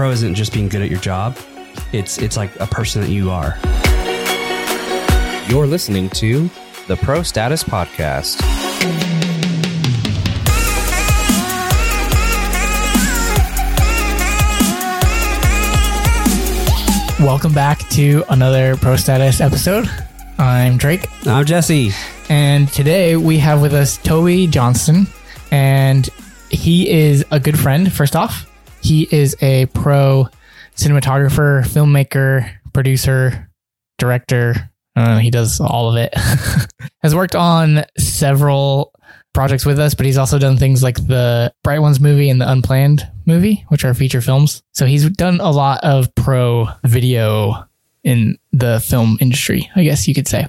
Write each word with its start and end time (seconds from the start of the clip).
pro 0.00 0.10
isn't 0.10 0.34
just 0.34 0.54
being 0.54 0.66
good 0.66 0.80
at 0.80 0.88
your 0.88 0.98
job. 1.00 1.36
It's 1.92 2.16
it's 2.16 2.34
like 2.34 2.58
a 2.58 2.66
person 2.66 3.02
that 3.02 3.10
you 3.10 3.30
are. 3.30 3.58
You're 5.46 5.66
listening 5.66 6.08
to 6.20 6.48
the 6.88 6.96
Pro 6.96 7.22
Status 7.22 7.62
Podcast. 7.62 8.40
Welcome 17.20 17.52
back 17.52 17.86
to 17.90 18.24
another 18.30 18.78
Pro 18.78 18.96
Status 18.96 19.42
episode. 19.42 19.86
I'm 20.38 20.78
Drake, 20.78 21.08
I'm 21.26 21.44
Jesse. 21.44 21.90
and 22.30 22.72
today 22.72 23.16
we 23.16 23.36
have 23.40 23.60
with 23.60 23.74
us 23.74 23.98
Toby 23.98 24.46
Johnston, 24.46 25.08
and 25.50 26.08
he 26.48 26.88
is 26.88 27.22
a 27.30 27.38
good 27.38 27.58
friend. 27.58 27.92
First 27.92 28.16
off, 28.16 28.49
he 28.82 29.08
is 29.10 29.36
a 29.40 29.66
pro 29.66 30.28
cinematographer, 30.76 31.62
filmmaker, 31.64 32.50
producer, 32.72 33.48
director. 33.98 34.70
Uh, 34.96 35.18
he 35.18 35.30
does 35.30 35.60
all 35.60 35.90
of 35.90 35.96
it. 35.96 36.12
Has 37.02 37.14
worked 37.14 37.36
on 37.36 37.84
several 37.98 38.92
projects 39.32 39.64
with 39.64 39.78
us, 39.78 39.94
but 39.94 40.06
he's 40.06 40.18
also 40.18 40.38
done 40.38 40.56
things 40.56 40.82
like 40.82 40.96
the 41.06 41.52
Bright 41.62 41.78
Ones 41.80 42.00
movie 42.00 42.28
and 42.30 42.40
the 42.40 42.50
Unplanned 42.50 43.06
movie, 43.26 43.64
which 43.68 43.84
are 43.84 43.94
feature 43.94 44.20
films. 44.20 44.62
So 44.72 44.86
he's 44.86 45.08
done 45.10 45.40
a 45.40 45.50
lot 45.50 45.84
of 45.84 46.12
pro 46.14 46.68
video 46.84 47.64
in 48.02 48.38
the 48.52 48.80
film 48.80 49.18
industry, 49.20 49.70
I 49.76 49.84
guess 49.84 50.08
you 50.08 50.14
could 50.14 50.26
say. 50.26 50.48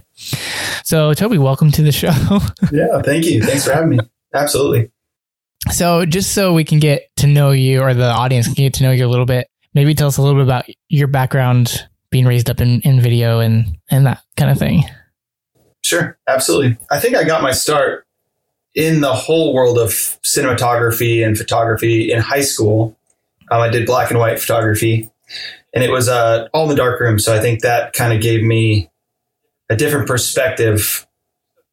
So, 0.84 1.13
Toby, 1.13 1.38
welcome 1.38 1.72
to 1.72 1.84
the 1.84 1.91
show. 1.91 2.12
Yeah, 2.72 3.02
thank 3.02 3.26
you. 3.26 3.44
Thanks 3.44 3.66
for 3.66 3.74
having 3.74 3.90
me. 3.90 4.00
Absolutely. 4.34 4.90
So, 5.70 6.06
just 6.06 6.34
so 6.34 6.54
we 6.54 6.64
can 6.64 6.80
get 6.80 7.10
to 7.18 7.28
know 7.28 7.52
you, 7.52 7.82
or 7.82 7.94
the 7.94 8.10
audience 8.10 8.48
can 8.48 8.56
get 8.56 8.74
to 8.76 8.84
know 8.84 8.92
you 8.92 9.06
a 9.06 9.10
little 9.10 9.26
bit, 9.26 9.48
maybe 9.74 9.94
tell 9.94 10.08
us 10.08 10.18
a 10.18 10.22
little 10.22 10.38
bit 10.38 10.44
about 10.44 10.66
your 10.90 11.08
background, 11.08 11.88
being 12.10 12.26
raised 12.26 12.49
up 12.49 12.60
in, 12.60 12.82
in 12.82 12.99
video 12.99 13.40
and 13.40 13.77
and 13.90 14.05
that 14.05 14.22
kind 14.38 14.52
of 14.52 14.58
thing. 14.58 14.84
Sure. 15.84 16.18
Absolutely. 16.27 16.77
I 16.90 17.00
think 17.00 17.16
I 17.16 17.24
got 17.24 17.41
my 17.41 17.52
start 17.52 18.05
in 18.76 19.02
the 19.02 19.13
whole 19.13 19.54
world 19.54 19.77
of 19.77 19.90
cinematography 19.90 21.26
and 21.26 21.38
photography 21.38 22.12
in 22.12 22.20
high 22.20 22.41
school. 22.41 22.98
Um, 23.50 23.62
I 23.62 23.70
did 23.70 23.85
black 23.85 24.10
and 24.12 24.20
white 24.20 24.40
photography, 24.40 25.10
and 25.74 25.84
it 25.84 25.91
was 25.91 26.07
uh, 26.07 26.48
all 26.54 26.63
in 26.63 26.70
the 26.70 26.76
dark 26.76 27.00
room. 27.00 27.20
So 27.20 27.35
I 27.35 27.40
think 27.40 27.62
that 27.62 27.94
kind 27.94 28.13
of 28.13 28.22
gave 28.22 28.44
me 28.44 28.90
a 29.70 29.76
different 29.76 30.07
perspective 30.07 31.05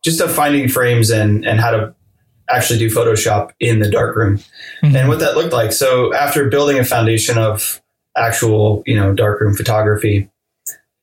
just 0.03 0.21
of 0.21 0.33
finding 0.33 0.69
frames 0.69 1.11
and, 1.11 1.47
and 1.47 1.61
how 1.61 1.71
to 1.71 1.95
actually 2.51 2.79
do 2.79 2.89
Photoshop 2.89 3.51
in 3.61 3.79
the 3.79 3.91
dark 3.91 4.17
room 4.17 4.41
and 4.83 5.09
what 5.09 5.21
that 5.21 5.37
looked 5.37 5.53
like. 5.53 5.73
So 5.73 6.15
after 6.15 6.49
building 6.49 6.79
a 6.79 6.85
foundation 6.85 7.39
of 7.39 7.81
actual, 8.17 8.83
you 8.87 8.97
know, 8.97 9.13
darkroom 9.13 9.55
photography, 9.55 10.31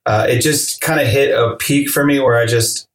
uh, 0.05 0.25
it 0.29 0.41
just 0.41 0.81
kind 0.81 0.99
of 0.99 1.07
hit 1.07 1.31
a 1.31 1.55
peak 1.57 1.89
for 1.89 2.05
me 2.05 2.19
where 2.19 2.37
I 2.37 2.45
just 2.45 2.87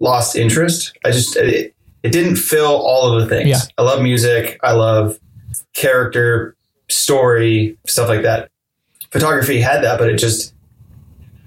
lost 0.00 0.36
interest. 0.36 0.96
I 1.04 1.10
just 1.10 1.36
it, 1.36 1.74
it 2.02 2.12
didn't 2.12 2.36
fill 2.36 2.76
all 2.76 3.12
of 3.12 3.20
the 3.20 3.28
things. 3.28 3.48
Yeah. 3.48 3.60
I 3.78 3.82
love 3.82 4.02
music. 4.02 4.58
I 4.62 4.72
love 4.72 5.18
character, 5.74 6.56
story, 6.88 7.76
stuff 7.86 8.08
like 8.08 8.22
that. 8.22 8.50
Photography 9.10 9.60
had 9.60 9.82
that, 9.82 9.98
but 9.98 10.08
it 10.08 10.18
just 10.18 10.54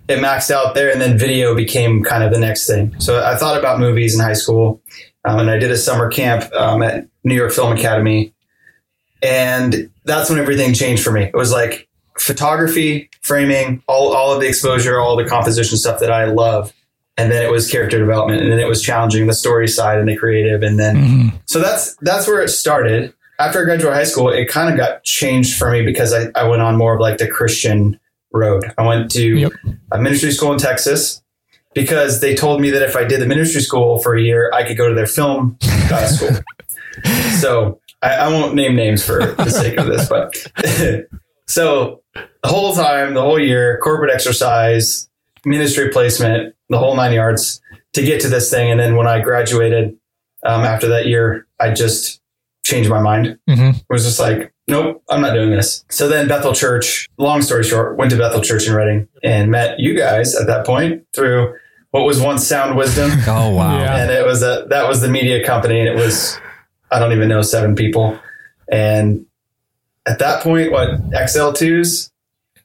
it 0.08 0.20
maxed 0.20 0.50
out 0.50 0.74
there, 0.74 0.92
and 0.92 1.00
then 1.00 1.18
video 1.18 1.56
became 1.56 2.04
kind 2.04 2.24
of 2.24 2.32
the 2.32 2.40
next 2.40 2.66
thing. 2.66 3.00
So 3.00 3.24
I 3.24 3.36
thought 3.36 3.58
about 3.58 3.80
movies 3.80 4.16
in 4.16 4.22
high 4.22 4.34
school, 4.34 4.82
um, 5.30 5.40
and 5.40 5.50
I 5.50 5.58
did 5.58 5.72
a 5.72 5.78
summer 5.78 6.10
camp 6.10 6.52
um, 6.54 6.82
at 6.82 7.08
New 7.24 7.36
York 7.36 7.52
Film 7.52 7.72
Academy, 7.76 8.34
and 9.22 9.90
that's 10.06 10.30
when 10.30 10.40
everything 10.40 10.74
changed 10.74 11.04
for 11.04 11.12
me. 11.12 11.24
It 11.24 11.36
was 11.36 11.52
like 11.52 11.88
photography, 12.18 13.10
framing, 13.22 13.84
all 13.88 14.16
all 14.16 14.34
of 14.34 14.42
the 14.42 14.48
exposure, 14.48 15.00
all 15.00 15.16
the 15.16 15.26
composition 15.26 15.78
stuff 15.78 16.00
that 16.00 16.12
I 16.12 16.26
love, 16.26 16.74
and 17.18 17.32
then 17.32 17.44
it 17.44 17.52
was 17.52 17.70
character 17.70 18.00
development, 18.00 18.42
and 18.42 18.52
then 18.52 18.60
it 18.60 18.68
was 18.68 18.82
challenging 18.82 19.28
the 19.28 19.34
story 19.34 19.68
side 19.68 20.00
and 20.00 20.08
the 20.08 20.16
creative, 20.18 20.64
and 20.64 20.80
then 20.80 20.96
Mhm. 20.96 21.34
so 21.46 21.60
that's 21.60 21.96
that's 22.02 22.28
where 22.28 22.42
it 22.42 22.50
started. 22.50 23.14
After 23.40 23.62
I 23.62 23.66
graduated 23.66 23.94
high 23.96 24.04
school, 24.04 24.30
it 24.30 24.48
kind 24.50 24.70
of 24.70 24.78
got 24.78 25.04
changed 25.04 25.58
for 25.58 25.72
me 25.72 25.82
because 25.82 26.14
I, 26.14 26.28
I 26.36 26.44
went 26.46 26.62
on 26.62 26.76
more 26.76 26.94
of 26.96 27.00
like 27.00 27.20
the 27.20 27.28
Christian 27.28 27.98
road. 28.34 28.66
I 28.78 28.86
went 28.86 29.10
to 29.12 29.26
Yep. 29.26 29.52
a 29.94 29.98
ministry 30.02 30.32
school 30.32 30.52
in 30.52 30.60
Texas 30.60 31.22
because 31.74 32.20
they 32.22 32.34
told 32.36 32.62
me 32.62 32.70
that 32.72 32.82
if 32.82 32.96
I 32.96 33.04
did 33.04 33.22
the 33.22 33.26
ministry 33.26 33.62
school 33.62 34.00
for 34.00 34.16
a 34.16 34.22
year, 34.22 34.52
I 34.54 34.64
could 34.64 34.78
go 34.78 34.90
to 34.90 34.96
their 34.96 35.08
film 35.08 35.58
uh, 35.64 36.08
school. 36.08 36.38
so 37.40 37.80
I, 38.02 38.16
I 38.16 38.28
won't 38.30 38.56
name 38.56 38.76
names 38.76 39.06
for 39.06 39.34
the 39.36 39.50
sake 39.50 39.78
of 39.78 39.88
this, 39.88 40.08
but 40.10 40.36
so 41.48 42.02
the 42.14 42.48
whole 42.50 42.74
time, 42.74 43.14
the 43.14 43.22
whole 43.22 43.40
year, 43.40 43.80
corporate 43.84 44.12
exercise, 44.14 45.10
ministry 45.46 45.90
placement, 45.90 46.56
the 46.70 46.78
whole 46.78 46.96
nine 46.96 47.14
yards 47.14 47.62
to 47.94 48.02
get 48.04 48.22
to 48.22 48.28
this 48.30 48.50
thing. 48.50 48.70
And 48.72 48.80
then 48.80 48.96
when 48.96 49.08
I 49.08 49.22
graduated 49.22 49.96
um, 50.44 50.64
after 50.64 50.88
that 50.90 51.08
year, 51.08 51.48
I 51.60 51.72
just 51.74 52.22
changed 52.64 52.90
my 52.90 53.00
mind. 53.00 53.38
Mhm. 53.50 53.76
It 53.78 53.86
was 53.90 54.04
just 54.06 54.20
like, 54.20 54.54
nope, 54.70 55.04
I'm 55.10 55.22
not 55.22 55.34
doing 55.34 55.52
this. 55.52 55.84
So 55.90 56.08
then 56.08 56.28
Bethel 56.28 56.54
Church, 56.54 57.08
long 57.18 57.42
story 57.42 57.64
short, 57.64 57.98
went 57.98 58.12
to 58.12 58.18
Bethel 58.18 58.42
Church 58.42 58.68
in 58.68 58.74
Redding 58.74 59.08
and 59.24 59.52
met 59.52 59.80
you 59.80 59.98
guys 59.98 60.36
at 60.36 60.48
that 60.48 60.66
point 60.66 61.06
through 61.14 61.56
what 61.92 62.06
was 62.06 62.22
once 62.22 62.46
Sound 62.46 62.78
Wisdom. 62.78 63.12
Oh 63.28 63.50
wow. 63.50 63.80
Yeah. 63.80 64.02
and 64.02 64.12
it 64.12 64.26
was 64.26 64.44
a, 64.44 64.66
that 64.70 64.88
was 64.88 65.02
the 65.02 65.10
media 65.10 65.46
company 65.46 65.80
and 65.80 65.90
it 65.90 65.96
was, 65.96 66.40
I 66.92 67.00
don't 67.00 67.12
even 67.12 67.30
know, 67.30 67.42
seven 67.42 67.76
people. 67.76 68.20
And 68.72 69.26
at 70.06 70.20
that 70.20 70.44
point, 70.44 70.72
what 70.72 70.90
XL2s, 71.12 72.12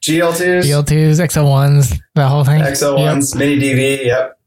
GL2s, 0.01 0.63
GL 0.63 0.87
twos, 0.87 1.19
XL1s, 1.19 1.99
that 2.15 2.29
whole 2.29 2.43
thing. 2.43 2.61
XL1s, 2.61 3.35
mini 3.35 3.59
DV, 3.59 4.05
yep. 4.05 4.39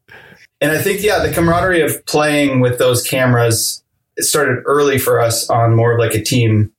And 0.60 0.72
I 0.72 0.78
think, 0.78 1.02
yeah, 1.02 1.24
the 1.24 1.32
camaraderie 1.32 1.82
of 1.82 2.04
playing 2.06 2.60
with 2.60 2.78
those 2.78 3.02
cameras 3.02 3.82
it 4.18 4.24
started 4.24 4.62
early 4.66 4.98
for 4.98 5.20
us 5.20 5.48
on 5.48 5.74
more 5.74 5.92
of 5.92 5.98
like 6.00 6.14
a 6.14 6.22
team 6.22 6.72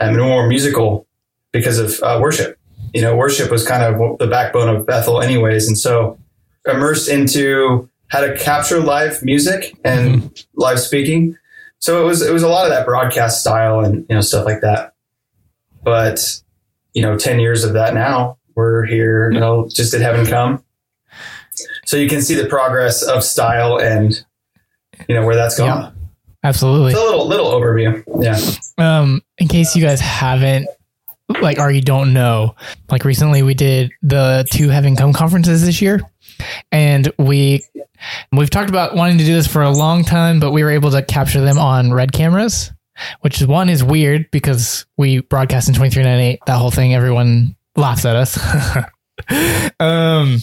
and 0.00 0.16
more 0.16 0.46
musical 0.46 1.06
because 1.52 1.78
of 1.78 2.00
uh, 2.02 2.18
worship. 2.20 2.58
You 2.94 3.02
know, 3.02 3.16
worship 3.16 3.50
was 3.50 3.66
kind 3.66 3.82
of 3.82 4.18
the 4.18 4.26
backbone 4.26 4.74
of 4.74 4.86
Bethel, 4.86 5.20
anyways. 5.20 5.68
And 5.68 5.76
so 5.76 6.18
immersed 6.66 7.08
into 7.08 7.88
how 8.08 8.20
to 8.20 8.36
capture 8.36 8.80
live 8.80 9.22
music 9.22 9.76
and 9.84 10.44
live 10.54 10.80
speaking. 10.80 11.36
So 11.80 12.02
it 12.02 12.06
was 12.06 12.22
it 12.22 12.32
was 12.32 12.42
a 12.42 12.48
lot 12.48 12.64
of 12.64 12.70
that 12.70 12.86
broadcast 12.86 13.40
style 13.40 13.80
and 13.80 14.06
you 14.08 14.14
know 14.14 14.20
stuff 14.20 14.44
like 14.44 14.62
that. 14.62 14.94
But 15.82 16.40
you 16.94 17.02
know, 17.02 17.16
ten 17.18 17.38
years 17.38 17.64
of 17.64 17.74
that 17.74 17.94
now, 17.94 18.38
we're 18.54 18.84
here. 18.84 19.30
You 19.30 19.40
know, 19.40 19.68
just 19.68 19.94
at 19.94 20.00
Heaven 20.00 20.26
Come. 20.26 20.64
So 21.86 21.96
you 21.96 22.08
can 22.08 22.22
see 22.22 22.34
the 22.34 22.46
progress 22.46 23.02
of 23.02 23.22
style 23.22 23.78
and 23.78 24.24
you 25.08 25.14
know 25.14 25.24
where 25.24 25.36
that's 25.36 25.56
gone. 25.56 25.82
Yeah. 25.82 25.90
Absolutely. 26.48 26.92
It's 26.92 27.00
a 27.00 27.04
little 27.04 27.26
little 27.28 27.50
overview. 27.50 28.02
Yeah. 28.22 28.38
um, 28.78 29.22
in 29.36 29.48
case 29.48 29.76
you 29.76 29.82
guys 29.82 30.00
haven't, 30.00 30.66
like, 31.42 31.58
or 31.58 31.70
you 31.70 31.82
don't 31.82 32.14
know, 32.14 32.54
like 32.90 33.04
recently 33.04 33.42
we 33.42 33.52
did 33.52 33.90
the 34.02 34.46
two 34.50 34.70
Heaven 34.70 34.96
Come 34.96 35.12
conferences 35.12 35.64
this 35.64 35.82
year, 35.82 36.00
and 36.72 37.12
we 37.18 37.62
we've 38.32 38.48
talked 38.48 38.70
about 38.70 38.94
wanting 38.94 39.18
to 39.18 39.24
do 39.24 39.34
this 39.34 39.46
for 39.46 39.62
a 39.62 39.70
long 39.70 40.04
time, 40.04 40.40
but 40.40 40.52
we 40.52 40.62
were 40.64 40.70
able 40.70 40.90
to 40.92 41.02
capture 41.02 41.42
them 41.42 41.58
on 41.58 41.92
red 41.92 42.12
cameras, 42.12 42.72
which 43.20 43.40
is 43.40 43.46
one 43.46 43.68
is 43.68 43.84
weird 43.84 44.30
because 44.30 44.86
we 44.96 45.20
broadcast 45.20 45.68
in 45.68 45.74
twenty 45.74 45.90
three 45.90 46.02
ninety 46.02 46.24
eight. 46.24 46.40
That 46.46 46.56
whole 46.56 46.70
thing, 46.70 46.94
everyone 46.94 47.56
laughs 47.76 48.06
at 48.06 48.16
us. 48.16 48.38
um, 49.80 50.38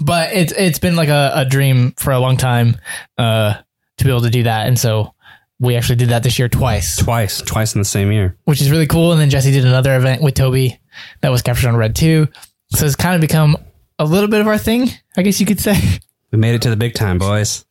but 0.00 0.32
it's 0.32 0.52
it's 0.52 0.78
been 0.78 0.96
like 0.96 1.10
a, 1.10 1.32
a 1.34 1.44
dream 1.44 1.92
for 1.98 2.12
a 2.12 2.18
long 2.18 2.38
time, 2.38 2.76
uh, 3.18 3.54
to 3.98 4.04
be 4.04 4.10
able 4.10 4.22
to 4.22 4.30
do 4.30 4.42
that, 4.44 4.66
and 4.66 4.78
so. 4.78 5.14
We 5.60 5.76
actually 5.76 5.94
did 5.96 6.08
that 6.08 6.24
this 6.24 6.40
year 6.40 6.48
twice 6.48 6.96
Twice, 6.96 7.40
twice 7.40 7.76
in 7.76 7.80
the 7.80 7.84
same 7.84 8.10
year. 8.10 8.36
which 8.46 8.60
is 8.60 8.68
really 8.68 8.88
cool. 8.88 9.12
And 9.12 9.20
then 9.20 9.30
Jesse 9.30 9.52
did 9.52 9.64
another 9.64 9.94
event 9.96 10.20
with 10.20 10.34
Toby 10.34 10.80
that 11.20 11.28
was 11.30 11.40
captured 11.40 11.68
on 11.68 11.76
Red 11.76 11.94
2. 11.94 12.26
So 12.70 12.84
it's 12.84 12.96
kind 12.96 13.14
of 13.14 13.20
become 13.20 13.56
a 13.96 14.04
little 14.04 14.28
bit 14.28 14.40
of 14.40 14.48
our 14.48 14.58
thing, 14.58 14.88
I 15.16 15.22
guess 15.22 15.38
you 15.38 15.46
could 15.46 15.60
say. 15.60 15.76
We 16.32 16.38
made 16.38 16.56
it 16.56 16.62
to 16.62 16.70
the 16.70 16.76
big 16.76 16.94
time, 16.94 17.16
boys. 17.18 17.64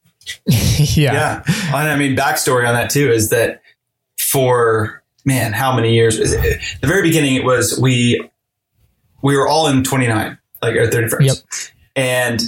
yeah. 0.46 1.12
Yeah. 1.14 1.44
And 1.48 1.90
I 1.92 1.98
mean, 1.98 2.16
backstory 2.16 2.66
on 2.66 2.76
that 2.76 2.90
too 2.92 3.12
is 3.12 3.30
that 3.32 3.62
for 4.18 5.04
man, 5.26 5.52
how 5.52 5.76
many 5.76 5.94
years? 5.94 6.18
The 6.18 6.88
very 6.88 7.02
beginning, 7.02 7.36
it 7.36 7.44
was 7.44 7.78
we 7.78 8.22
we 9.22 9.36
were 9.36 9.50
all 9.50 9.68
in 9.68 9.84
29, 9.84 10.38
like 10.62 10.76
or 10.78 10.88
31st, 10.88 11.26
Yep. 11.26 11.36
and 11.98 12.42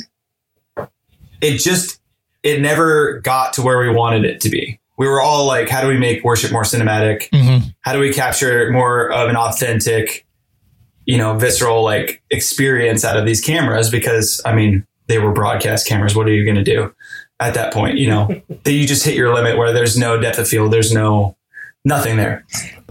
it 1.41 1.57
just 1.57 1.99
it 2.43 2.61
never 2.61 3.19
got 3.21 3.53
to 3.53 3.61
where 3.61 3.79
we 3.79 3.89
wanted 3.89 4.25
it 4.25 4.41
to 4.41 4.49
be. 4.49 4.79
We 4.97 5.07
were 5.07 5.21
all 5.21 5.45
like, 5.45 5.69
how 5.69 5.81
do 5.81 5.87
we 5.87 5.97
make 5.97 6.23
worship 6.23 6.51
more 6.51 6.63
cinematic? 6.63 7.27
hmm 7.33 7.69
How 7.81 7.93
do 7.93 7.99
we 7.99 8.13
capture 8.13 8.69
more 8.71 9.11
of 9.11 9.29
an 9.29 9.35
authentic, 9.35 10.25
you 11.05 11.17
know, 11.17 11.37
visceral 11.37 11.83
like 11.83 12.21
experience 12.29 13.03
out 13.03 13.17
of 13.17 13.25
these 13.25 13.41
cameras? 13.41 13.89
Because 13.89 14.41
I 14.45 14.53
mean, 14.53 14.85
they 15.07 15.19
were 15.19 15.31
broadcast 15.31 15.87
cameras. 15.87 16.15
What 16.15 16.27
are 16.27 16.33
you 16.33 16.43
going 16.45 16.55
to 16.55 16.63
do 16.63 16.93
at 17.39 17.55
that 17.55 17.73
point? 17.73 17.97
You 17.97 18.07
know, 18.09 18.41
that 18.63 18.71
you 18.71 18.85
just 18.85 19.03
hit 19.03 19.15
your 19.15 19.33
limit 19.33 19.57
where 19.57 19.73
there's 19.73 19.97
no 19.97 20.19
depth 20.19 20.37
of 20.37 20.47
field, 20.47 20.71
there's 20.71 20.93
no 20.93 21.35
nothing 21.85 22.17
there, 22.17 22.45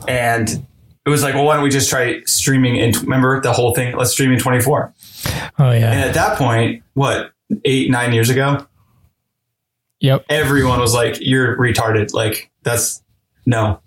and 0.09 0.67
it 1.05 1.11
was 1.11 1.23
like, 1.23 1.35
well, 1.35 1.45
why 1.45 1.55
don't 1.55 1.65
we 1.65 1.71
just 1.71 1.91
try 1.91 2.21
streaming 2.27 2.77
in, 2.77 2.93
remember 3.01 3.41
the 3.41 3.53
whole 3.53 3.75
thing? 3.75 3.97
Let's 3.97 4.13
stream 4.13 4.31
in 4.33 4.39
24. 4.39 4.95
Oh 5.59 5.71
yeah. 5.73 5.91
And 5.91 6.01
at 6.01 6.15
that 6.15 6.39
point, 6.39 6.83
what, 6.95 7.33
eight, 7.65 7.91
nine 7.91 8.13
years 8.13 8.31
ago, 8.31 8.65
Yep. 10.03 10.27
everyone 10.29 10.81
was 10.81 10.93
like, 10.95 11.19
you're 11.21 11.57
retarded. 11.57 12.13
Like, 12.13 12.51
that's 12.63 13.03
no, 13.47 13.81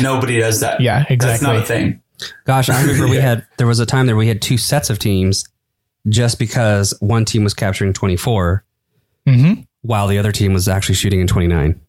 nobody 0.00 0.38
does 0.38 0.60
that. 0.60 0.80
Yeah. 0.80 1.04
That's 1.08 1.42
not 1.42 1.56
a 1.56 1.62
thing. 1.62 2.02
Gosh, 2.44 2.68
I 2.68 2.80
remember 2.82 3.08
we 3.08 3.16
had 3.20 3.46
there 3.58 3.66
was 3.66 3.78
a 3.78 3.86
time 3.86 4.06
there 4.06 4.16
we 4.16 4.26
had 4.28 4.42
two 4.42 4.58
sets 4.58 4.90
of 4.90 4.98
teams 4.98 5.44
just 6.08 6.38
because 6.38 6.94
one 7.00 7.24
team 7.24 7.44
was 7.44 7.54
capturing 7.54 7.92
24 7.92 8.64
hmm 9.26 9.52
while 9.82 10.08
the 10.08 10.18
other 10.18 10.32
team 10.32 10.52
was 10.52 10.68
actually 10.68 10.94
shooting 10.94 11.20
in 11.20 11.26
29. 11.26 11.80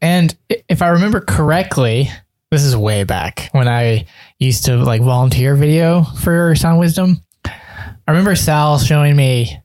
And 0.00 0.36
if 0.68 0.80
I 0.80 0.88
remember 0.88 1.20
correctly, 1.20 2.08
this 2.52 2.62
is 2.62 2.76
way 2.76 3.02
back 3.02 3.48
when 3.50 3.66
I 3.66 4.06
used 4.38 4.66
to 4.66 4.76
like 4.76 5.02
volunteer 5.02 5.56
video 5.56 6.04
for 6.04 6.54
Sound 6.54 6.78
Wisdom. 6.78 7.22
I 7.44 8.12
remember 8.12 8.36
Sal 8.36 8.78
showing 8.78 9.16
me 9.16 9.58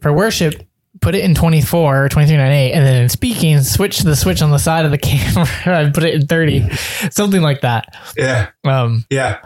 for 0.00 0.12
worship, 0.12 0.54
put 1.02 1.14
it 1.14 1.22
in 1.24 1.34
24, 1.34 2.04
or 2.04 2.08
2398, 2.08 2.72
and 2.72 2.86
then 2.86 3.02
in 3.02 3.08
speaking, 3.10 3.60
switch 3.60 3.98
the 3.98 4.16
switch 4.16 4.40
on 4.40 4.50
the 4.50 4.58
side 4.58 4.84
of 4.86 4.90
the 4.90 4.98
camera 5.02 5.46
and 5.66 5.92
put 5.92 6.04
it 6.04 6.14
in 6.14 6.26
30, 6.26 6.70
something 7.10 7.42
like 7.42 7.60
that. 7.60 7.94
Yeah. 8.16 8.48
Um, 8.64 9.04
Yeah. 9.10 9.38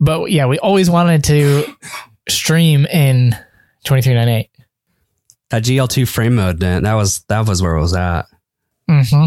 but 0.00 0.30
yeah, 0.30 0.46
we 0.46 0.58
always 0.58 0.88
wanted 0.88 1.24
to 1.24 1.64
stream 2.28 2.86
in 2.86 3.32
2398. 3.84 4.48
That 5.50 5.62
GL2 5.64 6.06
frame 6.08 6.34
mode, 6.36 6.60
man, 6.60 6.82
that 6.84 6.94
was 6.94 7.24
that 7.28 7.46
was 7.46 7.62
where 7.62 7.74
it 7.74 7.80
was 7.80 7.94
at. 7.94 8.26
Mm-hmm. 8.90 9.26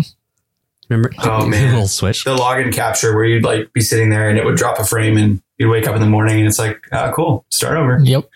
Remember 0.90 1.12
Oh, 1.20 1.44
the 1.44 1.48
man. 1.50 1.70
little 1.72 1.88
switch? 1.88 2.24
The 2.26 2.36
log 2.36 2.60
and 2.60 2.74
capture 2.74 3.16
where 3.16 3.26
you'd 3.26 3.44
like 3.44 3.72
be 3.74 3.82
sitting 3.82 4.10
there 4.10 4.30
and 4.30 4.38
it 4.38 4.46
would 4.46 4.56
drop 4.58 4.78
a 4.78 4.84
frame 4.84 5.18
and 5.18 5.42
you'd 5.58 5.70
wake 5.70 5.88
up 5.88 5.96
in 5.96 6.02
the 6.02 6.08
morning 6.08 6.38
and 6.40 6.48
it's 6.48 6.60
like, 6.60 6.86
ah, 6.92 7.12
cool, 7.16 7.46
start 7.50 7.78
over. 7.78 8.00
Yep. 8.04 8.30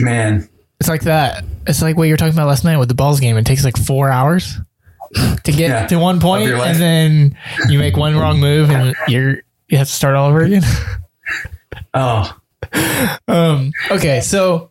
Man. 0.00 0.48
It's 0.80 0.88
like 0.88 1.02
that. 1.02 1.44
It's 1.66 1.80
like 1.82 1.96
what 1.96 2.04
you 2.04 2.12
were 2.12 2.16
talking 2.18 2.34
about 2.34 2.48
last 2.48 2.64
night 2.64 2.76
with 2.78 2.88
the 2.88 2.94
balls 2.94 3.20
game. 3.20 3.36
It 3.36 3.46
takes 3.46 3.64
like 3.64 3.76
four 3.76 4.10
hours 4.10 4.58
to 5.14 5.52
get 5.52 5.58
Yeah. 5.70 5.86
to 5.86 5.98
one 5.98 6.20
point, 6.20 6.42
Of 6.42 6.48
your 6.48 6.58
life. 6.58 6.72
and 6.72 6.80
then 6.80 7.38
you 7.68 7.78
make 7.78 7.96
one 7.96 8.16
wrong 8.16 8.40
move, 8.40 8.70
and 8.70 8.94
you're 9.08 9.36
you 9.68 9.78
have 9.78 9.86
to 9.86 9.92
start 9.92 10.14
all 10.16 10.28
over 10.30 10.40
again. 10.42 10.62
Oh, 11.94 12.36
Um, 13.28 13.72
okay, 13.90 14.20
so 14.20 14.70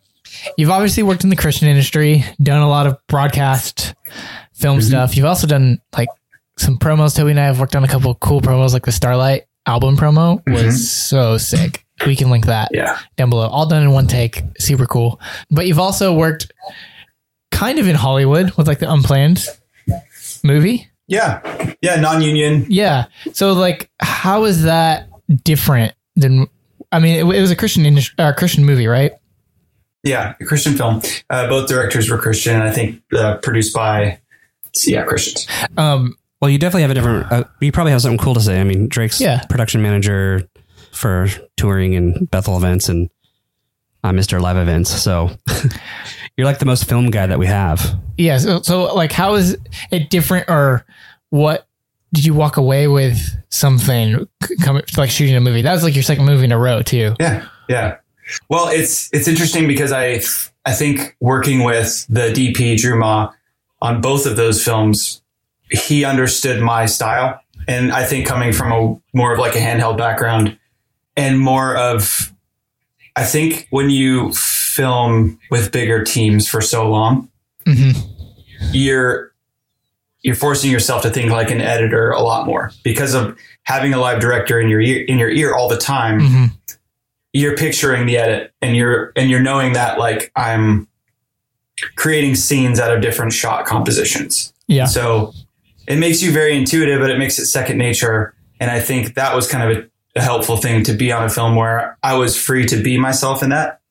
you've 0.58 0.70
obviously 0.70 1.04
worked 1.04 1.24
in 1.24 1.30
the 1.30 1.36
Christian 1.38 1.68
industry, 1.70 2.26
done 2.42 2.62
a 2.62 2.68
lot 2.68 2.86
of 2.88 2.98
broadcast 3.08 3.94
film 4.54 4.80
Mm-hmm. 4.80 4.88
stuff. 4.88 5.16
You've 5.16 5.26
also 5.26 5.48
done 5.48 5.80
like 5.96 6.10
some 6.58 6.78
promos. 6.78 7.16
Toby 7.16 7.32
and 7.32 7.40
I 7.40 7.46
have 7.46 7.60
worked 7.60 7.76
on 7.76 7.84
a 7.84 7.88
couple 7.88 8.12
of 8.12 8.20
cool 8.20 8.42
promos, 8.42 8.74
like 8.74 8.86
the 8.86 8.92
Starlight 8.92 9.44
album 9.66 9.96
promo 9.96 10.42
was 10.52 10.90
so 10.92 11.38
sick. 11.38 11.83
We 12.06 12.16
can 12.16 12.30
link 12.30 12.48
that 12.48 12.70
yeah. 12.74 13.00
down 13.18 13.30
below. 13.30 13.48
All 13.48 13.66
done 13.66 13.84
in 13.84 13.92
one 13.92 14.08
take. 14.08 14.44
Super 14.60 14.86
cool. 14.86 15.22
But 15.52 15.68
you've 15.68 15.80
also 15.80 16.14
worked 16.14 16.52
kind 17.52 17.80
of 17.80 17.88
in 17.88 17.96
Hollywood 17.96 18.52
with 18.58 18.68
like 18.68 18.80
the 18.80 18.92
unplanned 18.92 19.46
movie. 20.44 20.90
Yeah. 21.08 21.76
Yeah. 21.82 21.96
Non 21.98 22.22
union. 22.22 22.66
Yeah. 22.68 23.06
So 23.34 23.54
like, 23.54 23.90
how 24.02 24.46
is 24.46 24.64
that 24.64 25.10
different 25.44 25.94
than? 26.16 26.48
I 26.92 27.00
mean, 27.00 27.16
it, 27.16 27.36
it 27.36 27.42
was 27.42 27.52
a 27.52 27.56
Christian 27.56 27.98
uh, 28.18 28.34
Christian 28.34 28.66
movie, 28.66 28.88
right? 28.88 29.14
Yeah. 30.04 30.36
A 30.42 30.46
Christian 30.46 30.74
film. 30.74 31.02
Uh, 31.30 31.48
both 31.48 31.70
directors 31.70 32.10
were 32.10 32.18
Christian. 32.18 32.62
I 32.62 32.72
think 32.72 33.02
uh, 33.14 33.38
produced 33.38 33.74
by, 33.74 34.20
yeah, 34.84 35.04
Christians. 35.04 35.48
Um, 35.78 36.18
Well, 36.42 36.50
you 36.50 36.58
definitely 36.58 36.82
have 36.82 36.92
a 36.92 36.96
different. 36.96 37.32
Uh, 37.32 37.44
you 37.62 37.72
probably 37.72 37.94
have 37.94 38.02
something 38.02 38.18
cool 38.18 38.34
to 38.34 38.42
say. 38.42 38.60
I 38.60 38.66
mean, 38.66 38.90
Drake's 38.90 39.22
Yeah. 39.22 39.44
production 39.50 39.82
manager 39.82 40.50
for 40.94 41.28
touring 41.58 41.96
and 41.96 42.30
Bethel 42.30 42.58
events, 42.58 42.90
and 42.90 43.10
uh, 44.04 44.08
I'm 44.08 44.18
Mr. 44.18 44.40
Live 44.42 44.58
events. 44.58 44.90
So 44.90 45.32
you're 46.38 46.46
like 46.46 46.60
the 46.60 46.66
most 46.66 46.86
film 46.86 47.10
guy 47.10 47.26
that 47.26 47.40
we 47.40 47.48
have. 47.48 48.00
yeah. 48.18 48.38
So, 48.38 48.62
so 48.62 48.94
like, 48.94 49.12
how 49.12 49.36
is 49.36 49.58
it 49.92 50.10
different, 50.10 50.50
or 50.50 50.86
what 51.30 51.68
did 52.14 52.26
you 52.26 52.34
walk 52.34 52.58
away 52.58 52.88
with 52.88 53.20
something 53.50 54.28
coming 54.62 54.84
like 54.98 55.10
shooting 55.10 55.36
a 55.36 55.42
movie? 55.42 55.62
That 55.64 55.74
was 55.74 55.84
like 55.84 55.96
your 55.96 56.04
second 56.04 56.26
movie 56.26 56.46
in 56.46 56.52
a 56.52 56.60
row 56.60 56.82
too. 56.82 57.16
Yeah. 57.20 57.48
Yeah. 57.68 57.98
Well, 58.50 58.68
it's, 58.70 59.10
it's 59.14 59.28
interesting 59.28 59.68
because 59.68 59.92
I, 59.92 60.22
I 60.66 60.74
think 60.74 61.16
working 61.20 61.64
with 61.64 62.06
the 62.10 62.32
DP 62.32 62.78
Drew 62.78 62.98
Ma 63.00 63.34
on 63.82 64.00
both 64.00 64.26
of 64.26 64.36
those 64.36 64.64
films, 64.64 65.22
he 65.72 66.06
understood 66.06 66.62
my 66.62 66.86
style. 66.86 67.40
And 67.68 67.92
I 67.92 68.06
think 68.06 68.28
coming 68.28 68.54
from 68.54 68.72
a 68.72 69.18
more 69.18 69.34
of 69.34 69.40
like 69.40 69.56
a 69.56 69.60
handheld 69.60 69.98
background 69.98 70.58
and 71.16 71.40
more 71.40 71.76
of, 71.76 72.34
I 73.16 73.24
think 73.24 73.68
when 73.70 73.90
you 73.90 74.34
film 74.34 75.40
with 75.52 75.72
bigger 75.72 76.04
teams 76.04 76.48
for 76.48 76.62
so 76.62 76.90
long, 76.90 77.30
hmm 77.66 77.92
you're 78.72 79.34
you're 80.22 80.36
forcing 80.36 80.72
yourself 80.72 81.02
to 81.02 81.10
think 81.10 81.30
like 81.30 81.52
an 81.52 81.60
editor 81.60 82.12
a 82.12 82.22
lot 82.22 82.46
more 82.46 82.72
because 82.82 83.14
of 83.14 83.38
having 83.64 83.94
a 83.94 84.00
live 84.00 84.22
director 84.22 84.58
in 84.60 84.70
your 84.70 84.80
ear 84.80 85.04
in 85.06 85.20
your 85.20 85.30
ear 85.30 85.54
all 85.54 85.68
the 85.68 85.78
time. 85.78 86.20
hmm 86.22 86.46
You're 87.34 87.58
picturing 87.58 88.06
the 88.06 88.18
edit 88.18 88.54
and 88.62 88.76
you're 88.76 89.12
and 89.16 89.30
you're 89.30 89.42
knowing 89.42 89.74
that 89.74 90.00
like 90.00 90.32
I'm 90.36 90.88
creating 91.96 92.36
scenes 92.36 92.80
out 92.80 92.96
of 92.96 93.02
different 93.02 93.34
shot 93.34 93.66
compositions. 93.66 94.54
Yeah. 94.68 94.86
So 94.86 95.34
it 95.88 95.98
makes 95.98 96.22
you 96.22 96.32
very 96.32 96.56
intuitive, 96.56 97.02
but 97.02 97.10
it 97.10 97.18
makes 97.18 97.38
it 97.38 97.48
second 97.48 97.78
nature. 97.78 98.34
And 98.60 98.72
I 98.72 98.80
think 98.80 99.16
that 99.16 99.36
was 99.36 99.48
kind 99.52 99.70
of 99.70 99.78
a, 99.78 99.90
a 100.16 100.22
helpful 100.22 100.58
thing 100.58 100.84
to 100.84 100.94
be 100.94 101.12
on 101.12 101.24
a 101.24 101.30
film 101.30 101.56
where 101.56 101.98
I 102.04 102.16
was 102.16 102.38
free 102.38 102.66
to 102.68 102.82
be 102.82 102.98
myself 102.98 103.42
in 103.44 103.50
that. 103.50 103.82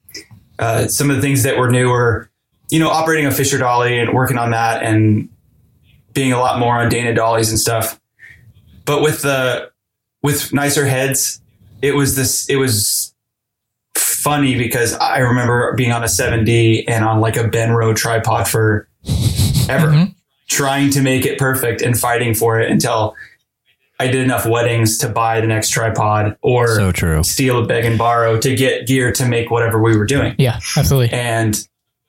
Uh, 0.58 0.86
some 0.86 1.10
of 1.10 1.16
the 1.16 1.22
things 1.22 1.42
that 1.42 1.56
were 1.58 1.70
new 1.70 1.88
were, 1.88 2.30
you 2.70 2.78
know, 2.78 2.88
operating 2.90 3.26
a 3.26 3.30
Fisher 3.32 3.58
Dolly 3.58 3.98
and 3.98 4.12
working 4.12 4.38
on 4.38 4.52
that 4.52 4.82
and 4.82 5.28
being 6.12 6.32
a 6.32 6.38
lot 6.38 6.58
more 6.60 6.78
on 6.80 6.88
Dana 6.88 7.14
Dollies 7.14 7.50
and 7.50 7.58
stuff. 7.58 7.98
But 8.84 9.02
with 9.02 9.22
the 9.22 9.70
with 10.22 10.52
nicer 10.52 10.86
heads, 10.86 11.40
it 11.80 11.96
was 11.96 12.14
this. 12.14 12.48
It 12.48 12.56
was 12.56 13.12
funny 13.96 14.56
because 14.56 14.94
I 14.94 15.19
remember 15.19 15.74
being 15.74 15.90
on 15.90 16.02
a 16.04 16.08
7D 16.08 16.84
and 16.86 17.04
on 17.04 17.20
like 17.20 17.36
a 17.36 17.44
Benro 17.44 17.94
tripod 17.96 18.46
for 18.46 18.86
ever 19.69 19.88
Mhm. 19.88 20.14
trying 20.48 20.90
to 20.90 21.00
make 21.00 21.26
it 21.26 21.38
perfect 21.38 21.82
and 21.82 21.98
fighting 21.98 22.34
for 22.34 22.60
it 22.60 22.70
until 22.70 23.16
I 24.02 24.08
did 24.08 24.22
enough 24.22 24.44
weddings 24.46 24.99
to 24.99 25.08
buy 25.08 25.40
the 25.40 25.46
next 25.46 25.70
tripod 25.70 26.37
or 26.43 26.69
So 26.75 26.93
true. 26.93 27.22
steal 27.22 27.62
a 27.62 27.67
beg 27.67 27.84
and 27.84 27.96
borrow 27.96 28.38
to 28.41 28.55
get 28.56 28.86
gear 28.86 29.12
to 29.12 29.26
make 29.26 29.50
whatever 29.50 29.81
we 29.81 29.96
were 29.96 30.06
doing. 30.06 30.34
Yeah. 30.38 30.56
Absolutely. 30.76 31.10
And 31.17 31.56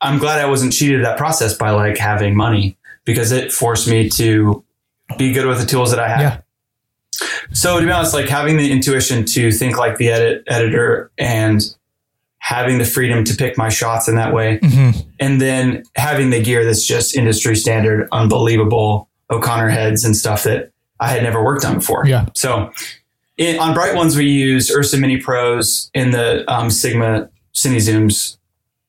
I'm 0.00 0.18
glad 0.18 0.40
I 0.40 0.46
wasn't 0.46 0.72
cheated 0.72 1.00
at 1.00 1.04
that 1.04 1.18
process 1.18 1.56
by 1.56 1.70
like 1.70 1.96
having 1.96 2.36
money 2.36 2.76
because 3.04 3.32
it 3.32 3.52
forced 3.52 3.88
me 3.88 4.08
to 4.10 4.64
be 5.18 5.32
good 5.32 5.46
with 5.46 5.60
the 5.60 5.66
tools 5.66 5.90
that 5.90 6.00
I 6.00 6.08
had. 6.08 6.20
Yeah. 6.20 6.40
So 7.52 7.78
to 7.78 7.86
be 7.86 7.92
honest, 7.92 8.12
like 8.12 8.28
having 8.28 8.56
the 8.56 8.70
intuition 8.72 9.24
to 9.26 9.52
think 9.52 9.78
like 9.78 9.96
the 9.98 10.08
edit 10.10 10.42
editor 10.48 11.12
and 11.16 11.62
having 12.38 12.78
the 12.78 12.84
freedom 12.84 13.24
to 13.24 13.34
pick 13.36 13.56
my 13.56 13.68
shots 13.68 14.08
in 14.08 14.16
that 14.16 14.34
way 14.34 14.58
hmm 14.62 14.90
and 15.20 15.40
then 15.40 15.82
having 15.96 16.28
the 16.30 16.42
gear 16.42 16.64
that's 16.64 16.84
just 16.84 17.16
industry 17.16 17.54
standard, 17.56 18.08
unbelievable 18.12 19.08
O'Connor 19.30 19.68
heads 19.70 20.04
and 20.04 20.14
stuff 20.16 20.42
that 20.42 20.72
I 21.04 21.08
had 21.08 21.22
never 21.22 21.42
worked 21.44 21.64
on 21.64 21.76
before. 21.76 22.06
Yeah. 22.06 22.26
So 22.34 22.72
in, 23.36 23.58
on 23.58 23.74
Bright 23.74 23.94
Ones, 23.94 24.16
we 24.16 24.26
used 24.26 24.70
Ursa 24.70 24.96
Mini 24.96 25.18
Pros 25.18 25.90
in 25.94 26.10
the 26.12 26.50
um, 26.52 26.70
Sigma 26.70 27.30
Cine 27.54 27.76
Zooms 27.76 28.38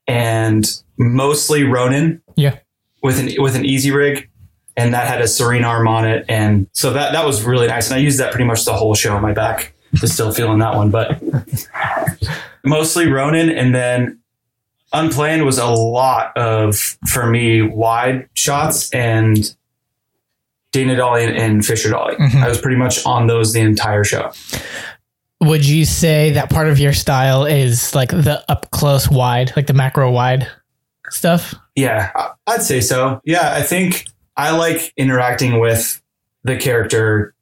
and 0.07 0.81
mostly 0.98 1.63
Ronin. 1.63 2.22
Yeah. 2.36 2.60
With 3.03 3.19
an 3.19 3.29
with 3.38 3.55
an 3.55 3.65
easy 3.65 3.91
rig. 3.91 4.29
And 4.77 4.93
that 4.93 5.07
had 5.07 5.22
a 5.22 5.27
serene 5.27 5.63
arm 5.63 5.88
on 5.88 6.05
it. 6.05 6.25
And 6.27 6.67
so 6.74 6.91
that 6.93 7.13
that 7.13 7.25
was 7.25 7.43
really 7.43 7.67
nice. 7.67 7.89
And 7.89 7.95
I 7.95 8.00
used 8.00 8.19
that 8.19 8.31
pretty 8.31 8.45
much 8.45 8.65
the 8.65 8.74
whole 8.74 8.93
show 8.93 9.15
on 9.15 9.22
my 9.22 9.31
back. 9.31 9.74
Just 9.93 10.13
still 10.13 10.34
feeling 10.34 10.60
that 10.60 10.75
one. 10.75 10.91
But 10.91 11.22
mostly 12.65 13.07
Ronin 13.07 13.50
and 13.50 13.74
then 13.74 14.19
unplanned 14.91 15.45
was 15.45 15.57
a 15.57 15.67
lot 15.67 16.36
of 16.36 16.98
for 17.07 17.27
me 17.27 17.62
wide 17.62 18.27
shots 18.34 18.89
and 18.91 19.55
Dana 20.75 20.96
Dolly 20.98 21.24
and, 21.25 21.65
Fisher 21.65 21.89
Dolly. 21.89 22.15
Mhm. 22.17 22.44
I 22.44 22.50
was 22.50 22.60
pretty 22.60 22.75
much 22.77 23.05
on 23.05 23.27
those 23.27 23.53
the 23.53 23.62
entire 23.62 24.03
show. 24.03 24.32
Would 25.41 25.65
you 25.65 25.86
say 25.86 26.32
that 26.32 26.50
part 26.50 26.67
of 26.67 26.79
your 26.79 26.91
style 26.94 27.46
is 27.46 27.96
like 27.96 28.10
the 28.10 28.44
up 28.50 28.72
close 28.72 29.10
wide, 29.10 29.53
like 29.55 29.67
the 29.67 29.74
macro 29.74 30.12
wide 30.12 30.48
stuff? 31.10 31.55
Yeah, 31.75 32.12
I'd 32.46 32.62
say 32.62 32.82
so. 32.82 33.22
Yeah, 33.24 33.53
I 33.53 33.62
think 33.62 34.05
I 34.36 34.51
like 34.58 34.94
interacting 34.98 35.60
with 35.60 36.01
the 36.44 36.58
character, 36.58 37.34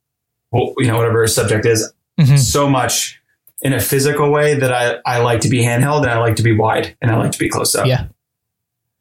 you 0.52 0.86
know, 0.86 0.96
whatever 0.96 1.26
subject 1.26 1.66
is, 1.66 1.92
Mhm. 2.20 2.38
so 2.38 2.68
much 2.68 3.20
in 3.62 3.72
a 3.72 3.80
physical 3.80 4.30
way 4.30 4.54
that 4.54 4.72
I, 4.72 4.96
I 5.04 5.18
like 5.18 5.40
to 5.40 5.48
be 5.48 5.62
handheld 5.64 6.02
and 6.02 6.10
I 6.10 6.18
like 6.18 6.36
to 6.36 6.42
be 6.42 6.54
wide 6.56 6.96
and 7.02 7.10
I 7.10 7.16
like 7.16 7.32
to 7.32 7.38
be 7.38 7.48
close 7.48 7.74
up. 7.74 7.86
Yeah. 7.86 8.04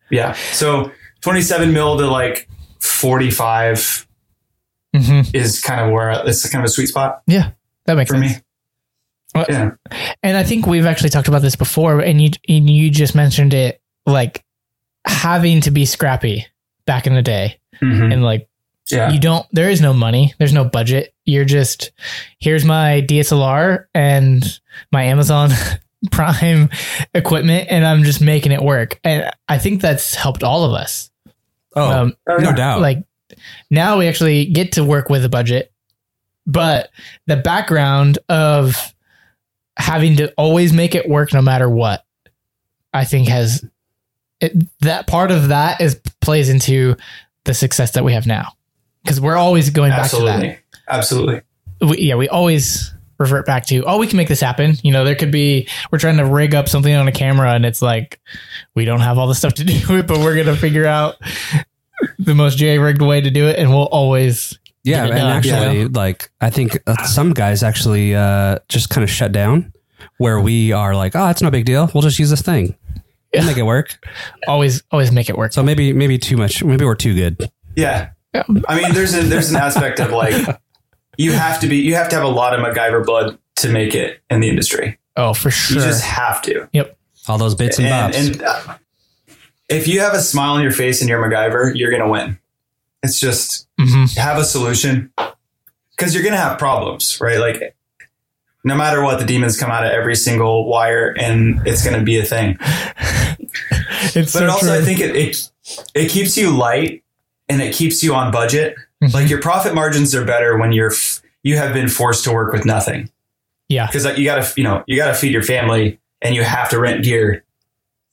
Yeah. 0.09 0.33
So 0.53 0.91
27 1.21 1.71
mil 1.73 1.97
to 1.99 2.07
like 2.07 2.47
45 2.79 4.07
hmm 4.95 5.21
is 5.33 5.59
kind 5.61 5.81
of 5.81 5.91
where 5.91 6.11
it's 6.27 6.47
kind 6.49 6.63
of 6.63 6.69
a 6.69 6.71
sweet 6.71 6.87
spot 6.87 7.21
Yeah, 7.27 7.51
That 7.85 7.95
makes 7.95 8.11
sense. 8.11 8.23
for 8.23 8.29
sense. 8.29 8.43
me. 8.43 8.43
Yeah. 9.49 9.71
And 10.21 10.37
I 10.37 10.43
think 10.43 10.67
we've 10.67 10.85
actually 10.85 11.09
talked 11.09 11.27
about 11.27 11.41
this 11.41 11.55
before, 11.55 11.99
and 11.99 12.21
you 12.21 12.29
and 12.47 12.69
you 12.69 12.89
just 12.91 13.15
mentioned 13.15 13.53
it, 13.53 13.81
like 14.05 14.43
having 15.05 15.61
to 15.61 15.71
be 15.71 15.85
scrappy 15.85 16.45
back 16.85 17.07
in 17.07 17.15
the 17.15 17.21
day, 17.23 17.59
Mhm. 17.81 18.13
and 18.13 18.23
like 18.23 18.47
Yeah. 18.91 19.09
you 19.11 19.19
don't. 19.19 19.45
There 19.51 19.69
is 19.69 19.81
no 19.81 19.93
money. 19.93 20.33
There's 20.37 20.53
no 20.53 20.63
budget. 20.65 21.13
You're 21.25 21.45
just 21.45 21.91
here's 22.39 22.63
my 22.65 23.01
DSLR 23.01 23.85
and 23.95 24.43
my 24.91 25.03
Amazon 25.05 25.49
Prime 26.11 26.69
equipment, 27.15 27.69
and 27.71 27.87
I'm 27.87 28.03
just 28.03 28.21
making 28.21 28.51
it 28.51 28.61
work. 28.61 28.99
And 29.03 29.31
I 29.47 29.57
think 29.57 29.81
that's 29.81 30.13
helped 30.15 30.43
all 30.43 30.65
of 30.65 30.73
us. 30.73 31.09
Oh, 31.75 31.89
Um, 32.01 32.13
Oh, 32.29 32.37
no 32.37 32.53
doubt. 32.53 32.81
like 32.81 33.03
now 33.69 33.97
we 33.97 34.07
actually 34.07 34.45
get 34.45 34.73
to 34.73 34.83
work 34.83 35.09
with 35.09 35.23
a 35.25 35.29
budget 35.29 35.71
but 36.45 36.89
the 37.25 37.37
background 37.37 38.19
of 38.29 38.93
having 39.77 40.17
to 40.17 40.31
always 40.33 40.73
make 40.73 40.95
it 40.95 41.07
work 41.07 41.33
no 41.33 41.41
matter 41.41 41.69
what 41.69 42.05
i 42.93 43.03
think 43.03 43.27
has 43.27 43.65
it, 44.39 44.53
that 44.79 45.07
part 45.07 45.31
of 45.31 45.49
that 45.49 45.79
is 45.81 45.99
plays 46.21 46.49
into 46.49 46.95
the 47.45 47.53
success 47.53 47.91
that 47.91 48.03
we 48.03 48.13
have 48.13 48.27
now 48.27 48.53
because 49.03 49.19
we're 49.19 49.35
always 49.35 49.69
going 49.69 49.91
back 49.91 50.09
to 50.11 50.17
Absolutely. 50.17 50.57
Absolutely. 50.87 51.41
we, 51.81 51.97
yeah 51.99 52.15
we 52.15 52.27
always 52.29 52.93
revert 53.19 53.45
back 53.45 53.65
to 53.67 53.83
oh 53.85 53.97
we 53.97 54.07
can 54.07 54.17
make 54.17 54.27
this 54.27 54.41
happen 54.41 54.75
you 54.83 54.91
know 54.91 55.03
there 55.05 55.15
could 55.15 55.31
be 55.31 55.67
we're 55.91 55.99
trying 55.99 56.17
to 56.17 56.25
rig 56.25 56.55
up 56.55 56.67
something 56.67 56.93
on 56.93 57.07
a 57.07 57.11
camera 57.11 57.53
and 57.53 57.65
it's 57.65 57.81
like 57.81 58.19
we 58.75 58.85
don't 58.85 58.99
have 59.01 59.17
all 59.17 59.27
the 59.27 59.35
stuff 59.35 59.53
to 59.53 59.63
do 59.63 59.97
it 59.97 60.07
but 60.07 60.17
we're 60.19 60.35
gonna 60.35 60.57
figure 60.57 60.85
out 60.85 61.15
the 62.19 62.35
most 62.35 62.57
j-rigged 62.57 63.01
way 63.01 63.21
to 63.21 63.29
do 63.29 63.47
it 63.47 63.57
and 63.59 63.69
we'll 63.69 63.85
always 63.85 64.57
yeah, 64.83 65.05
and 65.05 65.11
done, 65.15 65.37
actually, 65.37 65.79
you 65.79 65.87
like 65.89 66.29
I 66.41 66.49
think 66.49 66.77
uh, 66.87 67.01
some 67.05 67.31
guys 67.33 67.63
actually 67.63 68.13
uh, 68.15 68.59
just 68.67 68.89
kind 68.89 69.01
of 69.03 69.09
shut 69.09 69.31
down, 69.31 69.71
where 70.17 70.41
we 70.41 70.73
are 70.73 70.93
like, 70.93 71.15
oh, 71.15 71.29
it's 71.29 71.41
no 71.41 71.49
big 71.49 71.63
deal. 71.65 71.89
We'll 71.93 72.01
just 72.01 72.19
use 72.19 72.29
this 72.29 72.41
thing. 72.41 72.75
We'll 73.33 73.43
Yeah. 73.43 73.45
make 73.45 73.55
it 73.57 73.63
work. 73.63 73.97
always 74.47 74.83
always 74.91 75.11
make 75.11 75.29
it 75.29 75.37
work 75.37 75.53
So 75.53 75.63
maybe 75.63 75.93
maybe 75.93 76.17
too 76.17 76.35
much. 76.35 76.61
Maybe 76.63 76.83
we're 76.83 76.95
too 76.95 77.15
good. 77.15 77.49
Yeah. 77.77 78.09
Yeah. 78.35 78.43
I 78.67 78.81
mean, 78.81 78.93
there's 78.93 79.15
a, 79.15 79.21
there's 79.23 79.51
an 79.51 79.55
aspect 79.55 80.01
of 80.01 80.11
like 80.11 80.59
you 81.17 81.31
have 81.31 81.61
to 81.61 81.67
be 81.67 81.77
you 81.77 81.95
have 81.95 82.09
to 82.09 82.15
have 82.17 82.25
a 82.25 82.27
lot 82.27 82.53
of 82.53 82.59
MacGyver 82.59 83.05
blood 83.05 83.37
to 83.57 83.69
make 83.69 83.95
it 83.95 84.21
in 84.29 84.41
the 84.41 84.49
industry. 84.49 84.99
oh 85.15 85.33
for 85.33 85.49
sure. 85.49 85.77
You 85.77 85.83
just 85.87 86.03
have 86.03 86.41
to. 86.41 86.67
Yep. 86.73 86.97
All 87.29 87.37
those 87.37 87.55
bits 87.55 87.77
and, 87.79 87.87
And, 87.87 88.11
bobs. 88.13 88.27
and 88.27 88.41
uh, 88.43 88.77
if 89.73 89.87
you 89.87 89.99
have 89.99 90.13
a 90.13 90.19
smile 90.21 90.53
on 90.53 90.61
your 90.61 90.71
face 90.71 91.01
and 91.01 91.09
you're 91.09 91.21
MacGyver, 91.23 91.73
you're 91.75 91.91
gonna 91.91 92.09
win. 92.09 92.37
It's 93.01 93.19
just 93.19 93.67
hmm 93.79 94.05
have 94.15 94.37
a 94.37 94.45
solution 94.45 95.11
because 95.95 96.13
you're 96.13 96.23
gonna 96.23 96.37
have 96.37 96.57
problems, 96.59 97.19
right? 97.19 97.39
Like 97.39 97.75
no 98.63 98.75
matter 98.75 99.03
what, 99.03 99.19
the 99.19 99.25
demons 99.25 99.59
come 99.59 99.71
out 99.71 99.85
of 99.85 99.91
every 99.91 100.15
single 100.15 100.65
wire, 100.67 101.13
and 101.19 101.65
it's 101.67 101.83
gonna 101.83 102.03
be 102.03 102.17
a 102.19 102.23
thing. 102.23 102.57
it's 103.41 104.13
But 104.13 104.27
so 104.29 104.43
it 104.43 104.49
also, 104.49 104.65
true. 104.67 104.75
I 104.75 104.81
think 104.81 104.99
it, 104.99 105.15
it 105.15 105.49
it 105.93 106.09
keeps 106.11 106.37
you 106.37 106.55
light 106.55 107.03
and 107.49 107.61
it 107.61 107.73
keeps 107.75 108.03
you 108.03 108.13
on 108.15 108.31
budget. 108.31 108.75
Mhm. 109.03 109.13
Like 109.13 109.29
your 109.29 109.41
profit 109.41 109.73
margins 109.75 110.15
are 110.15 110.23
better 110.25 110.57
when 110.57 110.71
you're 110.71 110.91
f- 110.91 111.21
you 111.43 111.57
have 111.57 111.73
been 111.73 111.89
forced 111.89 112.23
to 112.23 112.31
work 112.31 112.53
with 112.53 112.63
nothing 112.65 113.09
yeah 113.69 113.85
because 113.87 114.05
like, 114.05 114.17
you 114.17 114.23
got 114.25 114.43
to 114.43 114.53
you 114.55 114.63
know 114.63 114.83
you 114.87 114.95
got 114.97 115.07
to 115.07 115.13
feed 115.13 115.31
your 115.33 115.43
family 115.43 115.99
and 116.21 116.35
you 116.35 116.43
have 116.43 116.69
to 116.69 116.79
rent 116.79 117.03
gear. 117.03 117.43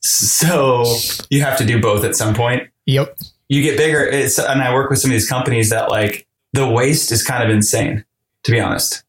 So 0.00 0.84
you 1.28 1.42
have 1.42 1.58
to 1.58 1.64
do 1.64 1.80
both 1.80 2.04
at 2.04 2.16
some 2.16 2.34
point. 2.34 2.68
yep 2.86 3.18
You 3.48 3.62
get 3.62 3.76
bigger. 3.76 4.04
It's 4.04 4.38
and 4.38 4.62
I 4.62 4.72
work 4.74 4.90
with 4.90 4.98
some 4.98 5.10
of 5.10 5.14
these 5.14 5.28
companies 5.28 5.70
that 5.70 5.90
like 5.90 6.26
the 6.52 6.68
waste 6.68 7.12
is 7.12 7.22
kind 7.22 7.42
of 7.42 7.50
insane. 7.50 8.04
To 8.44 8.52
be 8.52 8.58
honest, 8.60 9.04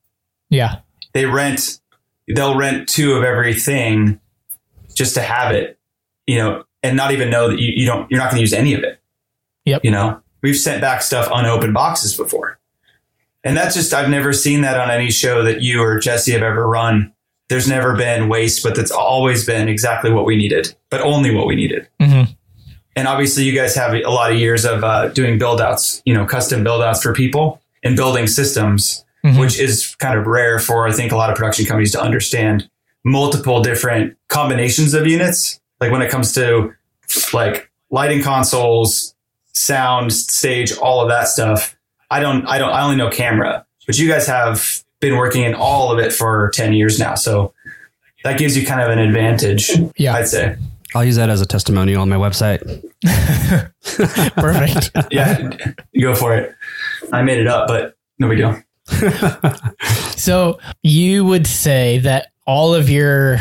yeah 0.50 0.80
they 1.14 1.26
rent 1.26 1.80
they'll 2.36 2.56
rent 2.58 2.88
two 2.90 3.14
of 3.14 3.24
everything 3.24 4.20
just 4.94 5.14
to 5.16 5.22
have 5.22 5.54
it 5.56 5.80
you 6.28 6.38
know 6.38 6.64
and 6.84 6.98
not 6.98 7.12
even 7.12 7.30
know 7.30 7.48
that 7.50 7.60
you, 7.60 7.72
you 7.74 7.86
don't 7.86 8.10
you're 8.12 8.20
not 8.20 8.30
going 8.30 8.38
to 8.38 8.42
use 8.42 8.52
any 8.54 8.74
of 8.74 8.84
it 8.84 9.00
Yep. 9.66 9.86
you 9.86 9.92
know 9.92 10.22
we've 10.42 10.58
sent 10.58 10.82
back 10.82 11.02
stuff 11.02 11.30
unopened 11.34 11.74
boxes 11.74 12.16
before 12.16 12.60
and 13.44 13.56
that's 13.56 13.74
just 13.76 13.94
i've 13.94 14.10
never 14.10 14.34
seen 14.34 14.62
that 14.62 14.78
on 14.78 14.92
any 14.92 15.10
show 15.12 15.44
that 15.44 15.62
you 15.62 15.82
or 15.82 15.98
jesse 16.00 16.32
have 16.34 16.44
ever 16.44 16.68
run 16.68 17.14
there's 17.52 17.68
never 17.68 17.96
been 17.96 18.28
waste 18.30 18.64
but 18.64 18.74
that's 18.76 18.90
always 18.92 19.46
been 19.46 19.68
exactly 19.68 20.12
what 20.12 20.26
we 20.26 20.36
needed 20.36 20.74
but 20.90 21.02
only 21.02 21.34
what 21.36 21.46
we 21.46 21.56
needed 21.56 21.88
hmm 22.02 22.24
and 22.96 23.08
obviously 23.08 23.44
you 23.44 23.54
guys 23.56 23.74
have 23.76 23.94
a 23.94 24.10
lot 24.10 24.32
of 24.32 24.38
years 24.38 24.66
of 24.66 24.84
uh, 24.84 25.08
doing 25.10 25.38
build 25.38 25.62
outs 25.62 26.02
you 26.06 26.14
know 26.14 26.26
custom 26.26 26.64
build 26.64 26.82
outs 26.82 27.02
for 27.04 27.14
people 27.14 27.62
and 27.84 27.96
building 27.96 28.26
systems 28.28 29.06
Mhm. 29.24 29.40
which 29.40 29.60
is 29.60 29.96
kind 30.00 30.18
of 30.18 30.26
rare 30.26 30.58
for 30.58 30.88
I 30.88 30.92
think 30.92 31.12
a 31.12 31.16
lot 31.16 31.30
of 31.30 31.36
production 31.36 31.66
companies 31.68 31.92
to 31.92 32.02
understand 32.02 32.68
multiple 33.04 33.62
different 33.62 34.18
combinations 34.30 34.96
of 34.96 35.06
units. 35.06 35.60
Like 35.80 35.92
when 35.92 36.02
it 36.02 36.10
comes 36.10 36.34
to 36.34 36.74
like 37.32 37.70
lighting 37.92 38.24
consoles, 38.24 39.14
sound, 39.54 40.12
stage, 40.12 40.72
all 40.78 41.02
of 41.02 41.10
that 41.10 41.28
stuff. 41.28 41.78
I 42.10 42.20
don't 42.20 42.48
I 42.48 42.58
don't 42.58 42.72
I 42.72 42.82
only 42.82 42.96
know 42.96 43.10
camera, 43.12 43.64
but 43.86 44.00
you 44.00 44.08
guys 44.10 44.26
have 44.26 44.84
been 45.02 45.18
working 45.18 45.44
in 45.44 45.54
all 45.54 45.92
of 45.92 46.00
it 46.00 46.14
for 46.14 46.50
10 46.54 46.74
years 46.74 46.98
now. 47.00 47.16
So 47.16 47.54
that 48.24 48.38
gives 48.40 48.56
you 48.56 48.66
kind 48.66 48.80
of 48.82 48.90
an 48.90 49.00
advantage, 49.00 49.72
yeah 49.98 50.14
I'd 50.16 50.28
say. 50.30 50.56
I'll 50.96 51.04
use 51.06 51.16
that 51.16 51.30
as 51.30 51.42
a 51.42 51.46
testimonial 51.46 52.02
on 52.02 52.10
my 52.10 52.18
website. 52.18 52.62
perfect 54.36 54.92
Yeah, 55.12 55.50
go 56.00 56.16
for 56.16 56.36
it. 56.36 56.56
I 57.12 57.22
made 57.24 57.40
it 57.40 57.48
up, 57.48 57.68
but 57.68 57.96
no 58.20 58.28
big 58.30 58.38
deal. 58.38 58.62
so 60.16 60.60
you 60.84 61.24
would 61.26 61.48
say 61.48 62.00
that 62.00 62.32
all 62.46 62.74
of 62.74 62.90
your 62.90 63.40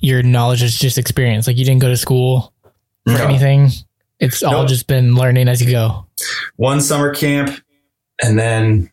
your 0.00 0.22
knowledge 0.22 0.62
is 0.62 0.78
just 0.78 0.98
experience 0.98 1.46
like 1.46 1.56
you 1.56 1.64
didn't 1.64 1.80
go 1.80 1.88
to 1.88 1.96
school 1.96 2.52
for 3.06 3.12
No. 3.14 3.24
anything 3.26 3.70
it's 4.20 4.42
all 4.42 4.52
Nope. 4.52 4.68
just 4.68 4.86
been 4.86 5.14
learning 5.14 5.48
as 5.48 5.62
you 5.62 5.70
go 5.70 6.06
one 6.56 6.80
summer 6.80 7.14
camp 7.14 7.62
and 8.22 8.38
then 8.38 8.90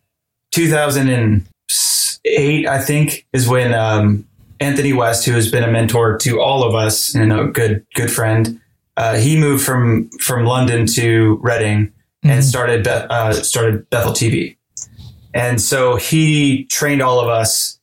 2008 2.36 2.68
i 2.68 2.80
think 2.82 3.26
is 3.34 3.48
when 3.48 3.74
um, 3.74 4.26
anthony 4.60 4.94
west 4.94 5.26
who 5.26 5.34
has 5.34 5.50
been 5.52 5.64
a 5.64 5.72
mentor 5.72 6.18
to 6.18 6.40
all 6.42 6.64
of 6.64 6.76
us 6.76 7.16
and 7.16 7.32
a 7.34 7.46
good 7.46 7.86
good 7.96 8.12
friend 8.12 8.60
uh, 8.98 9.16
he 9.18 9.38
moved 9.38 9.64
from 9.66 10.10
from 10.20 10.46
london 10.46 10.86
to 10.86 11.40
redding 11.42 11.92
and 12.24 12.42
Mhm. 12.42 12.44
started 12.44 12.84
Be- 12.84 12.90
uh, 12.90 13.34
started 13.34 13.90
bethel 13.90 14.12
tv 14.14 14.56
and 15.34 15.62
so 15.62 15.96
he 15.98 16.66
trained 16.66 17.02
all 17.02 17.20
of 17.20 17.28
us 17.28 17.80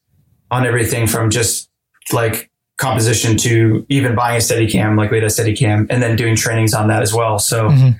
on 0.51 0.67
everything 0.67 1.07
from 1.07 1.31
just 1.31 1.69
like 2.13 2.51
composition 2.79 3.37
to 3.37 3.87
even 3.89 4.15
buying 4.17 4.39
a 4.39 4.41
steady 4.41 4.69
cam 4.69 4.97
like 4.97 5.11
we 5.11 5.19
had 5.19 5.25
a 5.25 5.31
steady 5.31 5.55
cam 5.55 5.87
and 5.91 6.03
then 6.03 6.17
doing 6.17 6.35
trainings 6.35 6.75
on 6.75 6.89
that 6.89 7.03
as 7.03 7.13
well 7.15 7.39
so 7.39 7.69
Mhm. 7.69 7.97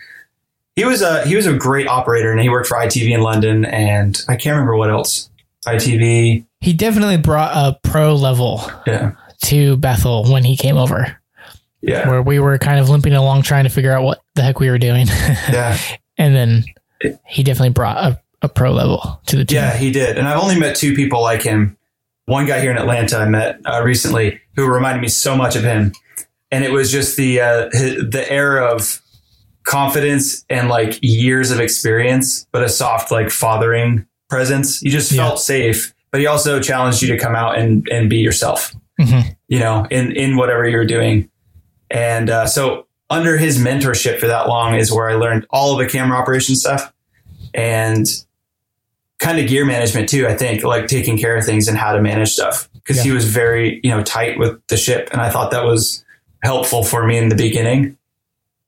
he 0.75 0.85
was 0.85 1.03
a 1.03 1.25
he 1.27 1.37
was 1.37 1.47
a 1.47 1.53
great 1.53 1.87
operator 1.87 2.33
and 2.33 2.41
he 2.41 2.49
worked 2.49 2.67
for 2.67 2.77
ITV 2.79 3.13
in 3.13 3.21
London 3.21 3.65
and 3.67 4.21
I 4.29 4.35
can't 4.37 4.55
remember 4.57 4.75
what 4.75 4.91
else. 4.91 5.29
ITV, 5.67 6.45
he 6.61 6.73
definitely 6.73 7.17
brought 7.17 7.53
a 7.55 7.79
pro 7.89 8.15
level 8.15 8.63
yeah, 8.87 9.13
to 9.45 9.77
bethel 9.77 10.31
when 10.31 10.45
he 10.45 10.57
came 10.57 10.77
over. 10.77 11.19
Yeah, 11.81 12.09
where 12.09 12.23
we 12.23 12.39
were 12.39 12.59
kind 12.59 12.79
of 12.79 12.89
limping 12.89 13.15
along 13.15 13.43
trying 13.43 13.65
to 13.65 13.71
figure 13.71 13.93
out 13.93 14.05
what 14.05 14.23
the 14.35 14.43
heck 14.43 14.61
we 14.61 14.71
were 14.71 14.79
doing. 14.79 15.07
Yeah, 15.51 15.77
and 16.17 16.35
then 16.35 16.65
he 17.27 17.43
definitely 17.43 17.71
brought 17.71 17.97
a, 17.97 18.23
a 18.43 18.49
pro 18.49 18.71
level 18.71 19.21
to 19.27 19.37
the 19.37 19.45
team. 19.45 19.57
Yeah. 19.57 19.77
He 19.77 19.91
did, 19.91 20.19
and 20.19 20.29
I've 20.29 20.41
only 20.41 20.59
met 20.59 20.77
two 20.77 20.95
people 20.95 21.21
like 21.21 21.43
him. 21.43 21.77
One 22.27 22.47
guy 22.47 22.61
here 22.61 22.71
in 22.71 22.79
Atlanta 22.79 23.19
I 23.19 23.29
met 23.29 23.61
uh, 23.65 23.83
recently 23.83 24.41
who 24.55 24.67
reminded 24.67 25.01
me 25.01 25.09
so 25.09 25.37
much 25.37 25.57
of 25.57 25.65
him, 25.65 25.93
and 26.53 26.65
it 26.65 26.71
was 26.71 26.93
just 26.93 27.17
the 27.17 27.41
uh, 27.41 27.69
the 27.71 28.25
air 28.29 28.59
of 28.59 29.01
confidence 29.65 30.45
and 30.49 30.69
like 30.69 30.99
years 31.03 31.51
of 31.51 31.61
experience, 31.61 32.47
but 32.53 32.63
a 32.63 32.69
soft 32.69 33.11
like 33.11 33.31
fathering 33.31 34.07
presence. 34.37 34.83
You 34.83 34.91
just 34.91 35.13
Yeah. 35.13 35.23
felt 35.29 35.41
safe, 35.41 35.93
but 36.11 36.21
he 36.21 36.27
also 36.27 36.59
challenged 36.61 37.03
you 37.03 37.09
to 37.15 37.19
come 37.19 37.35
out 37.37 37.59
and 37.59 37.87
and 37.91 38.09
be 38.09 38.17
yourself. 38.19 38.75
Mhm. 39.01 39.37
you 39.49 39.59
know, 39.59 39.87
in, 39.91 40.13
in 40.13 40.37
whatever 40.37 40.69
you're 40.69 40.85
doing. 40.87 41.29
And 41.91 42.31
uh, 42.31 42.47
so 42.47 42.87
under 43.11 43.37
his 43.37 43.59
mentorship 43.59 44.21
for 44.21 44.27
that 44.29 44.49
long 44.49 44.75
is 44.77 44.93
where 44.93 45.09
I 45.11 45.15
learned 45.15 45.45
all 45.51 45.73
of 45.73 45.79
the 45.79 45.91
camera 45.91 46.17
operation 46.19 46.55
stuff 46.55 46.93
and 47.53 48.07
kind 49.19 49.39
of 49.41 49.49
gear 49.49 49.65
management 49.65 50.09
too. 50.09 50.27
I 50.29 50.37
think 50.37 50.63
like 50.63 50.87
taking 50.87 51.19
care 51.19 51.37
of 51.37 51.45
things 51.45 51.69
and 51.69 51.77
how 51.77 51.93
to 51.93 52.01
manage 52.03 52.31
stuff 52.33 52.69
because 52.75 53.03
he 53.03 53.11
was 53.13 53.25
very, 53.25 53.81
you 53.83 53.91
know, 53.91 54.03
tight 54.03 54.39
with 54.39 54.61
the 54.69 54.77
ship. 54.77 55.09
And 55.11 55.21
I 55.21 55.31
thought 55.31 55.51
that 55.51 55.65
was 55.65 56.05
helpful 56.43 56.85
for 56.85 57.05
me 57.07 57.17
in 57.19 57.29
the 57.29 57.35
beginning. 57.37 57.97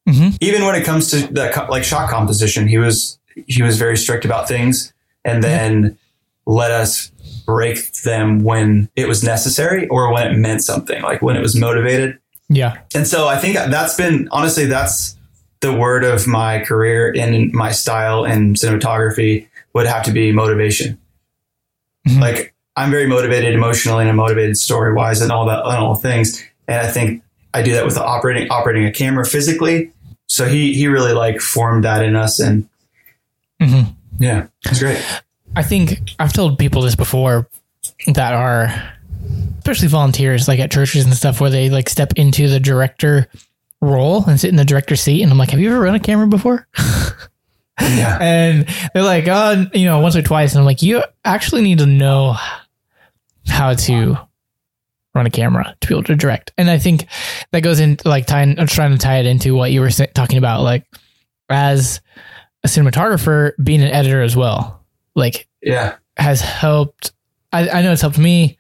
Mhm. 0.08 0.36
Even 0.40 0.64
when 0.64 0.74
it 0.74 0.84
comes 0.84 1.10
to 1.10 1.18
the 1.32 1.66
like 1.70 1.84
shot 1.84 2.08
composition, 2.10 2.66
he 2.66 2.78
was, 2.78 3.18
he 3.46 3.62
was 3.62 3.78
very 3.78 3.96
strict 3.96 4.24
about 4.24 4.48
things 4.48 4.92
and 5.24 5.42
then 5.42 5.98
let 6.46 6.70
us 6.70 7.10
break 7.46 7.92
them 8.02 8.42
when 8.44 8.88
it 8.96 9.08
was 9.08 9.22
necessary 9.24 9.86
or 9.88 10.12
when 10.12 10.26
it 10.30 10.36
meant 10.36 10.62
something, 10.62 11.02
like 11.02 11.22
when 11.22 11.36
it 11.36 11.40
was 11.40 11.56
motivated. 11.56 12.18
yeah 12.48 12.78
And 12.94 13.06
so 13.06 13.26
I 13.28 13.38
think 13.38 13.56
that's 13.56 13.96
been 13.96 14.28
honestly 14.30 14.66
that's 14.66 15.16
the 15.60 15.72
word 15.72 16.04
of 16.04 16.26
my 16.26 16.58
career 16.60 17.10
in 17.10 17.50
my 17.54 17.72
style 17.72 18.24
and 18.24 18.54
cinematography 18.56 19.46
would 19.72 19.86
have 19.86 20.02
to 20.04 20.12
be 20.12 20.30
motivation. 20.32 20.98
Mhm. 22.06 22.20
Like 22.20 22.54
I'm 22.76 22.90
very 22.90 23.06
motivated 23.06 23.54
emotionally 23.54 24.02
and 24.02 24.10
I'm 24.10 24.16
motivated 24.16 24.56
story 24.58 24.92
wise 24.92 25.22
and 25.22 25.32
all 25.32 25.46
that 25.46 25.60
and 25.64 25.76
all 25.78 25.94
things. 25.94 26.42
And 26.68 26.86
I 26.86 26.90
think 26.90 27.22
I 27.54 27.62
do 27.62 27.72
that 27.72 27.84
with 27.86 27.94
the 27.94 28.04
operating 28.04 28.50
operating 28.50 28.84
a 28.84 28.92
camera 28.92 29.24
physically. 29.24 29.90
So 30.26 30.46
he 30.46 30.74
he 30.74 30.86
really 30.88 31.12
like 31.14 31.40
formed 31.40 31.84
that 31.84 32.04
in 32.04 32.14
us 32.16 32.38
and 32.40 32.68
Mhm. 33.62 33.93
Yeah, 34.18 34.46
it's 34.64 34.80
great. 34.80 35.02
I 35.56 35.62
think 35.62 36.10
I've 36.18 36.32
told 36.32 36.58
people 36.58 36.82
this 36.82 36.96
before 36.96 37.48
that 38.06 38.34
are 38.34 38.92
especially 39.58 39.88
volunteers 39.88 40.48
like 40.48 40.60
at 40.60 40.70
churches 40.70 41.04
and 41.04 41.14
stuff 41.14 41.40
where 41.40 41.50
they 41.50 41.70
like 41.70 41.88
step 41.88 42.12
into 42.16 42.48
the 42.48 42.60
director 42.60 43.28
role 43.80 44.24
and 44.24 44.38
sit 44.38 44.50
in 44.50 44.56
the 44.56 44.64
director 44.64 44.96
seat 44.96 45.22
and 45.22 45.30
I'm 45.30 45.38
like, 45.38 45.50
have 45.50 45.60
you 45.60 45.70
ever 45.70 45.80
run 45.80 45.94
a 45.94 46.00
camera 46.00 46.26
before? 46.26 46.66
Yeah. 47.80 48.18
and 48.20 48.68
they're 48.94 49.02
like, 49.02 49.26
oh, 49.26 49.66
you 49.74 49.86
know, 49.86 49.98
once 49.98 50.14
or 50.14 50.22
twice. 50.22 50.52
And 50.52 50.60
I'm 50.60 50.64
like, 50.64 50.82
you 50.82 51.02
actually 51.24 51.62
need 51.62 51.78
to 51.78 51.86
know 51.86 52.36
how 53.48 53.74
to 53.74 54.16
run 55.14 55.26
a 55.26 55.30
camera 55.30 55.74
to 55.80 55.88
be 55.88 55.94
able 55.94 56.04
to 56.04 56.14
direct. 56.14 56.52
And 56.56 56.70
I 56.70 56.78
think 56.78 57.06
that 57.50 57.60
goes 57.60 57.80
into 57.80 58.08
like 58.08 58.26
tying, 58.26 58.58
I'm 58.58 58.68
trying 58.68 58.92
to 58.92 58.98
tie 58.98 59.18
it 59.18 59.26
into 59.26 59.54
what 59.56 59.72
you 59.72 59.80
were 59.80 59.90
talking 59.90 60.38
about, 60.38 60.62
like 60.62 60.84
as 61.48 62.00
a 62.64 62.66
cinematographer, 62.66 63.52
being 63.62 63.82
an 63.82 63.90
editor 63.90 64.22
as 64.22 64.34
well, 64.34 64.82
like 65.14 65.46
Yeah. 65.62 65.96
has 66.16 66.40
helped. 66.40 67.12
I, 67.52 67.68
I 67.68 67.82
know 67.82 67.92
it's 67.92 68.00
helped 68.00 68.18
me. 68.18 68.58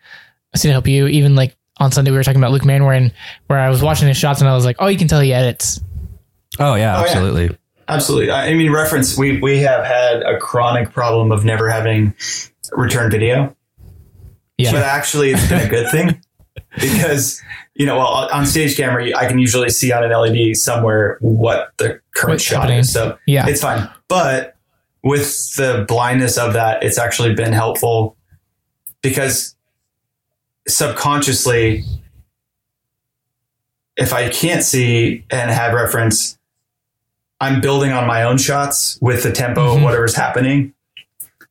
I've 0.54 0.60
seen 0.60 0.70
it 0.70 0.74
help 0.74 0.86
you. 0.86 1.06
Even 1.08 1.34
like 1.34 1.56
on 1.78 1.90
Sunday, 1.90 2.10
we 2.12 2.16
were 2.16 2.22
talking 2.22 2.40
about 2.40 2.52
Luke 2.52 2.62
Manwaring, 2.62 3.12
where 3.48 3.58
I 3.58 3.68
was 3.70 3.82
watching 3.82 4.06
his 4.06 4.16
shots 4.16 4.40
and 4.40 4.48
I 4.48 4.54
was 4.54 4.64
like, 4.64 4.76
oh, 4.78 4.86
you 4.86 4.98
can 4.98 5.08
tell 5.08 5.20
he 5.20 5.32
edits. 5.32 5.80
Oh 6.60 6.74
yeah, 6.74 6.96
Oh, 6.96 7.00
yeah. 7.00 7.02
absolutely. 7.06 7.58
Absolutely. 7.88 8.30
I 8.30 8.46
I 8.48 8.54
mean, 8.54 8.70
reference, 8.72 9.16
we, 9.18 9.40
we 9.40 9.58
have 9.58 9.84
had 9.84 10.22
a 10.22 10.38
chronic 10.38 10.92
problem 10.92 11.32
of 11.32 11.44
never 11.44 11.68
having 11.68 12.14
return 12.72 13.10
video, 13.10 13.54
Yeah. 14.56 14.72
but 14.72 14.82
actually 14.82 15.30
it's 15.32 15.48
been 15.48 15.66
a 15.66 15.68
good 15.68 15.90
thing 15.90 16.22
because, 16.80 17.42
you 17.74 17.86
know, 17.86 17.96
well, 17.98 18.28
on 18.32 18.46
stage 18.46 18.76
camera, 18.76 19.10
I 19.16 19.26
can 19.26 19.38
usually 19.38 19.68
see 19.70 19.92
on 19.92 20.04
an 20.04 20.12
LED 20.12 20.56
somewhere 20.56 21.18
what 21.20 21.72
the 21.78 22.00
current 22.14 22.34
What's 22.34 22.44
shot 22.44 22.62
happening. 22.62 22.78
is. 22.80 22.92
So 22.92 23.18
Yeah. 23.26 23.46
it's 23.48 23.60
fine. 23.60 23.88
But 24.08 24.54
with 25.02 25.54
the 25.56 25.84
blindness 25.88 26.38
of 26.38 26.52
that, 26.52 26.82
it's 26.84 26.98
actually 26.98 27.34
been 27.34 27.52
helpful 27.52 28.16
because 29.02 29.54
subconsciously, 30.68 31.84
if 33.96 34.12
I 34.12 34.28
can't 34.28 34.62
see 34.62 35.24
and 35.30 35.50
have 35.50 35.72
reference, 35.74 36.38
I'm 37.40 37.60
building 37.60 37.92
on 37.92 38.06
my 38.06 38.22
own 38.22 38.38
shots 38.38 38.98
with 39.00 39.22
the 39.22 39.32
tempo 39.32 39.72
of 39.72 39.78
Mhm. 39.78 39.82
whatever's 39.82 40.14
happening. 40.16 40.72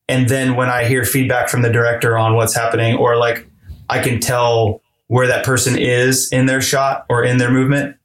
And 0.10 0.28
then 0.30 0.56
when 0.56 0.70
I 0.70 0.86
hear 0.86 1.06
feedback 1.06 1.50
from 1.50 1.62
the 1.62 1.70
director 1.70 2.18
on 2.18 2.36
what's 2.36 2.56
happening, 2.56 2.96
or 2.96 3.16
like 3.18 3.46
I 3.90 4.00
can 4.00 4.20
tell 4.20 4.82
where 5.14 5.28
that 5.28 5.46
person 5.46 5.78
is 5.78 6.28
in 6.32 6.48
their 6.48 6.60
shot 6.60 7.06
or 7.08 7.24
in 7.24 7.38
their 7.38 7.52
movement. 7.52 7.96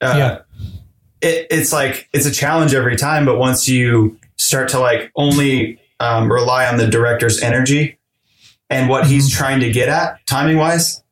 Uh, 0.00 0.14
Yeah. 0.16 0.38
It, 1.20 1.48
it's 1.50 1.72
like, 1.72 2.08
it's 2.12 2.24
a 2.24 2.30
challenge 2.30 2.72
every 2.72 2.94
time. 2.94 3.24
But 3.26 3.36
once 3.36 3.68
you 3.68 4.16
start 4.36 4.68
to 4.68 4.78
like 4.78 5.10
only 5.16 5.80
um, 5.98 6.30
rely 6.32 6.66
on 6.68 6.76
the 6.76 6.86
director's 6.86 7.42
energy 7.42 7.98
and 8.70 8.88
what 8.88 9.08
he's 9.08 9.28
trying 9.28 9.58
to 9.58 9.72
get 9.72 9.88
at 9.88 10.24
timing 10.28 10.56
wise, 10.56 11.02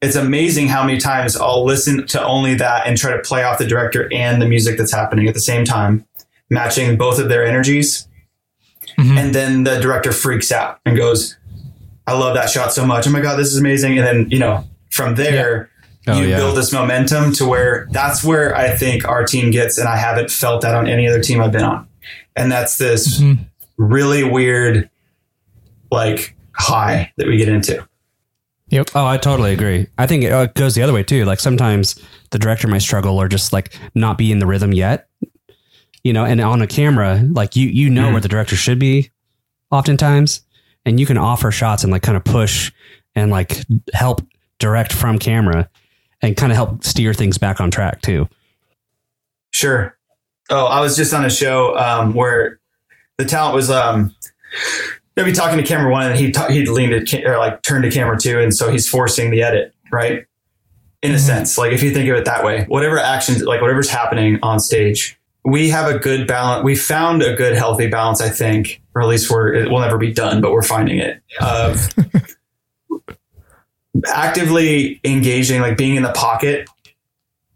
it's 0.00 0.14
amazing 0.14 0.68
how 0.68 0.84
many 0.84 0.98
times 0.98 1.36
I'll 1.36 1.64
listen 1.64 2.06
to 2.06 2.22
only 2.24 2.54
that 2.54 2.86
and 2.86 2.96
try 2.96 3.16
to 3.16 3.22
play 3.22 3.42
off 3.42 3.58
the 3.58 3.66
director 3.66 4.08
and 4.12 4.40
the 4.40 4.46
music 4.46 4.78
that's 4.78 4.92
happening 4.92 5.26
at 5.26 5.34
the 5.34 5.40
same 5.40 5.64
time, 5.64 6.04
matching 6.48 6.96
both 6.96 7.18
of 7.18 7.28
their 7.28 7.44
energies. 7.44 8.06
Mhm. 8.98 9.18
And 9.18 9.34
then 9.34 9.64
the 9.64 9.80
director 9.80 10.12
freaks 10.12 10.52
out 10.52 10.78
and 10.86 10.96
goes, 10.96 11.36
I 12.06 12.14
love 12.14 12.34
that 12.34 12.50
shot 12.50 12.72
so 12.72 12.84
much. 12.86 13.06
Oh 13.06 13.10
my 13.10 13.20
God, 13.20 13.36
this 13.36 13.48
is 13.48 13.58
amazing. 13.58 13.98
And 13.98 14.06
then, 14.06 14.30
you 14.30 14.38
know, 14.38 14.64
from 14.90 15.14
there, 15.14 15.68
Oh, 16.08 16.20
you 16.20 16.26
yeah. 16.26 16.36
build 16.38 16.56
this 16.56 16.72
momentum 16.72 17.32
to 17.34 17.46
where 17.46 17.86
that's 17.92 18.24
where 18.24 18.56
I 18.56 18.74
think 18.74 19.06
our 19.06 19.24
team 19.24 19.52
gets, 19.52 19.78
and 19.78 19.86
I 19.88 19.96
haven't 19.96 20.30
felt 20.32 20.62
that 20.62 20.74
on 20.74 20.88
any 20.88 21.06
other 21.06 21.22
team 21.22 21.40
I've 21.40 21.52
been 21.52 21.62
on. 21.62 21.86
And 22.34 22.50
that's 22.50 22.76
this 22.76 23.20
Mhm. 23.20 23.38
really 23.76 24.24
weird, 24.24 24.90
like, 25.92 26.34
high 26.54 27.12
that 27.18 27.26
we 27.28 27.36
get 27.36 27.48
into. 27.48 27.86
Yep. 28.70 28.90
Oh, 28.94 29.06
I 29.06 29.16
totally 29.18 29.52
agree. 29.52 29.86
I 29.98 30.06
think 30.06 30.24
it 30.24 30.32
uh, 30.32 30.46
goes 30.46 30.74
the 30.74 30.82
other 30.82 30.92
way 30.94 31.02
too. 31.02 31.24
Like 31.24 31.38
sometimes 31.40 31.94
the 32.30 32.38
director 32.38 32.66
might 32.68 32.78
struggle 32.82 33.20
or 33.20 33.28
just 33.28 33.52
like 33.52 33.78
not 33.94 34.16
be 34.18 34.32
in 34.32 34.38
the 34.38 34.46
rhythm 34.46 34.72
yet. 34.72 35.08
You 36.02 36.12
know, 36.14 36.24
and 36.24 36.40
on 36.40 36.62
a 36.62 36.66
camera, 36.66 37.22
like 37.30 37.54
you 37.54 37.68
you 37.68 37.90
know 37.90 38.08
Mhm. 38.08 38.12
where 38.12 38.20
the 38.20 38.28
director 38.28 38.56
should 38.56 38.78
be 38.78 39.10
oftentimes, 39.70 40.40
and 40.84 40.98
you 41.00 41.06
can 41.06 41.18
offer 41.18 41.50
shots 41.50 41.82
and 41.84 41.92
like 41.92 42.02
kind 42.02 42.16
of 42.16 42.24
push 42.24 42.72
and 43.14 43.30
like 43.30 43.62
help 43.94 44.20
direct 44.58 44.92
from 44.92 45.18
camera 45.18 45.68
and 46.20 46.36
kind 46.36 46.52
of 46.52 46.56
help 46.56 46.84
steer 46.84 47.12
things 47.14 47.38
back 47.38 47.60
on 47.60 47.70
track 47.70 48.00
too. 48.02 48.28
Sure. 49.50 49.96
Oh, 50.50 50.66
I 50.66 50.80
was 50.80 50.96
just 50.96 51.12
on 51.14 51.24
a 51.24 51.30
show 51.30 51.76
um, 51.76 52.14
where 52.14 52.58
the 53.18 53.24
talent 53.24 53.54
was 53.54 53.70
um, 53.70 54.14
gonna 55.16 55.28
be 55.30 55.32
talking 55.34 55.58
to 55.58 55.64
camera 55.64 55.90
one, 55.90 56.06
and 56.10 56.18
he 56.18 56.30
ta- 56.30 56.48
he 56.48 56.66
leaned 56.66 56.92
to 56.92 57.04
ca- 57.22 57.24
or 57.26 57.38
like 57.38 57.62
turn 57.62 57.82
to 57.82 57.90
camera 57.90 58.18
two, 58.18 58.38
and 58.40 58.54
so 58.54 58.70
he's 58.70 58.88
forcing 58.88 59.30
the 59.30 59.42
edit, 59.42 59.74
right? 59.92 60.24
In 61.02 61.12
a 61.12 61.14
Mhm. 61.14 61.20
sense, 61.20 61.58
like 61.58 61.72
if 61.72 61.82
you 61.82 61.92
think 61.92 62.08
of 62.10 62.16
it 62.16 62.24
that 62.24 62.44
way, 62.44 62.64
whatever 62.68 62.98
actions, 62.98 63.42
like 63.42 63.60
whatever's 63.60 63.88
happening 63.90 64.38
on 64.42 64.58
stage, 64.60 65.18
we 65.44 65.68
have 65.70 65.92
a 65.92 65.98
good 65.98 66.26
balance. 66.26 66.64
We 66.64 66.76
found 66.76 67.22
a 67.22 67.34
good, 67.34 67.54
healthy 67.56 67.88
balance, 67.88 68.20
I 68.20 68.28
think, 68.28 68.80
or 68.94 69.02
at 69.02 69.08
least 69.08 69.30
we're 69.30 69.52
it 69.54 69.70
will 69.70 69.80
never 69.80 69.98
be 69.98 70.12
done, 70.12 70.40
but 70.40 70.52
we're 70.52 70.62
finding 70.62 70.98
it 70.98 71.22
of 71.40 71.88
actively 74.06 75.00
engaging, 75.04 75.60
like 75.60 75.76
being 75.76 75.96
in 75.96 76.02
the 76.02 76.12
pocket. 76.12 76.68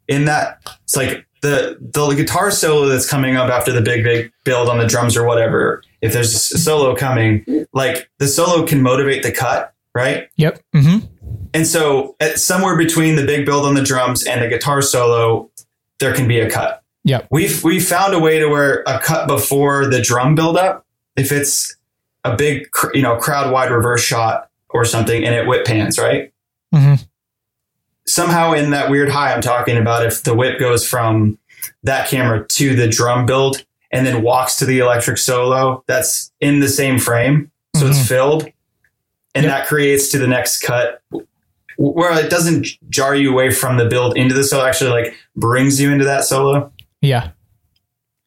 In 0.09 0.27
that, 0.27 0.61
it's 0.85 0.97
like 0.97 1.27
the 1.43 1.79
the 1.81 2.15
guitar 2.15 2.51
solo 2.51 2.87
that's 2.87 3.09
coming 3.09 3.37
up 3.37 3.51
after 3.51 3.73
the 3.73 3.83
big 3.83 4.05
big 4.05 4.33
build 4.45 4.69
on 4.69 4.79
the 4.79 4.87
drums 4.87 5.17
or 5.17 5.27
whatever. 5.27 5.83
If 6.01 6.13
there's 6.13 6.35
a 6.35 6.59
solo 6.59 6.95
coming, 6.95 7.67
like 7.73 8.09
the 8.19 8.29
solo 8.29 8.67
can 8.67 8.83
motivate 8.83 9.23
the 9.23 9.33
cut, 9.33 9.75
right? 9.95 10.29
Yep. 10.37 10.63
Mm-hmm. 10.75 11.07
And 11.55 11.67
so, 11.67 12.17
at 12.21 12.39
somewhere 12.39 12.77
between 12.77 13.17
the 13.17 13.25
big 13.25 13.47
build 13.47 13.65
on 13.65 13.75
the 13.75 13.83
drums 13.83 14.25
and 14.25 14.43
the 14.43 14.49
guitar 14.49 14.83
solo, 14.83 15.51
there 15.99 16.15
can 16.15 16.29
be 16.29 16.39
a 16.39 16.51
cut. 16.51 16.83
Yep. 17.05 17.29
We've 17.31 17.63
we 17.65 17.81
found 17.81 18.15
a 18.15 18.19
way 18.19 18.39
to 18.39 18.49
where 18.49 18.83
a 18.87 19.01
cut 19.01 19.27
before 19.29 19.87
the 19.87 20.01
drum 20.01 20.35
build 20.35 20.57
up, 20.57 20.86
if 21.17 21.33
it's 21.33 21.77
a 22.25 22.37
big 22.37 22.69
you 22.95 23.03
know 23.03 23.17
crowd 23.17 23.53
wide 23.53 23.71
reverse 23.71 24.03
shot 24.03 24.51
or 24.71 24.85
something, 24.85 25.25
and 25.25 25.35
it 25.35 25.47
whip 25.47 25.65
pans 25.65 25.99
right. 25.99 26.33
hmm 26.75 26.95
Somehow 28.09 28.53
in 28.53 28.71
that 28.71 28.89
weird 28.91 29.09
high 29.09 29.33
I'm 29.35 29.41
talking 29.43 29.77
about, 29.77 30.07
if 30.07 30.23
the 30.23 30.35
whip 30.35 30.61
goes 30.61 30.87
from 30.89 31.39
that 31.83 32.09
camera 32.09 32.47
to 32.47 32.77
the 32.77 32.87
drum 32.87 33.27
build 33.27 33.65
and 33.91 34.07
then 34.07 34.23
walks 34.23 34.57
to 34.59 34.65
the 34.65 34.79
electric 34.79 35.19
solo, 35.19 35.83
that's 35.89 36.31
in 36.41 36.61
the 36.61 36.69
same 36.69 36.99
frame, 37.01 37.51
so 37.75 37.87
it's 37.89 38.07
filled, 38.07 38.45
and 39.35 39.45
Yep. 39.45 39.53
that 39.53 39.67
creates 39.67 40.09
to 40.13 40.19
the 40.19 40.29
next 40.29 40.63
cut 40.63 41.03
where 41.79 42.25
it 42.25 42.31
doesn't 42.31 42.67
jar 42.89 43.15
you 43.15 43.31
away 43.33 43.51
from 43.51 43.77
the 43.77 43.85
build 43.87 44.17
into 44.17 44.35
the 44.35 44.45
solo, 44.45 44.65
actually 44.65 44.91
like 44.91 45.15
brings 45.35 45.81
you 45.81 45.91
into 45.93 46.05
that 46.05 46.25
solo. 46.25 46.73
Yeah. 47.03 47.31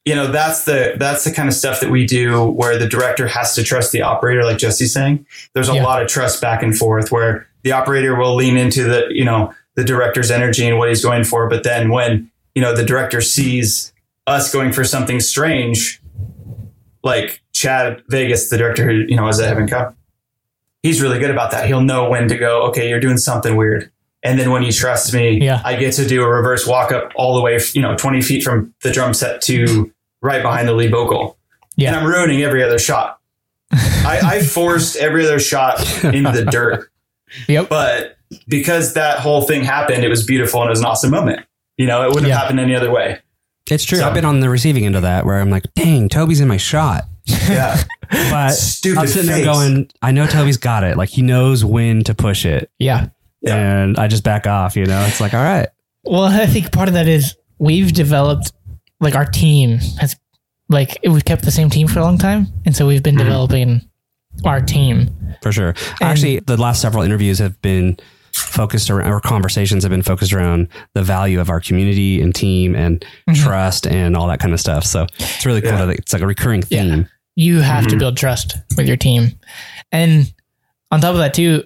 You 0.10 0.16
know, 0.16 0.32
that's 0.32 0.66
the 0.66 0.94
that's 0.98 1.24
the 1.24 1.32
kind 1.32 1.48
of 1.48 1.54
stuff 1.54 1.82
that 1.82 1.92
we 1.92 2.06
do 2.06 2.44
where 2.46 2.80
the 2.80 2.88
director 2.88 3.28
has 3.28 3.54
to 3.56 3.64
trust 3.64 3.92
the 3.92 4.02
operator, 4.02 4.44
like 4.44 4.58
Jesse's 4.58 4.92
saying. 4.92 5.26
There's 5.54 5.70
a 5.70 5.76
Yeah. 5.76 5.84
lot 5.84 6.02
of 6.02 6.08
trust 6.08 6.42
back 6.42 6.64
and 6.64 6.76
forth 6.76 7.12
where 7.12 7.46
the 7.64 7.74
operator 7.74 8.16
will 8.16 8.34
lean 8.36 8.58
into 8.58 8.84
the, 8.86 9.06
you 9.12 9.24
know, 9.24 9.54
the 9.76 9.84
director's 9.84 10.32
energy 10.32 10.68
and 10.68 10.80
what 10.80 10.90
he's 10.90 11.04
going 11.04 11.26
for. 11.26 11.48
But 11.48 11.64
then 11.64 11.90
when, 11.90 12.32
you 12.56 12.62
know, 12.64 12.74
the 12.76 12.84
director 12.84 13.22
sees 13.22 13.94
us 14.26 14.52
going 14.52 14.72
for 14.72 14.84
something 14.84 15.20
strange, 15.20 16.02
like 17.04 17.42
Chad 17.54 18.02
Vegas, 18.10 18.50
the 18.50 18.58
director 18.58 18.86
who, 18.90 19.06
you 19.08 19.16
know, 19.16 19.28
is 19.28 19.40
at 19.40 19.48
Heaven 19.48 19.68
Come, 19.68 19.96
he's 20.82 21.02
really 21.04 21.20
good 21.20 21.30
about 21.32 21.52
that. 21.52 21.68
He'll 21.68 21.82
know 21.82 22.10
when 22.10 22.28
to 22.30 22.38
go, 22.38 22.64
okay, 22.70 22.90
you're 22.90 23.00
doing 23.00 23.18
something 23.18 23.56
weird. 23.56 23.92
And 24.24 24.40
then 24.40 24.50
when 24.52 24.64
he 24.64 24.72
trusts 24.72 25.14
me, 25.14 25.40
Yeah. 25.40 25.62
I 25.64 25.76
get 25.76 25.94
to 25.96 26.08
do 26.08 26.24
a 26.24 26.28
reverse 26.28 26.66
walk 26.68 26.92
up 26.92 27.12
all 27.16 27.36
the 27.36 27.42
way, 27.42 27.60
you 27.74 27.82
know, 27.84 27.96
20 27.96 28.22
feet 28.22 28.44
from 28.44 28.74
the 28.82 28.92
drum 28.92 29.14
set 29.14 29.42
to 29.44 29.94
right 30.22 30.42
behind 30.42 30.68
the 30.68 30.74
lead 30.74 30.92
vocal. 30.92 31.38
Yeah. 31.76 31.90
And 31.90 31.98
I'm 31.98 32.06
ruining 32.06 32.42
every 32.42 32.64
other 32.64 32.80
shot. 32.80 33.20
I, 33.72 34.20
I 34.24 34.40
forced 34.44 34.96
every 34.98 35.24
other 35.26 35.40
shot 35.40 35.80
into 36.04 36.32
the 36.32 36.46
dirt. 36.46 36.90
Yep. 37.48 37.70
But 37.70 38.18
because 38.48 38.94
that 38.96 39.20
whole 39.20 39.42
thing 39.44 39.64
happened, 39.64 40.04
it 40.04 40.10
was 40.10 40.26
beautiful 40.26 40.62
and 40.62 40.70
it 40.70 40.72
was 40.72 40.80
an 40.80 40.86
awesome 40.86 41.12
moment. 41.12 41.46
You 41.78 41.86
know, 41.88 42.04
it 42.04 42.08
wouldn't 42.10 42.28
Yeah. 42.28 42.34
have 42.36 42.42
happened 42.44 42.60
any 42.60 42.76
other 42.76 42.92
way. 42.92 43.20
It's 43.70 43.84
true. 43.84 44.00
So- 44.00 44.08
I've 44.08 44.14
been 44.14 44.26
on 44.26 44.40
the 44.40 44.50
receiving 44.50 44.86
end 44.86 44.96
of 44.96 45.04
that 45.04 45.26
where 45.26 45.40
I'm 45.40 45.50
like, 45.50 45.64
dang, 45.76 46.10
Toby's 46.10 46.42
in 46.42 46.48
my 46.48 46.58
shot. 46.58 47.06
Yeah. 47.26 47.82
But 48.12 48.54
Stupid 48.54 48.98
I'm 49.02 49.06
sitting 49.08 49.30
face. 49.30 49.46
there 49.46 49.54
going, 49.54 49.92
I 50.02 50.10
know 50.12 50.26
Toby's 50.26 50.58
got 50.58 50.84
it. 50.84 50.98
Like 50.98 51.10
he 51.10 51.22
knows 51.22 51.64
when 51.64 52.04
to 52.06 52.16
push 52.16 52.44
it. 52.44 52.72
Yeah. 52.80 53.10
Yeah. 53.42 53.56
And 53.56 54.00
I 54.00 54.08
just 54.08 54.24
back 54.24 54.48
off, 54.48 54.76
you 54.76 54.88
know? 54.88 55.00
It's 55.06 55.22
like, 55.22 55.36
all 55.36 55.44
right. 55.44 55.70
Well, 56.06 56.24
I 56.24 56.48
think 56.48 56.72
part 56.72 56.88
of 56.88 56.96
that 56.96 57.08
is 57.08 57.36
we've 57.60 57.94
developed, 57.94 58.52
like 59.00 59.16
our 59.16 59.26
team 59.26 59.78
has, 60.00 60.16
like 60.70 60.98
we've 61.04 61.26
kept 61.26 61.44
the 61.44 61.52
same 61.52 61.70
team 61.70 61.88
for 61.88 62.00
a 62.00 62.04
long 62.04 62.18
time, 62.18 62.48
and 62.66 62.76
so 62.76 62.86
we've 62.88 63.04
been 63.04 63.16
Mhm. 63.16 63.20
developing 63.20 63.82
our 64.46 64.62
team. 64.62 65.10
for 65.42 65.52
sure. 65.54 65.74
Actually, 66.02 66.40
the 66.40 66.58
last 66.58 66.82
several 66.82 67.02
interviews 67.04 67.40
have 67.40 67.62
been 67.62 67.98
focused 68.34 68.90
around, 68.90 69.10
or 69.12 69.20
conversations 69.22 69.84
have 69.84 69.90
been 69.90 70.02
focused 70.02 70.34
around 70.34 70.68
the 70.94 71.02
value 71.02 71.40
of 71.40 71.50
our 71.50 71.60
community 71.62 72.22
and 72.22 72.36
team 72.36 72.76
and 72.76 73.04
trust 73.36 73.88
and 73.88 74.16
all 74.18 74.28
that 74.28 74.40
kind 74.40 74.54
of 74.54 74.60
stuff. 74.60 74.84
So 74.86 75.08
it's 75.18 75.46
really 75.46 75.62
cool. 75.62 75.72
Yeah. 75.72 75.86
That 75.86 75.96
it's 75.98 76.12
like 76.14 76.22
a 76.22 76.28
recurring 76.28 76.64
Yeah. 76.70 76.84
theme. 76.84 77.08
You 77.36 77.62
have 77.62 77.88
to 77.88 77.96
Mhm. 77.96 78.00
build 78.00 78.18
trust 78.18 78.58
with 78.76 78.86
your 78.88 78.98
team. 78.98 79.32
And 79.92 80.32
on 80.92 81.00
top 81.02 81.12
of 81.14 81.20
that 81.20 81.34
too, 81.34 81.64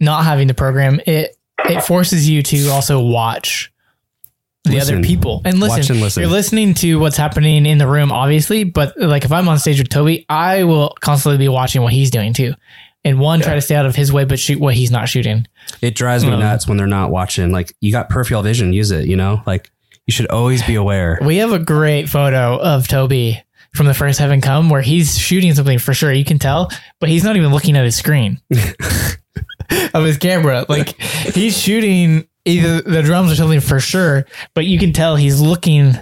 not 0.00 0.24
having 0.24 0.48
the 0.48 0.54
program, 0.54 1.00
it 1.06 1.36
it 1.68 1.82
forces 1.84 2.28
you 2.28 2.42
to 2.42 2.68
also 2.70 3.00
watch 3.00 3.70
the 4.64 4.72
Listen. 4.72 4.96
other 4.98 5.04
people 5.06 5.40
and 5.44 5.58
listen. 5.58 5.94
And 5.94 6.02
listen. 6.02 6.22
You're 6.22 6.30
listening 6.30 6.74
to 6.74 6.98
what's 7.00 7.16
happening 7.16 7.64
in 7.64 7.78
the 7.78 7.86
room, 7.86 8.12
obviously, 8.12 8.64
but 8.64 8.92
like 8.98 9.24
if 9.24 9.32
I'm 9.32 9.48
on 9.48 9.58
stage 9.58 9.78
with 9.78 9.88
Toby, 9.88 10.26
I 10.28 10.64
will 10.64 10.94
constantly 11.00 11.38
be 11.38 11.48
watching 11.48 11.80
what 11.82 11.92
he's 11.92 12.10
doing 12.10 12.32
too. 12.34 12.52
And 13.02 13.18
one, 13.18 13.40
try 13.40 13.54
to 13.54 13.62
stay 13.62 13.74
out 13.74 13.86
of 13.86 13.96
his 13.96 14.12
way, 14.12 14.26
but 14.26 14.38
shoot 14.38 14.60
what 14.60 14.74
he's 14.74 14.90
not 14.90 15.08
shooting. 15.08 15.46
It 15.80 15.94
drives 15.94 16.22
me 16.26 16.32
Um, 16.32 16.40
nuts 16.40 16.68
when 16.68 16.76
they're 16.76 16.86
not 16.86 17.10
watching. 17.10 17.50
Like 17.52 17.74
you 17.80 17.90
got 17.90 18.10
peripheral 18.10 18.42
vision, 18.42 18.74
use 18.74 18.90
it. 18.90 19.06
You 19.06 19.16
know, 19.16 19.40
like 19.46 19.70
you 20.06 20.12
should 20.12 20.26
always 20.28 20.62
be 20.64 20.74
aware. 20.74 21.18
We 21.24 21.38
have 21.38 21.52
a 21.52 21.58
great 21.58 22.10
photo 22.10 22.58
of 22.60 22.86
Toby 22.86 23.42
from 23.74 23.86
the 23.86 23.94
first 23.94 24.18
Heaven 24.18 24.42
Come 24.42 24.68
where 24.68 24.82
he's 24.82 25.18
shooting 25.18 25.54
something 25.54 25.78
for 25.78 25.94
sure. 25.94 26.12
You 26.12 26.24
can 26.26 26.38
tell, 26.38 26.70
but 26.98 27.08
he's 27.08 27.24
not 27.24 27.36
even 27.36 27.50
looking 27.52 27.76
at 27.78 27.84
his 27.84 27.96
screen 27.96 28.38
of 29.94 30.04
his 30.04 30.18
camera. 30.18 30.66
Like 30.68 31.00
he's 31.00 31.56
shooting 31.58 32.26
either 32.44 32.80
the 32.80 33.02
drums 33.02 33.32
or 33.32 33.34
something 33.34 33.60
for 33.60 33.80
sure, 33.80 34.26
but 34.54 34.64
you 34.66 34.78
can 34.78 34.92
tell 34.92 35.16
he's 35.16 35.40
looking 35.40 35.94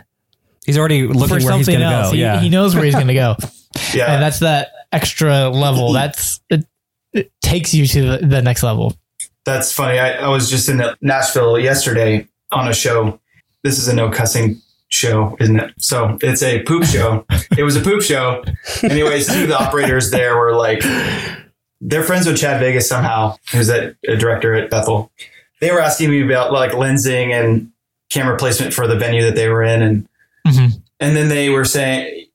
He's 0.68 0.76
already 0.76 1.06
for 1.06 1.14
looking 1.14 1.30
where 1.30 1.56
he's 1.56 1.64
something 1.66 1.78
going 1.78 1.90
to 1.90 1.96
else. 1.96 2.08
go. 2.08 2.14
He, 2.14 2.20
yeah, 2.20 2.40
he 2.40 2.50
knows 2.50 2.74
where 2.74 2.84
he's 2.84 2.94
going 2.94 3.06
to 3.06 3.14
go. 3.14 3.36
Yeah. 3.94 4.12
And 4.12 4.22
that's 4.22 4.40
that 4.40 4.68
extra 4.92 5.50
level. 5.50 5.92
That's 5.94 6.40
it, 6.50 6.66
it 7.12 7.30
takes 7.42 7.72
you 7.74 7.86
to 7.86 8.02
the, 8.02 8.26
the 8.26 8.42
next 8.42 8.62
level. 8.62 8.96
That's 9.44 9.72
funny. 9.72 9.98
I, 9.98 10.12
I 10.12 10.28
was 10.28 10.50
just 10.50 10.68
in 10.68 10.82
Nashville 11.02 11.58
yesterday 11.58 12.26
on 12.50 12.66
a 12.66 12.74
show. 12.74 13.20
This 13.62 13.78
is 13.78 13.86
a 13.86 13.94
no 13.94 14.10
cussing 14.10 14.60
show, 14.88 15.36
isn't 15.38 15.60
it? 15.60 15.74
So 15.78 16.18
it's 16.22 16.42
a 16.42 16.62
poop 16.62 16.84
show. 16.84 17.24
it 17.56 17.62
was 17.62 17.76
a 17.76 17.80
poop 17.80 18.02
show. 18.02 18.42
Anyways, 18.82 19.26
two 19.32 19.42
of 19.42 19.48
the 19.48 19.58
operators 19.58 20.10
there 20.10 20.36
were 20.36 20.54
like, 20.54 20.82
they're 21.80 22.02
friends 22.02 22.26
with 22.26 22.38
Chad 22.38 22.60
Vegas 22.60 22.88
somehow, 22.88 23.36
who's 23.52 23.68
that 23.68 23.96
a 24.08 24.16
director 24.16 24.54
at 24.54 24.70
Bethel. 24.70 25.12
They 25.60 25.70
were 25.70 25.80
asking 25.80 26.10
me 26.10 26.22
about 26.22 26.52
like 26.52 26.72
lensing 26.72 27.32
and 27.32 27.70
camera 28.10 28.36
placement 28.36 28.72
for 28.72 28.86
the 28.86 28.96
venue 28.96 29.22
that 29.24 29.34
they 29.34 29.48
were 29.48 29.62
in, 29.62 29.82
and 29.82 30.08
Mhm. 30.46 30.80
and 31.00 31.16
then 31.16 31.28
they 31.28 31.50
were 31.50 31.64
saying 31.64 32.26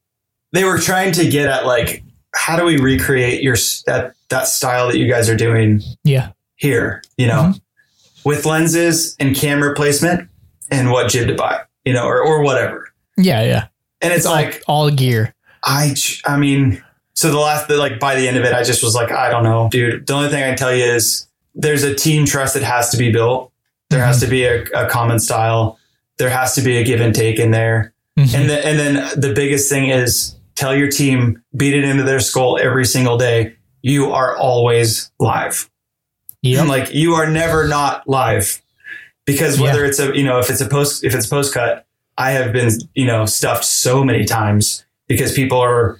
they 0.51 0.63
were 0.63 0.77
trying 0.77 1.11
to 1.13 1.27
get 1.27 1.47
at 1.49 1.65
like 1.65 2.03
how 2.35 2.55
do 2.57 2.63
we 2.65 2.77
recreate 2.77 3.41
your 3.41 3.55
that 3.87 4.13
that 4.29 4.47
style 4.47 4.87
that 4.87 4.97
you 4.97 5.07
guys 5.09 5.29
are 5.29 5.35
doing 5.37 5.81
Yeah. 6.03 6.29
here, 6.55 7.01
you 7.17 7.27
know, 7.27 7.41
Mm-hmm. 7.53 8.29
with 8.29 8.45
lenses 8.45 9.15
and 9.19 9.35
camera 9.35 9.73
placement 9.75 10.29
and 10.71 10.91
what 10.91 11.09
jib 11.09 11.27
to 11.27 11.35
buy, 11.35 11.59
you 11.85 11.93
know, 11.93 12.05
or, 12.05 12.19
or 12.21 12.41
whatever. 12.41 12.87
Yeah. 13.17 13.43
Yeah. 13.43 13.65
And 14.01 14.11
it's 14.13 14.25
all, 14.25 14.33
like, 14.33 14.63
all 14.67 14.89
gear. 14.89 15.33
i 15.63 15.95
i 16.25 16.37
mean, 16.37 16.83
so 17.13 17.29
the 17.31 17.37
last, 17.39 17.67
the, 17.67 17.77
like 17.77 17.99
by 17.99 18.15
the 18.15 18.27
end 18.27 18.37
of 18.37 18.43
it, 18.43 18.53
I 18.53 18.63
just 18.63 18.83
was 18.83 18.95
like, 18.95 19.11
I 19.11 19.29
don't 19.29 19.43
know, 19.43 19.69
dude. 19.71 20.07
The 20.07 20.13
only 20.13 20.29
thing 20.29 20.41
I 20.43 20.47
can 20.47 20.57
tell 20.57 20.73
you 20.75 20.83
is 20.83 21.27
there's 21.55 21.83
a 21.83 21.93
team 21.93 22.25
trust 22.25 22.53
that 22.55 22.63
has 22.63 22.89
to 22.91 22.97
be 22.97 23.11
built. 23.11 23.51
There 23.89 24.03
has 24.03 24.19
to 24.21 24.27
be 24.27 24.43
a, 24.45 24.63
a 24.73 24.89
common 24.89 25.19
style. 25.19 25.77
There 26.17 26.29
has 26.29 26.55
to 26.55 26.61
be 26.61 26.77
a 26.77 26.83
give 26.83 26.99
and 26.99 27.13
take 27.13 27.37
in 27.37 27.51
there. 27.51 27.93
Mhm. 28.17 28.33
And, 28.33 28.49
the, 28.49 28.65
and 28.65 28.79
then 28.79 29.19
the 29.19 29.33
biggest 29.33 29.69
thing 29.69 29.89
is 29.89 30.35
tell 30.55 30.75
your 30.75 30.89
team, 30.89 31.41
beat 31.55 31.75
it 31.75 31.83
into 31.83 32.03
their 32.03 32.19
skull 32.19 32.57
every 32.57 32.85
single 32.85 33.17
day. 33.17 33.55
You 33.81 34.11
are 34.11 34.35
always 34.37 35.11
live. 35.19 35.69
Yep. 36.41 36.59
And 36.59 36.69
like 36.69 36.93
you 36.93 37.13
are 37.13 37.29
never 37.29 37.67
not 37.67 38.07
live 38.07 38.61
because 39.25 39.59
whether 39.59 39.85
it's 39.85 39.99
a 39.99 40.15
you 40.15 40.23
know 40.23 40.39
if 40.39 40.49
it's 40.49 40.61
a 40.61 40.67
post 40.67 41.03
if 41.03 41.15
it's 41.15 41.25
post 41.25 41.53
cut, 41.53 41.85
I 42.17 42.31
have 42.31 42.51
been 42.51 42.69
you 42.95 43.05
know 43.05 43.25
stuffed 43.25 43.63
so 43.65 44.03
many 44.03 44.25
times 44.25 44.85
because 45.07 45.33
people 45.33 45.59
are 45.59 45.99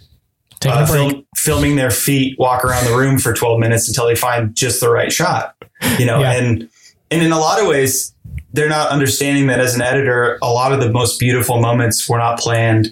Taking 0.63 1.19
uh, 1.19 1.21
filming 1.35 1.75
their 1.75 1.91
feet 1.91 2.37
walk 2.39 2.63
around 2.63 2.85
the 2.85 2.95
room 2.95 3.19
for 3.19 3.33
12 3.33 3.59
minutes 3.59 3.87
until 3.87 4.07
they 4.07 4.15
find 4.15 4.55
just 4.55 4.79
the 4.79 4.89
right 4.89 5.11
shot 5.11 5.55
you 5.99 6.05
know 6.05 6.19
Yeah. 6.21 6.33
and 6.33 6.69
and 7.11 7.21
in 7.21 7.31
a 7.31 7.39
lot 7.39 7.61
of 7.61 7.67
ways 7.67 8.15
they're 8.53 8.69
not 8.69 8.89
understanding 8.89 9.47
that 9.47 9.59
as 9.59 9.75
an 9.75 9.81
editor 9.81 10.37
a 10.41 10.49
lot 10.49 10.71
of 10.73 10.79
the 10.79 10.89
most 10.89 11.19
beautiful 11.19 11.59
moments 11.59 12.07
were 12.07 12.17
not 12.17 12.39
planned 12.39 12.89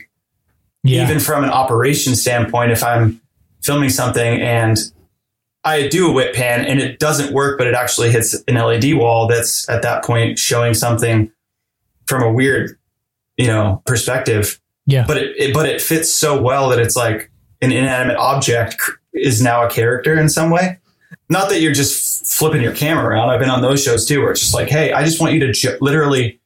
yeah. 0.84 1.04
even 1.04 1.20
from 1.20 1.44
an 1.44 1.50
operation 1.50 2.16
standpoint, 2.16 2.72
if 2.72 2.84
I'm 2.84 3.22
filming 3.64 3.90
something 3.90 4.42
and 4.42 4.78
I 5.64 5.88
do 5.88 6.10
a 6.10 6.14
whip 6.14 6.34
pan 6.34 6.66
and 6.66 6.80
it 6.80 7.00
doesn't 7.00 7.34
work, 7.34 7.58
but 7.58 7.68
it 7.68 7.76
actually 7.76 8.12
hits 8.12 8.36
an 8.48 8.56
LED 8.56 8.96
wall 8.96 9.28
that's 9.28 9.70
at 9.70 9.84
that 9.84 10.04
point 10.04 10.40
showing 10.40 10.74
something 10.74 11.32
from 12.08 12.24
a 12.24 12.32
weird, 12.32 12.78
you 13.38 13.48
know, 13.48 13.84
perspective. 13.86 14.60
Yeah. 14.88 15.06
But 15.06 15.18
it, 15.18 15.36
it 15.38 15.54
but 15.54 15.70
it 15.70 15.82
fits 15.82 16.12
so 16.12 16.42
well 16.42 16.70
that 16.70 16.80
it's 16.80 16.96
like 16.96 17.31
an 17.62 17.72
inanimate 17.72 18.18
object 18.18 18.82
is 19.14 19.42
now 19.42 19.66
a 19.66 19.70
character 19.70 20.20
in 20.20 20.30
some 20.30 20.50
way. 20.50 20.80
Not 21.30 21.50
that 21.50 21.62
you're 21.62 21.74
just 21.74 22.26
flipping 22.28 22.62
your 22.62 22.74
camera 22.76 23.06
around. 23.06 23.30
I've 23.30 23.40
been 23.40 23.50
on 23.50 23.62
those 23.62 23.84
shows 23.84 24.06
too, 24.06 24.22
where 24.22 24.32
it's 24.32 24.42
just 24.42 24.54
like, 24.54 24.70
hey, 24.70 24.92
I 24.92 25.04
just 25.04 25.22
want 25.22 25.34
you 25.34 25.40
to 25.42 25.54
ju- 25.54 25.78
literally 25.80 26.40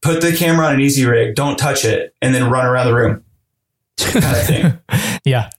put 0.00 0.20
the 0.20 0.32
camera 0.32 0.66
on 0.66 0.74
an 0.74 0.80
easy 0.80 1.04
rig, 1.04 1.34
don't 1.34 1.56
touch 1.56 1.84
it, 1.84 2.14
and 2.22 2.34
then 2.34 2.50
run 2.50 2.66
around 2.66 2.86
the 2.86 2.94
room 2.94 3.24
kind 3.98 4.24
of 4.24 4.46
thing. 4.46 5.20
yeah. 5.24 5.50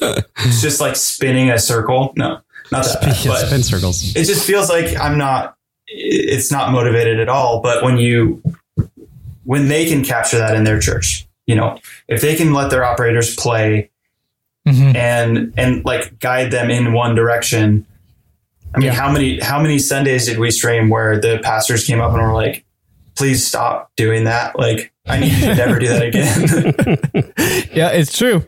it's 0.00 0.62
just 0.62 0.80
like 0.80 0.96
spinning 0.96 1.50
a 1.50 1.58
circle. 1.58 2.12
No, 2.16 2.40
not 2.70 2.84
that 2.84 2.98
bad. 3.00 3.24
Yeah, 3.24 3.36
spin 3.36 3.62
circles. 3.62 4.16
it 4.16 4.24
just 4.24 4.46
feels 4.46 4.68
like 4.68 4.98
I'm 4.98 5.18
not. 5.18 5.56
It's 5.86 6.50
not 6.50 6.72
motivated 6.72 7.20
at 7.20 7.28
all. 7.28 7.60
But 7.60 7.84
when 7.84 7.98
you, 7.98 8.42
when 9.44 9.68
they 9.68 9.86
can 9.86 10.04
capture 10.04 10.38
that 10.38 10.54
in 10.54 10.64
their 10.64 10.80
church, 10.80 11.26
you 11.46 11.54
know, 11.54 11.78
if 12.08 12.22
they 12.22 12.34
can 12.34 12.54
let 12.54 12.70
their 12.70 12.84
operators 12.84 13.36
play 13.36 13.90
Mhm. 14.68 14.94
and 14.94 15.52
and 15.56 15.84
like 15.84 16.18
guide 16.20 16.50
them 16.52 16.70
in 16.70 16.92
one 16.92 17.14
direction. 17.14 17.84
I 18.74 18.78
mean, 18.78 18.86
Yeah. 18.86 18.94
how 18.94 19.10
many 19.12 19.40
how 19.40 19.60
many 19.60 19.78
Sundays 19.78 20.26
did 20.26 20.38
we 20.38 20.50
stream 20.50 20.88
where 20.88 21.20
the 21.20 21.40
pastors 21.42 21.84
came 21.84 22.00
up 22.00 22.12
and 22.14 22.22
were 22.22 22.32
like, 22.32 22.64
"Please 23.16 23.46
stop 23.46 23.90
doing 23.96 24.24
that. 24.24 24.56
Like, 24.58 24.92
I 25.06 25.18
need 25.18 25.32
you 25.32 25.46
to 25.48 25.54
never 25.54 25.78
do 25.78 25.88
that 25.88 26.02
again." 26.02 27.32
Yeah. 27.74 27.88
It's 27.88 28.16
true. 28.16 28.44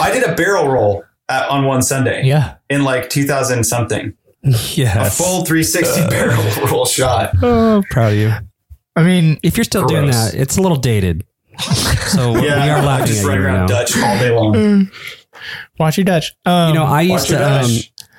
I 0.00 0.10
did 0.12 0.22
a 0.24 0.34
barrel 0.34 0.68
roll 0.68 1.04
at, 1.28 1.48
on 1.48 1.64
one 1.66 1.82
Sunday 1.82 2.22
Yeah. 2.24 2.54
in 2.70 2.84
like 2.84 3.10
2000 3.10 3.64
something. 3.64 4.14
A 4.44 5.10
full 5.10 5.44
360 5.44 6.08
barrel 6.08 6.42
roll 6.70 6.84
shot. 6.86 7.30
Oh, 7.42 7.82
proud 7.90 8.12
of 8.12 8.18
you. 8.18 8.32
I 8.96 9.02
mean, 9.02 9.38
If 9.42 9.56
you're 9.56 9.64
still 9.64 9.86
doing 9.86 10.10
that, 10.10 10.34
it's 10.34 10.56
a 10.56 10.60
little 10.62 10.76
dated. 10.78 11.24
So 12.08 12.32
we 12.32 12.48
are 12.48 12.56
I'm 12.58 12.84
laughing 12.84 13.06
just 13.06 13.22
at 13.22 13.28
running 13.28 13.44
right 13.44 13.54
around 13.54 13.66
now. 13.68 13.78
Dutch 13.78 13.96
all 13.96 14.18
day 14.18 14.30
long. 14.30 14.90
Watch 15.78 15.96
your 15.98 16.04
Dutch. 16.04 16.32
Um, 16.44 16.68
You 16.68 16.74
know, 16.74 16.84
I 16.84 17.02
used 17.02 17.28
to. 17.28 17.36
Um, 17.36 17.70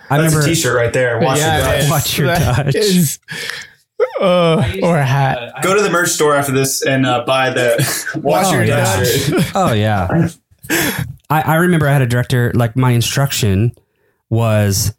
I 0.10 0.18
That's 0.18 0.34
remember. 0.34 0.42
a 0.42 0.46
t-shirt 0.46 0.76
right 0.76 0.94
there. 0.94 1.20
Watch 1.20 1.40
yeah, 1.40 1.58
your 1.58 1.66
Dutch. 1.66 1.82
man. 1.82 1.90
Watch 1.90 2.18
your 2.18 2.28
Dutch. 2.74 2.76
is- 2.76 3.20
uh, 4.22 4.64
or 4.84 4.98
a 4.98 5.06
hat. 5.06 5.54
Go 5.64 5.76
to 5.76 5.82
the 5.82 5.90
merch 5.90 6.10
store 6.10 6.36
after 6.36 6.52
this 6.52 6.86
and 6.86 7.06
uh, 7.06 7.24
buy 7.26 7.50
the 7.50 7.76
watch 8.22 8.48
Oh, 8.48 8.54
your 8.54 8.64
yeah. 8.66 8.98
Dutch 8.98 9.08
shirt. 9.08 9.52
Oh 9.56 9.74
yeah. 9.74 10.28
I, 11.30 11.42
I 11.42 11.56
remember 11.56 11.88
I 11.88 11.94
had 11.94 12.02
a 12.02 12.08
director. 12.08 12.52
Like 12.54 12.76
my 12.76 12.92
instruction 12.92 13.72
was, 14.30 14.94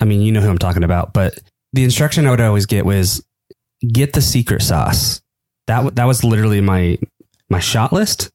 I 0.00 0.04
mean, 0.04 0.20
you 0.22 0.32
know 0.32 0.40
who 0.40 0.48
I'm 0.50 0.58
talking 0.58 0.82
about, 0.84 1.12
but 1.12 1.38
the 1.72 1.84
instruction 1.84 2.26
I 2.26 2.30
would 2.30 2.40
always 2.40 2.66
get 2.66 2.84
was 2.84 3.24
get 3.92 4.12
the 4.12 4.22
secret 4.22 4.62
sauce. 4.62 5.22
That 5.66 5.76
w- 5.76 5.94
that 5.94 6.04
was 6.04 6.24
literally 6.24 6.60
my 6.60 6.98
my 7.48 7.60
shot 7.60 7.92
list 7.92 8.30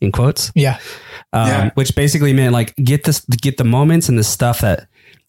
in 0.00 0.10
quotes. 0.12 0.50
Yeah. 0.54 0.78
Um, 1.32 1.46
Yeah. 1.48 1.70
which 1.74 1.94
basically 1.94 2.32
meant 2.32 2.52
like 2.52 2.74
get 2.76 3.04
this 3.04 3.20
get 3.24 3.56
the 3.56 3.64
moments 3.64 4.08
and 4.08 4.18
the 4.18 4.24
stuff 4.24 4.60
that 4.60 4.86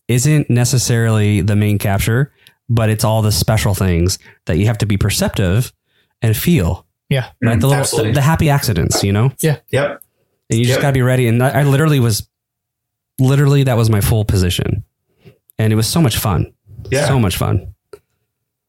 isn't 0.08 0.50
necessarily 0.50 1.42
the 1.42 1.56
main 1.56 1.78
capture, 1.78 2.32
but 2.70 2.90
it's 2.90 3.04
all 3.04 3.22
the 3.22 3.32
special 3.32 3.74
things 3.74 4.20
that 4.46 4.58
you 4.58 4.66
have 4.66 4.78
to 4.80 4.86
be 4.86 4.98
perceptive 4.98 5.72
and 6.22 6.36
feel. 6.36 6.86
Yeah. 7.10 7.30
Right, 7.42 7.60
the, 7.60 7.68
little, 7.68 8.04
the, 8.04 8.12
the 8.12 8.22
happy 8.22 8.50
accidents, 8.50 9.04
you 9.04 9.12
know, 9.12 9.32
Yeah. 9.42 9.58
Yep. 9.72 10.02
and 10.50 10.60
you 10.60 10.66
just 10.66 10.78
Yep. 10.78 10.82
got 10.82 10.88
to 10.90 10.94
be 10.94 11.02
ready. 11.02 11.28
And 11.28 11.42
I, 11.44 11.62
I 11.62 11.64
literally 11.64 12.00
was, 12.00 12.28
literally 13.20 13.64
that 13.64 13.78
was 13.78 13.90
my 13.90 14.02
full 14.02 14.26
position, 14.26 14.84
and 15.60 15.72
it 15.72 15.76
was 15.76 15.88
so 15.88 16.02
much 16.02 16.18
fun, 16.18 16.52
Yeah. 16.90 17.08
so 17.08 17.20
much 17.20 17.38
fun. 17.38 17.74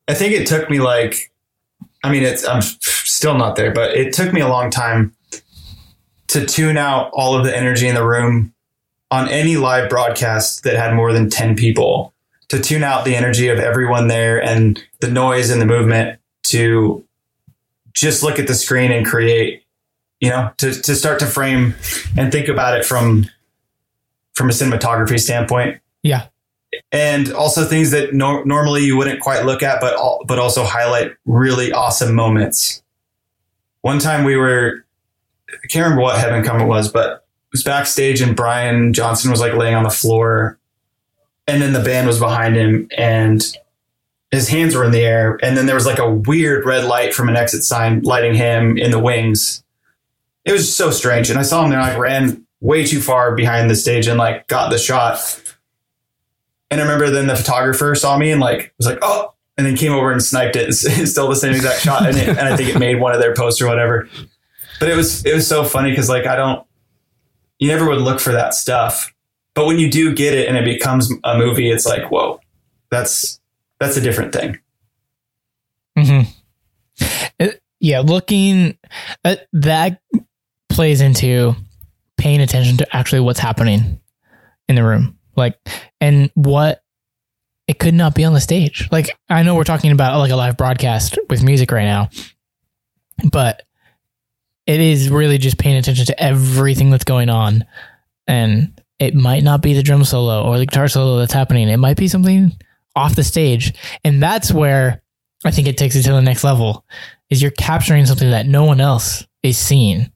I 0.09 0.15
think 0.15 0.35
it 0.35 0.47
took 0.47 0.69
me 0.69 0.81
like, 0.81 1.33
I 2.03 2.13
mean, 2.13 2.23
it's 2.23 2.47
I'm 2.47 2.61
still 2.61 3.37
not 3.39 3.57
there, 3.57 3.73
but 3.73 3.97
it 3.97 4.13
took 4.13 4.33
me 4.33 4.41
a 4.43 4.49
long 4.49 4.71
time 4.71 5.15
to 6.35 6.45
tune 6.45 6.77
out 6.77 7.11
all 7.13 7.37
of 7.37 7.45
the 7.45 7.57
energy 7.57 7.87
in 7.87 7.95
the 7.95 8.05
room 8.05 8.53
on 9.13 9.29
any 9.29 9.57
live 9.57 9.89
broadcast 9.89 10.65
that 10.65 10.75
had 10.75 10.93
more 10.93 11.13
than 11.13 11.31
10 11.31 11.55
people 11.55 12.13
to 12.49 12.59
tune 12.59 12.83
out 12.83 13.05
the 13.05 13.15
energy 13.15 13.47
of 13.47 13.61
everyone 13.61 14.09
there 14.09 14.43
and 14.43 14.83
the 15.01 15.09
noise 15.09 15.51
and 15.51 15.63
the 15.63 15.67
movement 15.67 16.19
to 16.43 17.05
just 17.93 18.25
look 18.25 18.41
at 18.41 18.49
the 18.49 18.55
screen 18.55 18.91
and 18.91 19.07
create, 19.07 19.63
you 20.19 20.29
know, 20.29 20.51
to, 20.59 20.73
to 20.73 20.97
start 20.97 21.21
to 21.21 21.27
frame 21.27 21.77
and 22.17 22.33
think 22.33 22.49
about 22.49 22.77
it 22.77 22.85
from 22.85 23.27
from 24.35 24.51
a 24.51 24.53
cinematography 24.53 25.21
standpoint. 25.21 25.81
Yeah. 26.03 26.27
And 26.91 27.33
also 27.33 27.65
things 27.65 27.93
that 27.93 28.13
nor 28.13 28.45
normally 28.45 28.83
you 28.83 28.97
wouldn't 28.97 29.21
quite 29.21 29.45
look 29.45 29.63
at, 29.63 29.81
but 29.81 29.95
al- 29.95 30.25
but 30.27 30.41
also 30.41 30.65
highlight 30.65 31.13
really 31.27 31.71
awesome 31.71 32.13
moments. 32.13 32.83
One 33.83 34.01
time 34.01 34.25
we 34.25 34.35
were, 34.35 34.84
I 35.51 35.67
can't 35.69 35.85
remember 35.85 36.03
what 36.03 36.19
Heaven 36.19 36.43
Come 36.43 36.61
it 36.61 36.67
was, 36.67 36.91
but 36.91 37.11
it 37.11 37.21
was 37.53 37.63
backstage 37.63 38.21
and 38.21 38.37
Brian 38.37 38.93
Johnson 38.93 39.31
was 39.31 39.41
like 39.41 39.55
laying 39.55 39.75
on 39.75 39.85
the 39.85 39.91
floor, 39.91 40.59
and 41.47 41.63
then 41.63 41.73
the 41.73 41.81
band 41.81 42.07
was 42.07 42.19
behind 42.19 42.57
him 42.57 42.89
and 42.97 43.45
his 44.35 44.49
hands 44.49 44.75
were 44.75 44.85
in 44.85 44.91
the 44.91 45.05
air, 45.05 45.39
and 45.43 45.57
then 45.57 45.67
there 45.67 45.75
was 45.75 45.87
like 45.87 45.99
a 45.99 46.11
weird 46.11 46.67
red 46.67 46.85
light 46.85 47.15
from 47.15 47.29
an 47.29 47.37
exit 47.37 47.63
sign 47.63 48.03
lighting 48.03 48.35
him 48.35 48.77
in 48.77 48.91
the 48.91 48.99
wings. 48.99 49.63
It 50.45 50.53
was 50.53 50.75
so 50.75 50.91
strange, 50.91 51.31
and 51.31 51.39
I 51.39 51.43
saw 51.43 51.65
him 51.65 51.71
there. 51.71 51.81
Like 51.81 51.99
ran 51.99 52.45
way 52.61 52.85
too 52.85 53.01
far 53.01 53.35
behind 53.35 53.71
the 53.71 53.77
stage 53.77 54.07
and 54.07 54.19
like 54.19 54.47
got 54.49 54.71
the 54.71 54.79
shot. 54.79 55.41
And 56.71 56.81
I 56.81 56.85
remember 56.85 57.11
then 57.11 57.27
the 57.27 57.37
photographer 57.37 57.95
saw 57.95 58.17
me 58.17 58.31
and 58.31 58.41
like 58.41 58.75
was 58.79 58.87
like, 58.87 58.99
oh, 59.03 59.35
and 59.57 59.67
then 59.67 59.77
came 59.77 59.93
over 59.93 60.11
and 60.11 60.23
sniped 60.23 60.57
it. 60.57 60.69
It's 60.85 61.11
still 61.11 61.29
the 61.29 61.37
same 61.37 61.55
exact 61.55 61.81
shot, 61.81 62.07
and, 62.07 62.17
it, 62.17 62.29
and 62.29 62.41
I 62.41 62.57
think 62.57 62.71
it 62.71 62.79
made 62.79 63.01
one 63.01 63.15
of 63.15 63.21
their 63.21 63.35
posts 63.35 63.63
or 63.63 63.69
whatever. 63.69 64.09
But 64.81 64.89
it 64.89 64.97
was 64.97 65.25
it 65.25 65.35
was 65.35 65.47
so 65.47 65.65
funny 65.65 65.91
because 65.91 66.09
like 66.09 66.27
I 66.27 66.37
don't, 66.37 66.67
you 67.59 67.69
never 67.69 67.89
would 67.89 68.01
look 68.01 68.21
for 68.21 68.33
that 68.33 68.55
stuff, 68.55 69.15
but 69.55 69.67
when 69.67 69.79
you 69.79 69.91
do 69.91 70.15
get 70.15 70.35
it 70.35 70.49
and 70.49 70.57
it 70.57 70.65
becomes 70.65 71.13
a 71.25 71.39
movie, 71.39 71.71
it's 71.71 71.87
like 71.87 72.11
whoa, 72.11 72.41
that's 72.91 73.41
that's 73.79 73.97
a 73.97 74.01
different 74.01 74.33
thing. 74.33 74.59
Mm-hmm. 75.99 77.49
yeah, 77.81 78.01
looking 78.01 78.77
uh, 79.25 79.37
that 79.53 80.01
plays 80.69 81.01
into 81.01 81.55
paying 82.17 82.41
attention 82.41 82.79
to 82.79 82.97
actually 82.97 83.21
what's 83.21 83.39
happening 83.39 84.01
in 84.69 84.75
the 84.75 84.83
room, 84.83 85.19
like, 85.37 85.59
and 86.01 86.31
what 86.35 86.83
it 87.69 87.79
could 87.79 87.95
not 87.95 88.15
be 88.15 88.25
on 88.25 88.33
the 88.33 88.41
stage. 88.41 88.89
Like, 88.91 89.11
I 89.29 89.43
know 89.43 89.55
we're 89.55 89.65
talking 89.65 89.93
about 89.93 90.19
like 90.19 90.31
a 90.31 90.37
live 90.37 90.57
broadcast 90.57 91.19
with 91.29 91.43
music 91.43 91.71
right 91.71 91.85
now, 91.85 92.11
but 93.31 93.63
it 94.67 94.81
is 94.81 95.11
really 95.11 95.39
just 95.39 95.59
paying 95.59 95.77
attention 95.77 96.07
to 96.07 96.23
everything 96.23 96.91
that's 96.91 97.05
going 97.05 97.31
on, 97.31 97.65
and 98.27 98.81
it 98.99 99.15
might 99.15 99.43
not 99.43 99.61
be 99.61 99.75
the 99.75 99.83
drum 99.83 100.05
solo 100.05 100.45
or 100.45 100.59
the 100.59 100.67
guitar 100.67 100.89
solo 100.89 101.19
that's 101.19 101.33
happening. 101.33 101.69
It 101.69 101.79
might 101.79 101.97
be 101.97 102.09
something 102.09 102.53
off 102.97 103.17
the 103.17 103.25
stage, 103.25 103.75
and 104.05 104.23
that's 104.23 104.53
where 104.53 105.03
I 105.45 105.51
think 105.51 105.69
it 105.69 105.77
takes 105.77 105.97
it 105.97 106.03
to 106.05 106.13
the 106.13 106.23
next 106.23 106.45
level 106.45 106.85
is 107.31 107.43
you're 107.43 107.51
capturing 107.51 108.07
something 108.07 108.31
that 108.31 108.47
no 108.47 108.65
one 108.65 108.81
else 108.81 109.27
is 109.43 109.59
seeing. 109.59 110.11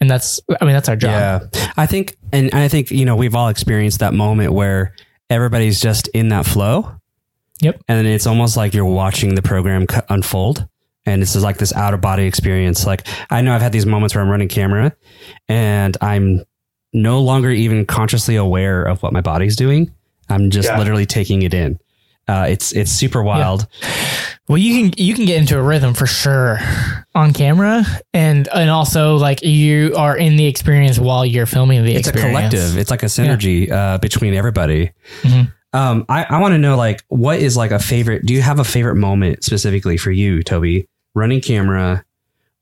And 0.00 0.10
that's, 0.10 0.40
I 0.60 0.64
mean, 0.64 0.74
that's 0.74 0.88
our 0.88 0.96
job. 0.96 1.48
Yeah. 1.54 1.72
I 1.76 1.86
think, 1.86 2.16
and 2.32 2.52
I 2.52 2.68
think, 2.68 2.90
you 2.90 3.04
know, 3.04 3.16
we've 3.16 3.34
all 3.34 3.48
experienced 3.48 4.00
that 4.00 4.12
moment 4.12 4.52
where 4.52 4.94
everybody's 5.30 5.80
just 5.80 6.08
in 6.08 6.28
that 6.28 6.44
flow. 6.44 7.00
Yep. 7.60 7.82
And 7.88 8.06
it's 8.06 8.26
almost 8.26 8.56
like 8.56 8.74
you're 8.74 8.84
watching 8.84 9.34
the 9.34 9.42
program 9.42 9.86
unfold. 10.08 10.66
And 11.06 11.20
this 11.20 11.36
is 11.36 11.42
like 11.42 11.58
this 11.58 11.72
out 11.74 11.92
of 11.94 12.00
body 12.00 12.24
experience. 12.24 12.86
Like, 12.86 13.06
I 13.30 13.42
know 13.42 13.54
I've 13.54 13.60
had 13.62 13.72
these 13.72 13.84
moments 13.86 14.14
where 14.14 14.24
I'm 14.24 14.30
running 14.30 14.48
camera 14.48 14.94
and 15.48 15.96
I'm 16.00 16.44
no 16.92 17.20
longer 17.20 17.50
even 17.50 17.84
consciously 17.86 18.36
aware 18.36 18.84
of 18.84 19.02
what 19.02 19.12
my 19.12 19.20
body's 19.20 19.56
doing. 19.56 19.90
I'm 20.28 20.50
just 20.50 20.68
Yeah. 20.68 20.78
literally 20.78 21.06
taking 21.06 21.42
it 21.42 21.52
in. 21.52 21.78
Uh, 22.26 22.46
it's 22.48 22.72
it's 22.72 22.90
super 22.90 23.22
wild. 23.22 23.66
Well, 24.48 24.56
you 24.56 24.90
can, 24.90 24.94
you 25.04 25.12
can 25.14 25.26
get 25.26 25.36
into 25.38 25.58
a 25.58 25.62
rhythm 25.62 25.92
for 25.92 26.06
sure 26.06 26.58
on 27.14 27.34
camera. 27.34 27.84
And, 28.14 28.48
and 28.54 28.70
also 28.70 29.16
like 29.16 29.42
you 29.42 29.94
are 29.96 30.16
in 30.16 30.36
the 30.36 30.46
experience 30.46 30.98
while 30.98 31.26
you're 31.26 31.44
filming 31.46 31.84
the 31.84 31.94
It's 31.94 32.08
experience. 32.08 32.34
a 32.34 32.38
collective. 32.38 32.78
It's 32.78 32.90
like 32.90 33.02
a 33.02 33.06
synergy 33.06 33.70
uh, 33.70 33.98
between 33.98 34.32
everybody. 34.32 34.92
Mhm. 35.22 35.52
Um, 35.74 36.06
I, 36.08 36.24
I 36.30 36.40
want 36.40 36.52
to 36.52 36.58
know 36.58 36.76
like 36.78 37.02
what 37.08 37.40
is 37.40 37.56
like 37.58 37.72
a 37.72 37.78
favorite. 37.78 38.24
Do 38.24 38.32
you 38.32 38.40
have 38.40 38.58
a 38.58 38.64
favorite 38.64 38.94
moment 38.96 39.44
specifically 39.44 39.96
for 39.98 40.10
you, 40.12 40.42
Toby, 40.42 40.88
running 41.14 41.40
camera, 41.40 42.04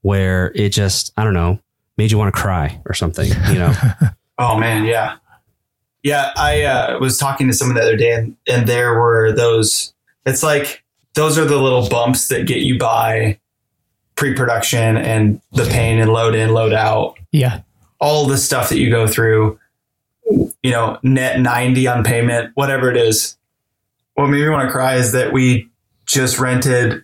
where 0.01 0.51
it 0.55 0.69
just 0.69 1.11
I 1.17 1.23
don't 1.23 1.33
know 1.33 1.59
made 1.97 2.11
you 2.11 2.17
want 2.17 2.33
to 2.33 2.39
cry 2.41 2.81
or 2.85 2.93
something? 2.93 3.27
You 3.49 3.55
know, 3.55 3.73
Oh 4.37 4.57
man, 4.57 4.85
yeah, 4.85 5.17
yeah. 6.01 6.31
I 6.35 6.63
uh, 6.63 6.99
was 6.99 7.17
talking 7.19 7.47
to 7.47 7.53
someone 7.53 7.75
the 7.75 7.81
other 7.83 7.95
day, 7.97 8.13
and 8.13 8.35
and 8.47 8.67
there 8.67 8.93
were 8.99 9.31
those. 9.31 9.93
It's 10.25 10.41
like 10.43 10.83
those 11.13 11.37
are 11.37 11.45
the 11.45 11.57
little 11.61 11.87
bumps 11.89 12.29
that 12.29 12.47
get 12.47 12.57
you 12.59 12.79
by 12.79 13.39
pre-production 14.15 14.97
and 14.97 15.41
the 15.51 15.65
pain 15.65 15.99
and 15.99 16.11
load 16.11 16.35
in, 16.35 16.53
load 16.53 16.73
out, 16.73 17.17
Yeah. 17.31 17.61
all 17.99 18.25
the 18.25 18.37
stuff 18.37 18.69
that 18.69 18.77
you 18.77 18.89
go 18.89 19.07
through. 19.07 19.59
You 20.63 20.71
know, 20.71 20.97
net 21.03 21.39
ninety 21.39 21.87
on 21.87 22.03
payment, 22.03 22.51
whatever 22.55 22.89
it 22.89 22.97
is. 22.97 23.37
What 24.15 24.27
made 24.27 24.41
me 24.41 24.49
want 24.49 24.67
to 24.67 24.71
cry 24.71 24.95
is 24.95 25.11
that 25.11 25.33
we 25.33 25.69
just 26.05 26.39
rented 26.39 27.03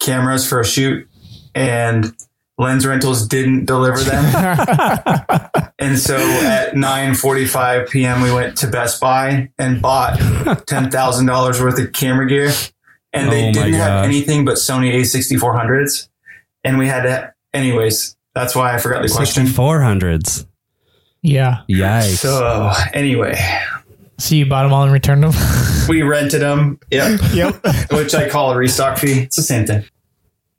cameras 0.00 0.48
for 0.48 0.60
a 0.60 0.64
shoot, 0.64 1.08
and 1.54 2.14
Lens 2.58 2.84
Rentals 2.86 3.26
didn't 3.28 3.64
deliver 3.66 3.98
them. 4.00 5.38
And 5.80 5.96
so 5.96 6.16
at 6.16 6.74
9:45 6.74 7.88
p.m. 7.88 8.20
we 8.20 8.32
went 8.32 8.58
to 8.58 8.66
Best 8.66 9.00
Buy 9.00 9.48
and 9.60 9.80
bought 9.80 10.18
$10,000 10.18 11.60
worth 11.60 11.78
of 11.78 11.92
camera 11.92 12.26
gear 12.28 12.50
and 13.12 13.30
they 13.30 13.44
Oh 13.44 13.46
my 13.46 13.52
didn't 13.52 13.74
have 13.74 14.04
anything 14.04 14.44
but 14.44 14.56
Sony 14.56 14.92
A6400s 14.94 16.08
and 16.64 16.78
we 16.78 16.88
had 16.88 17.02
to 17.02 17.32
anyways 17.54 18.16
that's 18.34 18.56
why 18.56 18.74
I 18.74 18.78
forgot 18.78 19.02
the 19.02 19.08
question. 19.08 19.46
four 19.46 19.80
hundreds. 19.80 20.46
yeah. 21.22 21.62
Yikes! 21.70 22.16
So 22.16 22.72
anyway, 22.92 23.36
So 24.18 24.34
you 24.34 24.46
bought 24.46 24.64
them 24.64 24.72
all 24.72 24.82
and 24.82 24.92
returned 24.92 25.22
them? 25.22 25.32
we 25.88 26.02
rented 26.02 26.42
them, 26.42 26.78
yep, 26.90 27.20
yep. 27.32 27.54
which 27.92 28.14
I 28.14 28.28
call 28.28 28.52
a 28.52 28.56
restock 28.56 28.98
fee. 28.98 29.20
It's 29.22 29.36
the 29.36 29.42
same 29.42 29.66
thing. 29.66 29.84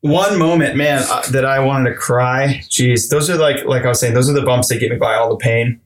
One 0.02 0.39
moment, 0.39 0.78
man, 0.78 1.04
uh, 1.10 1.24
that 1.32 1.43
I 1.43 1.60
wanted 1.60 1.89
to 1.89 1.95
cry. 1.98 2.62
Jeez, 2.69 3.10
those 3.10 3.30
are 3.30 3.38
like 3.38 3.65
like 3.65 3.84
I 3.84 3.89
was 3.89 4.00
saying, 4.00 4.13
those 4.13 4.30
are 4.30 4.34
the 4.34 4.43
bumps 4.43 4.69
that 4.69 4.80
get 4.80 4.91
me 4.91 4.98
by 4.98 5.15
all 5.15 5.30
the 5.30 5.38
pain. 5.38 5.82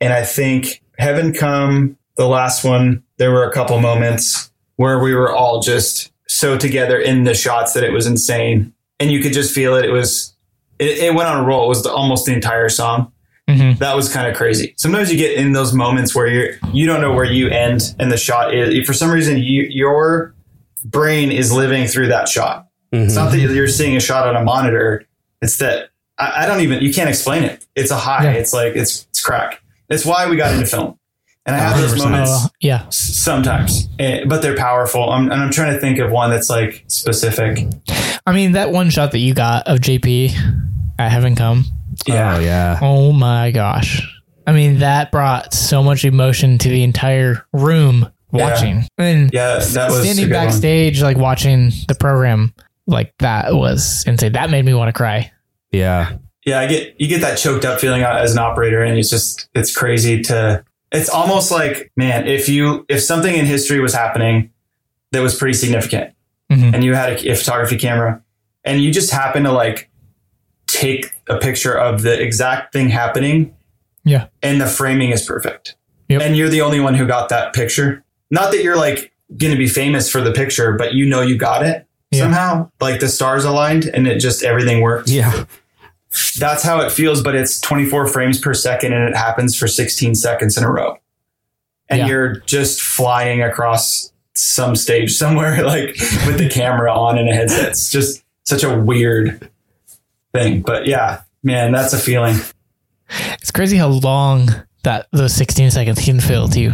And 0.00 0.12
I 0.12 0.24
think 0.24 0.82
Heaven 0.98 1.32
Come, 1.32 1.96
the 2.16 2.26
last 2.26 2.64
one, 2.64 3.04
there 3.18 3.30
were 3.30 3.48
a 3.48 3.52
couple 3.52 3.78
moments 3.80 4.50
where 4.76 4.98
we 4.98 5.14
were 5.14 5.32
all 5.32 5.60
just 5.60 6.12
so 6.26 6.58
together 6.58 6.98
in 6.98 7.22
the 7.22 7.34
shots 7.34 7.72
that 7.74 7.84
it 7.84 7.92
was 7.92 8.06
insane. 8.06 8.74
And 8.98 9.12
you 9.12 9.20
could 9.20 9.32
just 9.32 9.54
feel 9.54 9.76
it. 9.76 9.84
It 9.84 9.92
was, 9.92 10.34
it, 10.78 10.98
it 10.98 11.14
went 11.14 11.28
on 11.28 11.44
a 11.44 11.46
roll. 11.46 11.66
It 11.66 11.68
was 11.68 11.82
the, 11.84 11.92
almost 11.92 12.26
the 12.26 12.32
entire 12.32 12.68
song. 12.68 13.12
Hmm 13.56 13.72
That 13.78 13.94
was 13.96 14.12
kind 14.12 14.26
of 14.28 14.36
crazy. 14.36 14.74
Sometimes 14.76 15.10
you 15.10 15.16
get 15.18 15.36
in 15.36 15.52
those 15.52 15.72
moments 15.72 16.14
where 16.14 16.26
you're, 16.26 16.54
you 16.72 16.86
don't 16.86 17.00
know 17.00 17.12
where 17.12 17.24
you 17.24 17.48
end 17.48 17.94
and 17.98 18.10
the 18.10 18.16
shot 18.16 18.54
is. 18.54 18.86
For 18.86 18.92
some 18.92 19.10
reason, 19.10 19.38
you, 19.38 19.62
your 19.70 20.34
brain 20.84 21.30
is 21.32 21.52
living 21.52 21.86
through 21.86 22.08
that 22.08 22.28
shot. 22.28 22.66
It's 22.92 23.12
Mhm. 23.14 23.16
not 23.16 23.30
that 23.32 23.38
you're 23.38 23.68
seeing 23.68 23.96
a 23.96 24.00
shot 24.00 24.26
on 24.28 24.36
a 24.36 24.44
monitor. 24.44 25.04
It's 25.40 25.56
that 25.58 25.88
I, 26.18 26.42
I 26.42 26.46
don't 26.46 26.60
even 26.60 26.82
you 26.82 26.92
can't 26.92 27.08
explain 27.08 27.42
it. 27.44 27.64
It's 27.74 27.90
a 27.90 27.96
high. 27.96 28.24
Yeah. 28.24 28.30
It's 28.32 28.52
like 28.52 28.74
it's 28.76 29.06
it's 29.10 29.22
crack. 29.22 29.62
That's 29.88 30.04
why 30.04 30.28
we 30.28 30.36
got 30.36 30.52
into 30.52 30.66
film. 30.66 30.98
And 31.46 31.56
I 31.56 31.58
have 31.58 31.76
those 31.76 31.94
100%. 31.94 31.98
moments 31.98 32.30
Uh, 32.30 32.48
yeah. 32.60 32.84
sometimes, 32.90 33.88
eh, 33.98 34.24
but 34.26 34.42
they're 34.42 34.56
powerful. 34.56 35.10
I'm, 35.10 35.24
and 35.32 35.40
I'm 35.42 35.50
trying 35.50 35.72
to 35.74 35.80
think 35.80 35.98
of 35.98 36.10
one 36.12 36.30
that's 36.30 36.48
like 36.50 36.84
specific. 36.86 37.66
I 38.26 38.32
mean, 38.32 38.52
that 38.52 38.70
one 38.70 38.90
shot 38.90 39.10
that 39.12 39.18
you 39.18 39.34
got 39.34 39.66
of 39.66 39.80
JP 39.80 40.32
at 41.00 41.10
Heaven 41.10 41.34
Come. 41.34 41.64
Yeah, 42.06 42.36
Oh 42.36 42.40
yeah. 42.40 42.78
Oh 42.80 43.12
my 43.12 43.50
gosh. 43.50 44.02
I 44.46 44.52
mean, 44.52 44.80
that 44.80 45.12
brought 45.12 45.54
so 45.54 45.82
much 45.82 46.04
emotion 46.04 46.58
to 46.58 46.68
the 46.68 46.82
entire 46.82 47.46
room 47.52 48.10
watching. 48.32 48.84
And 48.98 49.30
yeah, 49.32 49.58
that 49.58 49.90
was 49.90 50.02
standing 50.02 50.26
good 50.28 50.34
one. 50.36 50.46
backstage, 50.46 51.00
like 51.02 51.16
watching 51.16 51.70
the 51.88 51.94
program, 51.94 52.52
like 52.86 53.14
that 53.18 53.54
was 53.54 54.02
insane. 54.06 54.32
That 54.32 54.50
made 54.50 54.64
me 54.64 54.74
want 54.74 54.88
to 54.88 54.92
cry. 54.92 55.30
Yeah. 55.70 56.16
yeah, 56.44 56.58
I 56.60 56.66
get 56.66 57.00
you 57.00 57.06
get 57.08 57.20
that 57.20 57.38
choked 57.38 57.64
up 57.64 57.80
feeling 57.80 58.02
as 58.02 58.32
an 58.32 58.38
operator, 58.38 58.82
and 58.82 58.98
it's 58.98 59.10
just 59.10 59.48
it's 59.54 59.74
crazy 59.74 60.22
to. 60.22 60.64
It's 60.90 61.08
almost 61.08 61.50
like 61.52 61.90
man, 61.96 62.26
if 62.26 62.48
you 62.48 62.84
if 62.88 63.00
something 63.00 63.34
in 63.34 63.46
history 63.46 63.78
was 63.80 63.94
happening 63.94 64.50
that 65.12 65.20
was 65.22 65.36
pretty 65.36 65.54
significant, 65.54 66.14
Mhm. 66.50 66.74
and 66.74 66.82
you 66.84 66.94
had 66.94 67.10
a, 67.24 67.30
a 67.30 67.34
photography 67.36 67.76
camera, 67.78 68.20
and 68.64 68.82
you 68.82 68.92
just 68.92 69.10
happen 69.12 69.44
to 69.44 69.52
like 69.52 69.88
take 70.72 71.12
a 71.28 71.36
picture 71.38 71.76
of 71.76 72.02
the 72.02 72.20
exact 72.20 72.72
thing 72.72 72.88
happening, 72.88 73.54
Yeah. 74.04 74.26
and 74.42 74.60
the 74.60 74.66
framing 74.66 75.10
is 75.10 75.22
perfect, 75.24 75.76
Yep. 76.08 76.22
and 76.22 76.36
you're 76.36 76.48
the 76.48 76.62
only 76.62 76.80
one 76.80 76.94
who 76.94 77.06
got 77.06 77.28
that 77.28 77.52
picture. 77.52 78.02
Not 78.30 78.50
that 78.52 78.62
you're 78.62 78.76
like 78.76 79.12
going 79.36 79.52
to 79.52 79.58
be 79.58 79.68
famous 79.68 80.10
for 80.10 80.20
the 80.20 80.32
picture, 80.32 80.72
but 80.72 80.94
you 80.94 81.06
know 81.06 81.20
you 81.20 81.36
got 81.36 81.64
it 81.64 81.86
Yeah. 82.10 82.20
somehow. 82.22 82.70
Like 82.80 83.00
the 83.00 83.08
stars 83.08 83.44
aligned, 83.44 83.86
and 83.86 84.06
it 84.06 84.18
just 84.18 84.42
everything 84.42 84.80
worked 84.80 85.08
Yeah. 85.08 85.44
that's 86.38 86.62
how 86.62 86.80
it 86.80 86.90
feels, 86.92 87.22
but 87.22 87.34
it's 87.34 87.60
24 87.60 88.06
frames 88.06 88.38
per 88.38 88.52
second 88.54 88.92
and 88.92 89.08
it 89.08 89.16
happens 89.16 89.56
for 89.56 89.66
16 89.66 90.14
seconds 90.14 90.56
in 90.58 90.64
a 90.64 90.70
row. 90.70 90.98
And 91.88 92.00
Yeah. 92.00 92.06
you're 92.06 92.36
just 92.46 92.80
flying 92.82 93.42
across 93.42 94.12
some 94.34 94.76
stage 94.76 95.12
somewhere, 95.14 95.62
like 95.64 95.96
with 96.26 96.38
the 96.38 96.48
camera 96.50 96.92
on 96.92 97.16
and 97.18 97.28
a 97.28 97.34
headset. 97.34 97.68
It's 97.70 97.90
just 97.90 98.22
such 98.44 98.62
a 98.64 98.76
weird 98.76 99.48
thing. 100.32 100.62
But 100.62 100.86
yeah, 100.86 101.22
man, 101.42 101.72
that's 101.72 101.92
a 101.92 101.98
feeling. 101.98 102.36
It's 103.40 103.50
crazy 103.50 103.76
how 103.76 103.88
long 103.88 104.48
that 104.84 105.06
those 105.12 105.34
16 105.34 105.70
seconds 105.70 106.02
can 106.04 106.20
feel 106.20 106.48
to 106.48 106.60
you. 106.60 106.72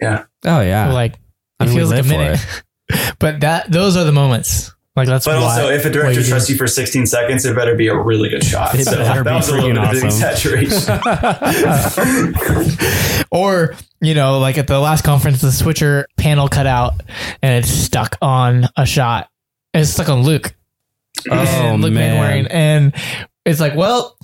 Yeah. 0.00 0.24
Oh 0.44 0.60
yeah. 0.60 0.92
Like 0.92 1.14
I 1.60 1.64
it 1.64 1.68
mean, 1.68 1.74
we 1.76 1.80
feels 1.80 1.90
like 1.92 2.04
a 2.04 2.08
minute. 2.08 2.40
but 3.18 3.40
that 3.40 3.70
those 3.70 3.96
are 3.96 4.04
the 4.04 4.12
moments. 4.12 4.70
Like 4.94 5.08
that's 5.08 5.24
But 5.24 5.40
why, 5.40 5.62
also, 5.62 5.70
if 5.70 5.86
a 5.86 5.90
director 5.90 6.18
you 6.20 6.24
do- 6.24 6.28
trusts 6.30 6.50
you 6.50 6.56
for 6.56 6.66
16 6.66 7.06
seconds, 7.06 7.46
it 7.46 7.56
better 7.56 7.74
be 7.74 7.88
a 7.88 7.96
really 7.98 8.28
good 8.28 8.44
shot. 8.44 8.74
It 8.74 8.84
so 8.84 8.98
better 8.98 9.24
that 9.24 9.30
be 9.30 9.36
was 9.36 9.48
a 9.48 9.54
little 9.54 9.70
bit 9.70 9.78
freaking 9.78 9.82
of 9.82 9.88
awesome. 9.96 10.06
exaggeration. 10.06 11.00
or 13.30 13.74
you 14.02 14.12
know, 14.14 14.38
like 14.38 14.58
at 14.58 14.66
the 14.66 14.78
last 14.78 15.02
conference, 15.02 15.40
the 15.40 15.50
switcher 15.50 16.06
panel 16.18 16.46
cut 16.48 16.66
out 16.66 17.00
and 17.40 17.64
it's 17.64 17.70
stuck 17.72 18.16
on 18.20 18.68
a 18.76 18.84
shot. 18.84 19.30
And 19.72 19.80
it's 19.82 19.92
stuck 19.92 20.10
on 20.10 20.24
Luke. 20.24 20.54
Oh 21.30 21.34
and 21.72 21.82
Luke 21.82 21.92
man. 21.92 22.16
Manwaring, 22.44 22.48
and 22.50 22.94
it's 23.44 23.60
like, 23.60 23.74
well, 23.74 24.16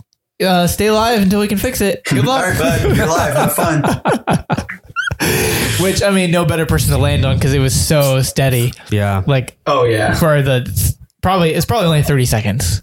uh, 0.45 0.67
stay 0.67 0.87
alive 0.87 1.21
until 1.23 1.41
we 1.41 1.49
can 1.49 1.59
fix 1.59 1.81
it. 1.81 2.03
Good 2.05 2.25
luck. 2.25 2.45
right, 2.45 2.59
bud. 2.59 2.97
You're 2.97 3.07
live. 3.07 3.35
Have 3.35 3.55
fun. 3.55 3.83
Which 5.81 6.03
I 6.03 6.11
mean, 6.11 6.31
no 6.31 6.45
better 6.45 6.67
person 6.67 6.91
to 6.93 6.99
land 6.99 7.25
on 7.25 7.37
because 7.37 7.53
it 7.55 7.59
was 7.59 7.79
so 7.79 8.23
steady. 8.23 8.73
Yeah. 8.91 9.23
Like 9.27 9.59
Oh, 9.67 9.85
yeah. 9.85 10.15
for 10.15 10.43
the 10.43 10.97
probably 11.23 11.51
it's 11.55 11.67
probably 11.67 11.87
only 11.87 12.03
thirty 12.03 12.25
seconds, 12.25 12.83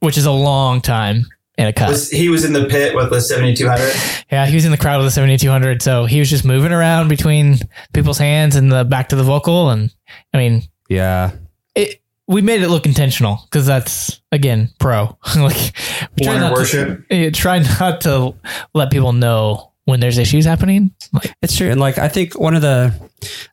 which 0.00 0.16
is 0.18 0.26
a 0.26 0.30
long 0.32 0.80
time 0.80 1.24
in 1.56 1.66
a 1.66 1.72
cut. 1.72 1.90
Was, 1.90 2.10
he 2.10 2.28
was 2.28 2.44
in 2.44 2.52
the 2.52 2.66
pit 2.66 2.94
with 2.94 3.10
the 3.10 3.20
7200. 3.20 3.92
Yeah, 4.30 4.46
he 4.46 4.54
was 4.54 4.64
in 4.64 4.70
the 4.70 4.76
crowd 4.76 4.98
with 4.98 5.06
the 5.08 5.10
7200, 5.10 5.82
so 5.82 6.04
he 6.04 6.20
was 6.20 6.30
just 6.30 6.44
moving 6.44 6.70
around 6.72 7.08
between 7.08 7.56
people's 7.92 8.18
hands 8.18 8.54
and 8.54 8.70
the 8.70 8.84
back 8.84 9.08
to 9.08 9.16
the 9.16 9.24
vocal, 9.24 9.70
and 9.70 9.92
I 10.32 10.38
mean, 10.38 10.62
Yeah. 10.88 11.32
It. 12.28 12.32
We 12.32 12.42
made 12.42 12.62
it 12.62 12.68
look 12.68 12.86
intentional 12.86 13.40
because 13.44 13.66
that's 13.66 14.20
again 14.32 14.70
pro. 14.78 15.16
like 15.36 15.56
try 15.74 16.08
Warner 16.20 16.40
not 16.40 16.48
to- 16.48 16.54
worship. 16.54 17.04
eh, 17.10 17.30
try 17.30 17.58
not 17.80 18.00
to 18.02 18.34
let 18.74 18.90
people 18.90 19.12
know 19.12 19.72
when 19.84 20.00
there's 20.00 20.18
issues 20.18 20.44
happening. 20.44 20.92
Like, 21.12 21.32
It's 21.42 21.56
true. 21.56 21.70
And 21.70 21.80
like, 21.80 21.96
I 21.98 22.08
think 22.08 22.38
one 22.38 22.54
of 22.54 22.60
the, 22.60 22.92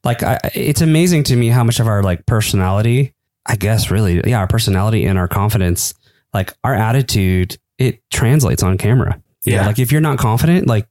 like, 0.03 0.21
I, 0.21 0.37
it's 0.53 0.81
amazing 0.81 1.23
to 1.25 1.35
me 1.37 1.47
how 1.47 1.63
much 1.63 1.79
of 1.79 1.87
our 1.87 2.03
like 2.03 2.25
personality, 2.25 3.13
I 3.45 3.55
guess, 3.55 3.89
really, 3.89 4.21
yeah, 4.27 4.39
our 4.39 4.47
personality 4.47 5.05
and 5.05 5.17
our 5.17 5.29
confidence, 5.29 5.93
like 6.33 6.53
our 6.65 6.73
attitude, 6.75 7.57
it 7.77 8.01
translates 8.11 8.63
on 8.63 8.77
camera. 8.77 9.21
You 9.45 9.53
know, 9.53 9.61
Yeah. 9.61 9.67
like 9.67 9.79
if 9.79 9.93
you're 9.93 10.01
not 10.01 10.17
confident, 10.17 10.67
like 10.67 10.87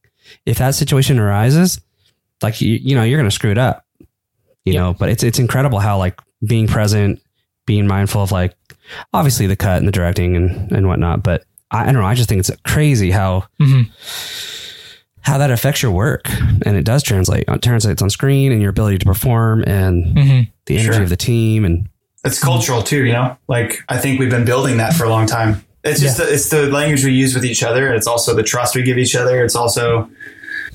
if 0.47 0.57
that 0.57 0.73
situation 0.73 1.19
arises, 1.19 1.79
like, 2.41 2.59
you, 2.59 2.79
you 2.81 2.95
know, 2.95 3.03
you're 3.03 3.19
going 3.19 3.29
to 3.29 3.35
screw 3.35 3.51
it 3.51 3.59
up, 3.59 3.85
you 3.99 4.73
Yep. 4.73 4.75
know, 4.81 4.93
but 4.97 5.09
it's, 5.09 5.21
it's 5.21 5.37
incredible 5.37 5.77
how 5.77 5.99
like 5.99 6.19
being 6.43 6.65
present, 6.65 7.21
being 7.65 7.87
mindful 7.87 8.21
of 8.23 8.31
like, 8.31 8.53
obviously 9.13 9.47
the 9.47 9.55
cut 9.55 9.77
and 9.79 9.87
the 9.87 9.91
directing 9.91 10.35
and, 10.35 10.71
and 10.71 10.87
whatnot. 10.87 11.23
But 11.23 11.43
I, 11.71 11.81
I 11.83 11.85
don't 11.85 11.95
know. 12.01 12.05
I 12.07 12.13
just 12.15 12.29
think 12.29 12.39
it's 12.39 12.51
crazy 12.65 13.11
how, 13.11 13.45
mhm. 13.59 13.89
how 15.21 15.37
that 15.39 15.49
affects 15.51 15.81
your 15.81 15.91
work 15.91 16.29
and 16.65 16.77
it 16.77 16.83
does 16.85 17.01
translate 17.01 17.45
it 17.47 17.61
translates 17.61 18.01
on 18.01 18.09
screen 18.09 18.51
and 18.51 18.61
your 18.61 18.69
ability 18.69 18.99
to 18.99 19.05
perform 19.05 19.63
and 19.65 20.15
Mhm. 20.15 20.49
the 20.67 20.77
energy 20.77 20.93
Sure. 20.93 21.03
of 21.03 21.09
the 21.09 21.17
team 21.17 21.65
and 21.65 21.89
It's 22.23 22.39
cultural 22.43 22.81
too, 22.83 23.05
you 23.05 23.13
know. 23.13 23.37
Like 23.47 23.79
I 23.89 23.97
think 23.97 24.19
we've 24.19 24.29
been 24.29 24.45
building 24.45 24.77
that 24.77 24.93
for 24.93 25.03
a 25.05 25.09
long 25.09 25.25
time. 25.27 25.63
It's 25.83 25.99
just 26.01 26.17
the, 26.17 26.31
it's 26.31 26.49
the 26.49 26.63
language 26.71 27.05
we 27.05 27.11
use 27.11 27.35
with 27.35 27.45
each 27.45 27.61
other. 27.61 27.93
It's 27.93 28.07
also 28.07 28.33
the 28.33 28.41
trust 28.43 28.75
we 28.75 28.81
give 28.81 28.97
each 28.97 29.15
other. 29.15 29.43
It's 29.43 29.55
also 29.55 30.09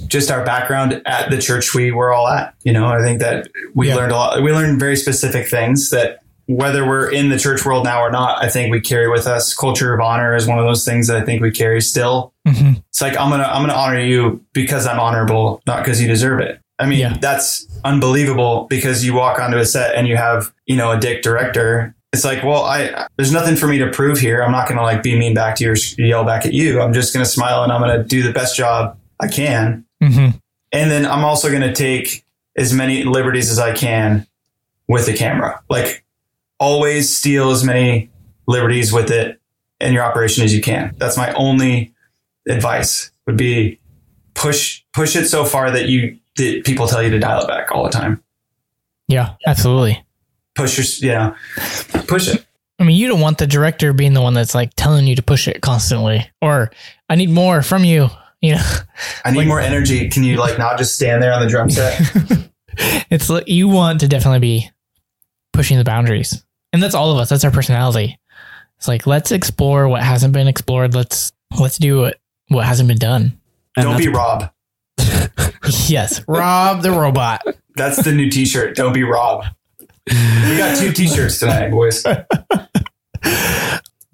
just 0.06 0.30
our 0.30 0.44
background 0.44 1.02
at 1.06 1.30
the 1.30 1.38
church 1.38 1.74
we 1.74 1.90
were 1.90 2.12
all 2.12 2.28
at. 2.28 2.54
You 2.62 2.72
know, 2.72 2.86
I 2.86 3.02
think 3.02 3.18
that 3.20 3.48
we 3.74 3.88
Yeah. 3.88 3.96
learned 3.96 4.12
a 4.12 4.14
lot. 4.14 4.40
We 4.42 4.52
learned 4.52 4.78
very 4.78 4.94
specific 4.96 5.48
things 5.48 5.90
that 5.90 6.19
whether 6.56 6.86
we're 6.86 7.10
in 7.10 7.28
the 7.28 7.38
church 7.38 7.64
world 7.64 7.84
now 7.84 8.00
or 8.00 8.10
not, 8.10 8.42
I 8.42 8.48
think 8.48 8.72
we 8.72 8.80
carry 8.80 9.08
with 9.08 9.26
us. 9.26 9.54
Culture 9.54 9.94
of 9.94 10.00
honor 10.00 10.34
is 10.34 10.46
one 10.46 10.58
of 10.58 10.64
those 10.64 10.84
things 10.84 11.06
that 11.06 11.16
I 11.16 11.24
think 11.24 11.40
we 11.42 11.50
carry 11.50 11.80
still. 11.80 12.32
Mhm. 12.46 12.82
It's 12.88 13.00
like 13.00 13.16
I'm 13.18 13.30
gonna 13.30 13.44
I'm 13.44 13.62
gonna 13.62 13.74
honor 13.78 14.00
you 14.00 14.44
because 14.52 14.86
I'm 14.86 14.98
honorable, 14.98 15.62
not 15.66 15.84
because 15.84 16.02
you 16.02 16.08
deserve 16.08 16.40
it. 16.40 16.60
I 16.78 16.86
mean, 16.86 16.98
Yeah. 16.98 17.16
that's 17.20 17.66
unbelievable 17.84 18.66
because 18.70 19.04
you 19.04 19.14
walk 19.14 19.38
onto 19.38 19.58
a 19.58 19.64
set 19.64 19.94
and 19.94 20.08
you 20.08 20.16
have 20.16 20.52
you 20.66 20.76
know 20.76 20.90
a 20.90 20.98
dick 20.98 21.22
director. 21.22 21.94
It's 22.12 22.24
like, 22.24 22.42
well, 22.42 22.64
I 22.64 23.06
there's 23.16 23.32
nothing 23.32 23.54
for 23.54 23.68
me 23.68 23.78
to 23.78 23.88
prove 23.88 24.18
here. 24.18 24.42
I'm 24.42 24.50
not 24.50 24.68
gonna 24.68 24.82
like 24.82 25.02
be 25.02 25.16
mean 25.16 25.34
back 25.34 25.56
to 25.56 25.64
you 25.64 25.72
or 25.72 25.76
yell 25.98 26.24
back 26.24 26.44
at 26.46 26.52
you. 26.52 26.80
I'm 26.80 26.92
just 26.92 27.12
gonna 27.12 27.24
smile 27.24 27.62
and 27.62 27.70
I'm 27.72 27.80
gonna 27.80 28.02
do 28.02 28.22
the 28.24 28.32
best 28.32 28.56
job 28.56 28.96
I 29.20 29.28
can. 29.28 29.84
Mhm. 30.02 30.40
And 30.72 30.90
then 30.90 31.06
I'm 31.06 31.24
also 31.24 31.52
gonna 31.52 31.72
take 31.72 32.24
as 32.56 32.72
many 32.72 33.04
liberties 33.04 33.50
as 33.50 33.58
I 33.60 33.72
can 33.72 34.26
with 34.88 35.06
the 35.06 35.12
camera. 35.12 35.60
Like 35.70 36.02
always 36.60 37.14
steal 37.14 37.50
as 37.50 37.64
many 37.64 38.10
liberties 38.46 38.92
with 38.92 39.10
it 39.10 39.40
in 39.80 39.92
your 39.92 40.04
operation 40.04 40.44
as 40.44 40.54
you 40.54 40.60
can. 40.60 40.94
That's 40.98 41.16
my 41.16 41.32
only 41.32 41.92
advice 42.48 43.10
would 43.26 43.36
be 43.36 43.80
push 44.34 44.82
push 44.92 45.16
it 45.16 45.26
so 45.26 45.44
far 45.44 45.70
that 45.70 45.88
you 45.88 46.18
that 46.36 46.62
people 46.64 46.86
tell 46.86 47.02
you 47.02 47.10
to 47.10 47.18
dial 47.18 47.42
it 47.42 47.48
back 47.48 47.72
all 47.72 47.82
the 47.84 47.90
time. 47.90 48.22
Yeah, 49.08 49.34
absolutely. 49.46 50.04
Push 50.54 51.02
your 51.02 51.10
yeah, 51.10 51.34
push 52.06 52.28
it. 52.28 52.46
I 52.78 52.84
mean, 52.84 52.96
you 52.96 53.08
don't 53.08 53.20
want 53.20 53.38
the 53.38 53.46
director 53.46 53.92
being 53.92 54.14
the 54.14 54.22
one 54.22 54.34
that's 54.34 54.54
like 54.54 54.72
telling 54.74 55.06
you 55.06 55.16
to 55.16 55.22
push 55.22 55.48
it 55.48 55.60
constantly, 55.60 56.30
or 56.40 56.70
I 57.08 57.16
need 57.16 57.30
more 57.30 57.62
from 57.62 57.84
you. 57.84 58.08
You 58.40 58.54
know, 58.54 58.62
I 59.24 59.32
need 59.32 59.38
Like- 59.40 59.48
more 59.48 59.60
energy. 59.60 60.08
Can 60.08 60.24
you 60.24 60.36
like 60.36 60.58
not 60.58 60.78
just 60.78 60.94
stand 60.94 61.22
there 61.22 61.32
on 61.32 61.42
the 61.42 61.48
drum 61.48 61.68
set? 61.70 62.00
it's 63.10 63.28
like 63.28 63.48
you 63.48 63.68
want 63.68 64.00
to 64.00 64.08
definitely 64.08 64.38
be 64.40 64.70
pushing 65.52 65.76
the 65.78 65.84
boundaries, 65.84 66.42
and 66.72 66.82
that's 66.82 66.94
all 66.94 67.12
of 67.12 67.18
us. 67.18 67.28
That's 67.28 67.44
our 67.44 67.50
personality. 67.50 68.18
It's 68.78 68.88
like 68.88 69.06
let's 69.06 69.32
explore 69.32 69.88
what 69.88 70.02
hasn't 70.02 70.32
been 70.32 70.48
explored. 70.48 70.94
Let's 70.94 71.32
let's 71.58 71.78
do 71.78 72.00
what 72.00 72.18
what 72.48 72.64
hasn't 72.64 72.88
been 72.88 72.98
done. 72.98 73.38
and 73.76 73.84
Don't 73.84 73.98
be 73.98 74.08
Rob. 74.08 74.50
yes, 75.86 76.22
Rob 76.26 76.82
the 76.82 76.90
robot. 76.90 77.42
That's 77.76 78.02
the 78.02 78.12
new 78.12 78.30
T-shirt. 78.30 78.76
Don't 78.76 78.92
be 78.92 79.04
Rob. 79.04 79.44
We 80.08 80.56
got 80.56 80.76
two 80.78 80.92
T-shirts 80.92 81.38
tonight, 81.38 81.70
boys. 81.70 82.02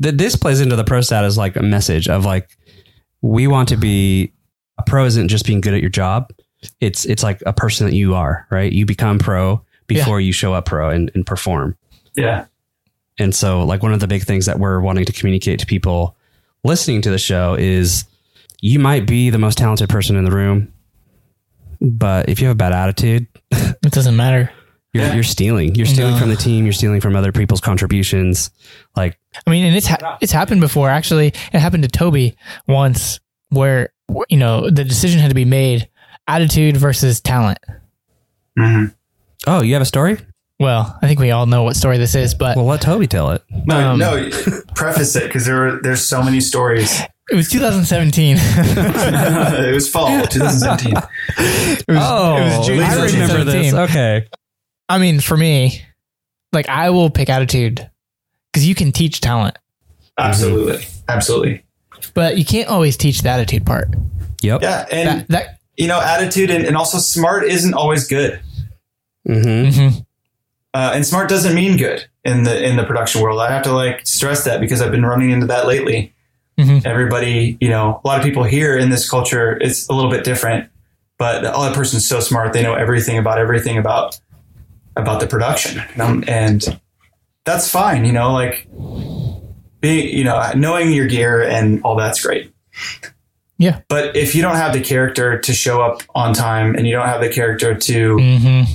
th- 0.02 0.14
this 0.14 0.36
plays 0.36 0.60
into 0.60 0.76
the 0.76 0.84
pro 0.84 1.00
stat 1.00 1.24
as 1.24 1.38
like 1.38 1.56
a 1.56 1.62
message 1.62 2.08
of 2.08 2.24
like 2.24 2.56
we 3.22 3.46
want 3.46 3.68
to 3.68 3.76
be 3.76 4.32
a 4.78 4.82
pro 4.82 5.04
isn't 5.06 5.28
just 5.28 5.46
being 5.46 5.60
good 5.60 5.74
at 5.74 5.80
your 5.80 5.90
job 5.90 6.30
it's 6.80 7.04
it's 7.04 7.22
like 7.22 7.42
a 7.46 7.52
person 7.52 7.86
that 7.86 7.94
you 7.94 8.14
are 8.14 8.46
right 8.50 8.72
you 8.72 8.84
become 8.86 9.18
pro 9.18 9.62
before 9.86 10.20
you 10.20 10.32
show 10.32 10.52
up 10.52 10.66
pro 10.66 10.90
and, 10.90 11.10
and 11.14 11.26
perform 11.26 11.76
Yeah, 12.16 12.46
and 13.18 13.34
so 13.34 13.62
like 13.64 13.82
one 13.82 13.92
of 13.92 14.00
the 14.00 14.06
big 14.08 14.22
things 14.24 14.46
that 14.46 14.58
we're 14.58 14.80
wanting 14.80 15.04
to 15.04 15.12
communicate 15.12 15.58
to 15.60 15.66
people 15.66 16.16
listening 16.64 17.02
to 17.02 17.10
the 17.10 17.18
show 17.18 17.54
is 17.54 18.04
you 18.60 18.78
might 18.78 19.06
be 19.06 19.30
the 19.30 19.38
most 19.38 19.58
talented 19.58 19.88
person 19.88 20.16
in 20.16 20.24
the 20.24 20.30
room 20.32 20.72
but 21.80 22.28
if 22.28 22.40
you 22.40 22.46
have 22.48 22.54
a 22.56 22.58
bad 22.58 22.72
attitude 22.72 23.26
It 23.52 23.92
doesn't 23.92 24.16
matter. 24.16 24.50
you're, 24.92 25.04
Yeah. 25.04 25.14
you're 25.14 25.22
stealing 25.22 25.74
you're 25.74 25.86
stealing 25.86 26.14
No. 26.14 26.20
from 26.20 26.30
the 26.30 26.36
team 26.36 26.64
you're 26.64 26.72
stealing 26.72 27.00
from 27.02 27.14
other 27.14 27.32
people's 27.32 27.60
contributions 27.60 28.50
like 28.96 29.18
I 29.46 29.50
mean, 29.50 29.66
and 29.66 29.76
it's 29.76 29.86
ha- 29.86 30.16
it's 30.22 30.32
happened 30.32 30.62
before. 30.62 30.88
Actually, 30.88 31.28
it 31.52 31.58
happened 31.58 31.82
to 31.82 31.90
Toby 31.90 32.34
once, 32.66 33.20
where 33.50 33.90
you 34.30 34.38
know 34.38 34.70
the 34.70 34.82
decision 34.82 35.20
had 35.20 35.28
to 35.28 35.34
be 35.34 35.44
made: 35.44 35.90
attitude 36.26 36.78
versus 36.78 37.20
talent. 37.20 37.58
Mhm. 38.58 38.94
oh 39.46 39.60
you 39.62 39.74
have 39.74 39.82
a 39.82 39.86
story 39.86 40.16
Well, 40.58 40.98
I 41.02 41.06
think 41.06 41.20
we 41.20 41.30
all 41.32 41.44
know 41.46 41.64
what 41.64 41.76
story 41.76 41.98
this 41.98 42.14
is, 42.14 42.34
but 42.34 42.56
well 42.56 42.64
let 42.66 42.80
toby 42.80 43.06
tell 43.06 43.30
it 43.32 43.42
no, 43.66 43.90
Um, 43.92 43.98
no. 43.98 44.30
Preface 44.74 45.14
it 45.16 45.24
because 45.24 45.44
there 45.44 45.56
were 45.56 45.80
there's 45.82 46.02
so 46.04 46.22
many 46.22 46.40
stories. 46.40 46.98
it 47.30 47.34
was 47.36 47.50
2017. 47.50 48.36
it 48.40 49.74
was 49.74 49.88
fall 49.88 50.08
2017. 50.08 50.94
It 50.96 51.84
was, 51.88 51.98
Oh, 52.00 52.36
it 52.36 52.58
was 52.58 52.66
June 52.66 52.80
I 52.80 52.88
remember 52.94 53.08
2017. 53.08 53.62
this. 53.62 53.74
Okay. 53.74 54.26
I 54.88 54.98
mean, 54.98 55.20
for 55.20 55.36
me, 55.36 55.82
like 56.52 56.68
I 56.68 56.90
will 56.90 57.10
pick 57.10 57.28
attitude 57.28 57.90
because 58.52 58.66
you 58.66 58.74
can 58.74 58.92
teach 58.92 59.20
talent, 59.20 59.58
Absolutely, 60.16 60.86
absolutely. 61.08 61.64
but 62.14 62.38
you 62.38 62.44
can't 62.46 62.68
always 62.70 62.96
teach 62.96 63.20
the 63.20 63.28
attitude 63.28 63.66
part. 63.66 63.88
Yep. 64.42 64.62
Yeah, 64.62 64.86
and 64.90 65.08
That, 65.08 65.28
that 65.28 65.58
you 65.76 65.88
know, 65.88 66.00
attitude 66.00 66.50
and, 66.50 66.64
and 66.64 66.76
also 66.76 66.96
smart 66.98 67.44
isn't 67.44 67.74
always 67.74 68.06
good. 68.06 68.40
hmm 69.26 69.32
mhm. 69.34 70.05
Uh, 70.76 70.92
and 70.94 71.06
smart 71.06 71.26
doesn't 71.30 71.54
mean 71.54 71.78
good 71.78 72.04
in 72.22 72.42
the 72.42 72.62
in 72.62 72.76
the 72.76 72.84
production 72.84 73.22
world. 73.22 73.40
I 73.40 73.50
have 73.50 73.62
to 73.62 73.72
like 73.72 74.06
stress 74.06 74.44
that 74.44 74.60
because 74.60 74.82
I've 74.82 74.90
been 74.90 75.06
running 75.06 75.30
into 75.30 75.46
that 75.46 75.66
lately. 75.66 76.12
Mhm. 76.58 76.84
Everybody, 76.84 77.56
you 77.62 77.70
know, 77.70 77.98
a 78.04 78.06
lot 78.06 78.18
of 78.18 78.24
people 78.24 78.42
here 78.44 78.76
in 78.76 78.90
this 78.90 79.08
culture, 79.08 79.56
it's 79.58 79.88
a 79.88 79.94
little 79.94 80.10
bit 80.10 80.22
different. 80.22 80.68
But 81.18 81.46
oh, 81.46 81.64
that 81.64 81.74
person's 81.74 82.06
so 82.06 82.20
smart; 82.20 82.52
they 82.52 82.62
know 82.62 82.74
everything 82.74 83.16
about 83.16 83.38
everything 83.38 83.78
about 83.78 84.20
about 84.98 85.20
the 85.20 85.26
production, 85.26 85.82
um, 85.98 86.22
and 86.28 86.62
that's 87.46 87.70
fine. 87.70 88.04
You 88.04 88.12
know, 88.12 88.34
like 88.34 88.68
being, 89.80 90.14
you 90.14 90.24
know, 90.24 90.52
knowing 90.54 90.92
your 90.92 91.06
gear 91.06 91.42
and 91.42 91.80
all 91.84 91.96
that's 91.96 92.20
great. 92.22 92.52
Yeah. 93.56 93.80
But 93.88 94.14
if 94.14 94.34
you 94.34 94.42
don't 94.42 94.56
have 94.56 94.74
the 94.74 94.82
character 94.82 95.38
to 95.38 95.54
show 95.54 95.80
up 95.80 96.02
on 96.14 96.34
time, 96.34 96.74
and 96.74 96.86
you 96.86 96.92
don't 96.92 97.08
have 97.08 97.22
the 97.22 97.30
character 97.30 97.74
to 97.74 98.16
Mhm. 98.16 98.66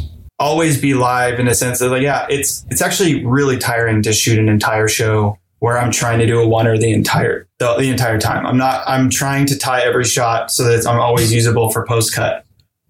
Always 0.41 0.81
be 0.81 0.93
live 0.93 1.39
in 1.39 1.47
a 1.47 1.53
sense 1.53 1.79
that 1.79 1.89
like 1.89 2.01
yeah 2.01 2.25
it's 2.29 2.65
it's 2.69 2.81
actually 2.81 3.23
really 3.25 3.57
tiring 3.57 4.01
to 4.03 4.11
shoot 4.13 4.37
an 4.39 4.49
entire 4.49 4.87
show 4.87 5.37
where 5.59 5.77
I'm 5.77 5.91
trying 5.91 6.17
to 6.19 6.25
do 6.25 6.39
a 6.41 6.47
one 6.47 6.65
or 6.67 6.77
the 6.77 6.91
entire 6.91 7.47
the, 7.59 7.75
the 7.77 7.89
entire 7.89 8.19
time. 8.19 8.45
I'm 8.47 8.57
not. 8.57 8.83
I'm 8.87 9.09
trying 9.11 9.45
to 9.45 9.57
tie 9.57 9.81
every 9.81 10.05
shot 10.05 10.49
so 10.51 10.63
that 10.63 10.87
I'm 10.87 10.99
always 10.99 11.31
usable 11.31 11.69
for 11.69 11.85
post 11.85 12.15
cut. 12.15 12.45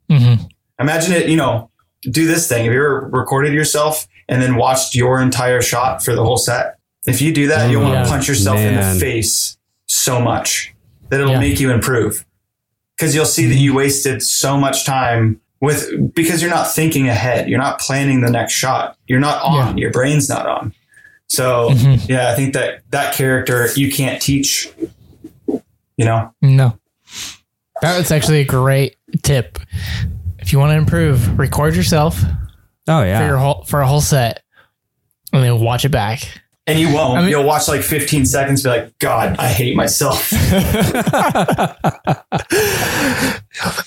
Mm-hmm. 0.10 0.46
Imagine 0.80 1.14
it. 1.14 1.28
You 1.30 1.36
know, 1.36 1.70
do 2.10 2.26
this 2.26 2.48
thing. 2.48 2.64
Have 2.66 2.74
you 2.74 2.80
ever 2.80 3.10
recorded 3.12 3.54
yourself 3.54 4.08
and 4.30 4.42
then 4.42 4.56
watched 4.56 4.96
your 4.96 5.22
entire 5.22 5.62
shot 5.62 6.02
for 6.04 6.16
the 6.16 6.24
whole 6.24 6.38
set? 6.38 6.78
If 7.06 7.22
you 7.22 7.34
do 7.34 7.48
that, 7.48 7.70
you'll 7.70 7.84
want 7.84 8.06
to 8.06 8.10
punch 8.10 8.28
yourself 8.30 8.58
in 8.60 8.76
the 8.76 9.00
face 9.00 9.58
so 9.88 10.22
much 10.22 10.74
that 11.10 11.20
it'll 11.20 11.34
Yeah. 11.34 11.40
make 11.42 11.60
you 11.60 11.72
improve 11.72 12.26
because 12.96 13.14
you'll 13.14 13.26
see 13.26 13.48
that 13.48 13.56
you 13.56 13.74
wasted 13.74 14.22
so 14.24 14.56
much 14.58 14.86
time 14.86 15.42
with 15.62 16.14
because 16.14 16.42
you're 16.42 16.52
not 16.52 16.72
thinking 16.72 17.08
ahead. 17.08 17.48
You're 17.50 17.60
not 17.60 17.80
planning 17.80 18.22
the 18.22 18.30
next 18.32 18.54
shot. 18.54 18.98
You're 19.08 19.20
not 19.20 19.42
on. 19.44 19.78
Your 19.78 19.92
brain's 19.92 20.28
not 20.28 20.46
on. 20.48 20.74
So 21.28 21.70
Mhm. 21.70 22.10
yeah, 22.10 22.30
I 22.32 22.36
think 22.36 22.54
that 22.56 22.82
that 22.90 23.14
character 23.14 23.70
you 23.76 23.92
can't 23.92 24.22
teach. 24.22 24.70
You 25.98 26.06
know, 26.06 26.34
No. 26.42 26.78
That 27.82 27.98
was 27.98 28.12
actually 28.12 28.40
a 28.42 28.46
great 28.46 28.96
tip. 29.24 29.58
If 30.40 30.52
you 30.52 30.60
want 30.60 30.72
to 30.72 30.78
improve, 30.78 31.38
record 31.40 31.76
yourself 31.76 32.22
Oh 32.88 33.04
yeah. 33.04 33.20
for 33.20 33.26
your 33.28 33.38
whole 33.38 33.64
for 33.66 33.82
a 33.82 33.88
whole 33.88 34.02
set, 34.02 34.44
and 35.32 35.44
then 35.44 35.60
watch 35.60 35.86
it 35.86 35.90
back. 35.90 36.41
And 36.72 36.80
you 36.80 36.94
won't. 36.94 37.18
I 37.18 37.22
mean- 37.22 37.30
You'll 37.30 37.44
watch 37.44 37.68
like 37.68 37.82
15 37.84 38.26
seconds, 38.26 38.64
be 38.64 38.70
like, 38.70 38.98
God, 39.00 39.36
I 39.38 39.48
hate 39.50 39.76
myself. 39.76 40.32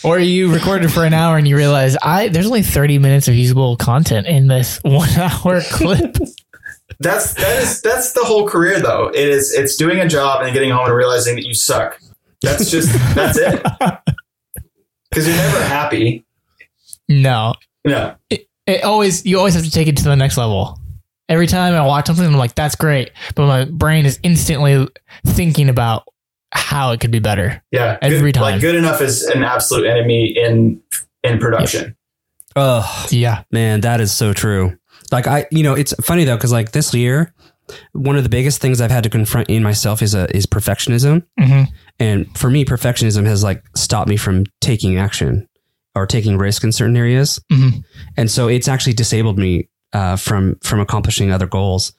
Or 0.04 0.18
you 0.18 0.52
recorded 0.52 0.92
for 0.92 1.04
an 1.04 1.14
hour 1.14 1.38
and 1.38 1.48
you 1.48 1.56
realize 1.56 1.96
I 2.02 2.28
there's 2.28 2.46
only 2.46 2.62
30 2.62 2.98
minutes 2.98 3.26
of 3.28 3.34
usable 3.34 3.76
content 3.76 4.26
in 4.26 4.46
this 4.46 4.78
one 4.84 5.08
hour 5.10 5.62
clip. 5.62 6.16
That's 7.00 7.32
that 7.34 7.62
is 7.62 7.80
that's 7.80 8.12
the 8.12 8.22
whole 8.22 8.46
career 8.46 8.80
though. 8.80 9.08
It 9.08 9.28
is 9.28 9.52
it's 9.54 9.76
doing 9.76 9.98
a 10.00 10.08
job 10.08 10.42
and 10.42 10.52
getting 10.52 10.70
home 10.70 10.84
and 10.86 10.94
realizing 10.94 11.34
that 11.36 11.46
you 11.46 11.54
suck. 11.54 11.98
That's 12.42 12.70
just 12.70 12.92
that's 13.14 13.38
it. 13.38 13.62
Because 15.10 15.28
you're 15.28 15.36
never 15.36 15.62
happy. 15.64 16.24
no, 17.08 17.54
No. 17.84 18.16
it 18.30 18.82
always 18.82 19.24
you 19.24 19.38
always 19.38 19.54
have 19.54 19.62
to 19.64 19.70
take 19.70 19.86
it 19.86 19.96
to 19.98 20.04
the 20.04 20.16
next 20.16 20.36
level. 20.36 20.78
Every 21.28 21.46
time 21.46 21.74
I 21.74 21.84
watch 21.86 22.06
something, 22.06 22.24
I'm 22.24 22.34
like, 22.34 22.54
"That's 22.54 22.74
great," 22.76 23.10
but 23.34 23.46
my 23.46 23.64
brain 23.64 24.04
is 24.06 24.18
instantly 24.22 24.86
thinking 25.26 25.68
about 25.68 26.04
how 26.52 26.92
it 26.92 27.00
could 27.00 27.10
be 27.10 27.18
better. 27.18 27.62
Yeah. 27.72 27.98
Every 28.00 28.32
good, 28.32 28.34
time. 28.34 28.42
Like 28.52 28.60
good 28.60 28.76
enough 28.76 29.00
is 29.00 29.22
an 29.24 29.42
absolute 29.42 29.86
enemy 29.86 30.26
in 30.26 30.80
in 31.22 31.38
production. 31.38 31.96
Oh 32.56 33.06
Yeah, 33.10 33.42
man, 33.50 33.80
that 33.80 34.00
is 34.00 34.12
so 34.12 34.32
true. 34.32 34.78
Like 35.10 35.26
I, 35.26 35.46
you 35.50 35.62
know, 35.62 35.74
it's 35.74 35.92
funny 36.04 36.24
though 36.24 36.36
because 36.36 36.52
like 36.52 36.72
this 36.72 36.94
year, 36.94 37.34
one 37.92 38.16
of 38.16 38.22
the 38.22 38.28
biggest 38.28 38.60
things 38.60 38.80
I've 38.80 38.90
had 38.90 39.04
to 39.04 39.10
confront 39.10 39.50
in 39.50 39.62
myself 39.62 40.02
is 40.02 40.14
a 40.14 40.34
is 40.36 40.46
perfectionism. 40.46 41.24
hmm 41.38 41.62
And 41.98 42.36
for 42.38 42.50
me, 42.50 42.64
perfectionism 42.64 43.26
has 43.26 43.42
like 43.42 43.62
stopped 43.74 44.08
me 44.08 44.16
from 44.16 44.44
taking 44.60 44.98
action 44.98 45.48
or 45.96 46.06
taking 46.06 46.36
risk 46.38 46.62
in 46.64 46.70
certain 46.72 46.96
areas. 46.96 47.40
Mhm. 47.52 47.82
And 48.16 48.30
so 48.30 48.48
it's 48.48 48.68
actually 48.68 48.92
disabled 48.94 49.38
me 49.38 49.68
uh, 49.94 50.16
from 50.16 50.56
from 50.62 50.80
accomplishing 50.80 51.30
other 51.32 51.46
goals. 51.46 51.94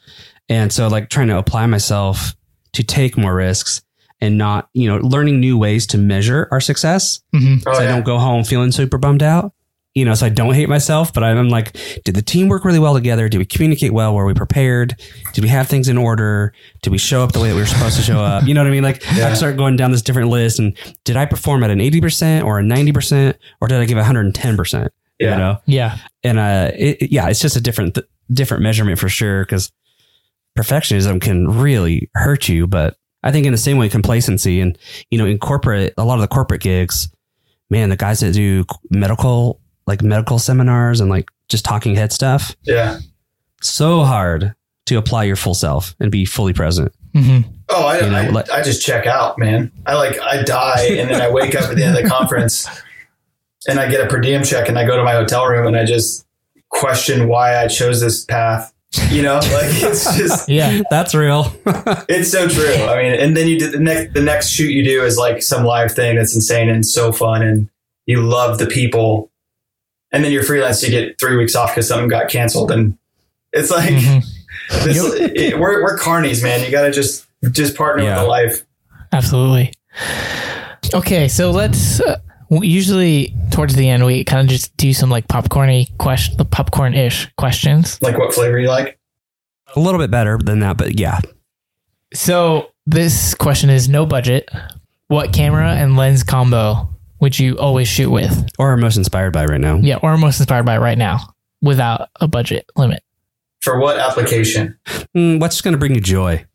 And 0.50 0.72
so 0.72 0.88
like 0.88 1.10
trying 1.10 1.30
to 1.30 1.38
apply 1.40 1.66
myself 1.66 2.36
to 2.74 2.84
take 2.84 3.18
more 3.18 3.34
risks 3.34 3.82
and 4.22 4.38
not, 4.38 4.70
you 4.74 4.88
know, 4.88 4.98
learning 4.98 5.40
new 5.40 5.58
ways 5.58 5.88
to 5.88 5.98
measure 5.98 6.48
our 6.52 6.62
success. 6.62 7.22
hmm 7.34 7.56
Oh, 7.66 7.74
so 7.74 7.80
I 7.80 7.88
don't 7.88 8.06
go 8.06 8.20
home 8.20 8.44
feeling 8.44 8.72
super 8.72 8.98
bummed 9.00 9.24
out. 9.24 9.54
You 9.98 10.04
know, 10.04 10.14
so 10.14 10.26
I 10.26 10.30
don't 10.30 10.54
hate 10.54 10.68
myself, 10.68 11.14
but 11.14 11.24
I'm 11.24 11.48
like, 11.48 11.72
did 12.04 12.16
the 12.16 12.22
team 12.22 12.50
work 12.50 12.66
really 12.66 12.80
well 12.80 12.94
together? 12.94 13.30
Did 13.30 13.38
we 13.38 13.46
communicate 13.46 13.94
well? 13.94 14.14
Were 14.14 14.26
we 14.26 14.34
prepared? 14.34 15.00
Did 15.32 15.42
we 15.42 15.48
have 15.50 15.70
things 15.70 15.88
in 15.88 15.98
order? 15.98 16.54
Did 16.82 16.90
we 16.90 16.98
show 16.98 17.24
up 17.24 17.32
the 17.32 17.40
way 17.40 17.48
that 17.48 17.56
we 17.56 17.62
were 17.62 17.66
supposed 17.66 17.96
to 17.96 18.02
show 18.04 18.20
up? 18.20 18.46
You 18.46 18.54
know 18.54 18.60
what 18.62 18.68
I 18.68 18.72
mean? 18.72 18.84
Like, 18.84 19.02
Yeah. 19.16 19.30
I 19.30 19.34
start 19.36 19.56
going 19.56 19.78
down 19.78 19.94
this 19.94 20.02
different 20.02 20.28
list, 20.30 20.60
and 20.60 20.76
did 21.06 21.16
I 21.16 21.26
perform 21.26 21.64
at 21.64 21.70
an 21.72 21.80
80% 21.80 22.44
or 22.44 22.60
a 22.60 22.62
90%, 22.62 23.36
or 23.62 23.70
did 23.70 23.80
I 23.80 23.86
give 23.86 23.98
110%? 23.98 24.90
Yeah. 25.20 25.32
You 25.32 25.38
know? 25.38 25.58
yeah, 25.66 25.98
And 26.24 26.40
uh, 26.40 26.72
it, 26.76 27.02
it- 27.04 27.12
yeah, 27.12 27.30
it's 27.30 27.40
just 27.40 27.56
a 27.56 27.62
different, 27.62 27.96
th- 27.96 28.08
different 28.32 28.64
measurement 28.64 29.00
for 29.00 29.08
sure, 29.10 29.44
because 29.46 29.72
perfectionism 30.58 31.22
can 31.22 31.48
really 31.48 32.10
hurt 32.16 32.48
you. 32.50 32.68
But 32.68 32.98
I 33.24 33.32
think 33.32 33.46
in 33.46 33.52
the 33.52 33.58
same 33.58 33.78
way, 33.78 33.90
complacency 33.90 34.62
and, 34.62 34.78
you 35.10 35.18
know, 35.18 35.26
in 35.26 35.38
corporate, 35.40 35.94
a 35.98 36.04
lot 36.06 36.16
of 36.16 36.22
the 36.22 36.28
corporate 36.28 36.62
gigs, 36.62 37.10
man, 37.70 37.90
the 37.90 37.96
guys 37.98 38.20
that 38.20 38.34
do 38.34 38.66
medical, 38.90 39.60
like 39.88 40.02
medical 40.02 40.40
seminars 40.40 41.00
and 41.02 41.10
like 41.10 41.30
just 41.50 41.66
talking 41.66 41.96
head 41.96 42.12
stuff, 42.12 42.56
Yeah. 42.64 43.00
so 43.62 44.04
hard 44.04 44.54
to 44.88 44.98
apply 44.98 45.24
your 45.24 45.36
full 45.36 45.56
self 45.56 45.96
and 46.00 46.12
be 46.12 46.26
fully 46.26 46.54
present. 46.54 46.92
hmm 47.14 47.40
Oh, 47.70 47.86
I, 47.88 48.00
You 48.02 48.10
know, 48.12 48.18
I, 48.18 48.28
like- 48.30 48.50
I 48.52 48.62
just 48.62 48.84
check 48.84 49.08
out, 49.08 49.40
man. 49.40 49.72
I 49.88 49.96
like 49.96 50.20
I 50.22 50.44
die 50.44 50.86
and 51.00 51.10
then 51.10 51.20
I 51.22 51.30
wake 51.32 51.56
up 51.56 51.70
at 51.72 51.76
the 51.76 51.84
end 51.84 51.98
of 51.98 52.04
the 52.04 52.08
conference 52.10 52.68
and 53.68 53.80
I 53.80 53.90
get 53.90 54.02
a 54.02 54.08
per 54.08 54.20
diem 54.20 54.44
check 54.44 54.68
and 54.70 54.78
I 54.78 54.86
go 54.86 54.96
to 54.98 55.04
my 55.04 55.14
hotel 55.14 55.46
room 55.48 55.68
and 55.68 55.76
I 55.78 55.86
just 55.86 56.26
question 56.70 57.28
why 57.28 57.58
I 57.64 57.68
chose 57.68 58.02
this 58.02 58.24
path. 58.26 58.74
You 59.10 59.22
know, 59.24 59.36
like 59.40 59.72
it's 59.84 60.16
just 60.18 60.48
yeah, 60.50 60.82
That's 60.90 61.14
real. 61.16 61.52
it's 62.08 62.32
so 62.32 62.48
true. 62.48 62.74
I 62.86 63.02
mean, 63.04 63.20
and 63.20 63.36
then 63.36 63.48
you 63.48 63.60
did 63.60 63.72
the 63.74 63.80
next 63.80 64.14
the 64.14 64.22
next 64.22 64.50
shoot 64.50 64.70
you 64.72 64.84
do 64.84 65.04
is 65.04 65.18
like 65.18 65.42
some 65.44 65.64
live 65.66 65.92
thing 65.92 66.16
that's 66.16 66.34
insane 66.36 66.70
and 66.70 66.86
so 66.86 67.12
fun 67.12 67.42
and 67.42 67.70
you 68.06 68.22
love 68.22 68.58
the 68.60 68.68
people. 68.68 69.32
And 70.12 70.24
then 70.24 70.32
you're 70.32 70.44
freelance, 70.44 70.82
you 70.84 70.90
get 70.92 71.20
three 71.20 71.36
weeks 71.36 71.56
off 71.56 71.72
because 71.72 71.88
something 71.90 72.08
got 72.08 72.30
canceled 72.30 72.72
and 72.72 72.98
it's 73.52 73.70
like 73.72 73.90
Mhm. 73.94 74.24
this, 74.84 74.98
it, 75.36 75.60
we're 75.60 75.84
we're 75.84 75.98
carnies, 75.98 76.42
man. 76.42 76.64
You 76.64 76.72
got 76.72 76.84
to 76.84 76.92
just 76.92 77.26
just 77.52 77.76
partner 77.76 78.04
Yeah. 78.04 78.16
with 78.16 78.24
the 78.24 78.28
life. 78.30 78.66
absolutely. 79.12 79.74
Okay, 80.94 81.28
so 81.28 81.52
let's. 81.52 82.00
Uh, 82.00 82.06
w- 82.06 82.22
usually 82.64 83.34
towards 83.52 83.76
the 83.76 83.90
end, 83.90 84.06
we 84.06 84.24
kind 84.24 84.42
of 84.42 84.48
just 84.48 84.76
do 84.78 84.94
some 84.94 85.10
like 85.10 85.28
popcorny 85.28 85.96
question, 85.98 86.38
the 86.38 86.46
popcorn 86.46 86.94
ish 86.94 87.32
questions. 87.38 88.02
Like 88.02 88.18
what 88.18 88.34
flavor 88.34 88.60
you 88.60 88.68
like? 88.68 89.00
a 89.76 89.80
little 89.80 90.00
bit 90.00 90.12
better 90.12 90.38
than 90.38 90.60
that, 90.60 90.78
but 90.78 91.00
yeah. 91.00 91.20
So 92.14 92.72
this 92.86 93.34
question 93.34 93.70
is 93.70 93.90
no 93.90 94.06
budget. 94.06 94.50
What 95.08 95.34
camera 95.34 95.72
and 95.72 95.98
lens 95.98 96.24
combo 96.24 96.90
would 97.20 97.38
you 97.38 97.58
always 97.58 97.88
shoot 97.88 98.10
with? 98.10 98.48
Or 98.58 98.74
are 98.74 98.78
most 98.78 98.98
inspired 98.98 99.32
by 99.32 99.46
right 99.46 99.62
now. 99.62 99.78
Yeah, 99.78 99.98
or 100.02 100.18
most 100.18 100.40
inspired 100.40 100.66
by 100.66 100.78
right 100.78 100.98
now 100.98 101.34
without 101.62 102.10
a 102.20 102.28
budget 102.28 102.70
limit. 102.76 103.04
For 103.62 103.80
what 103.80 104.00
application? 104.00 104.78
Mm, 105.16 105.40
what's 105.40 105.62
going 105.62 105.74
to 105.74 105.78
bring 105.78 105.96
you 105.96 106.02
joy? 106.02 106.46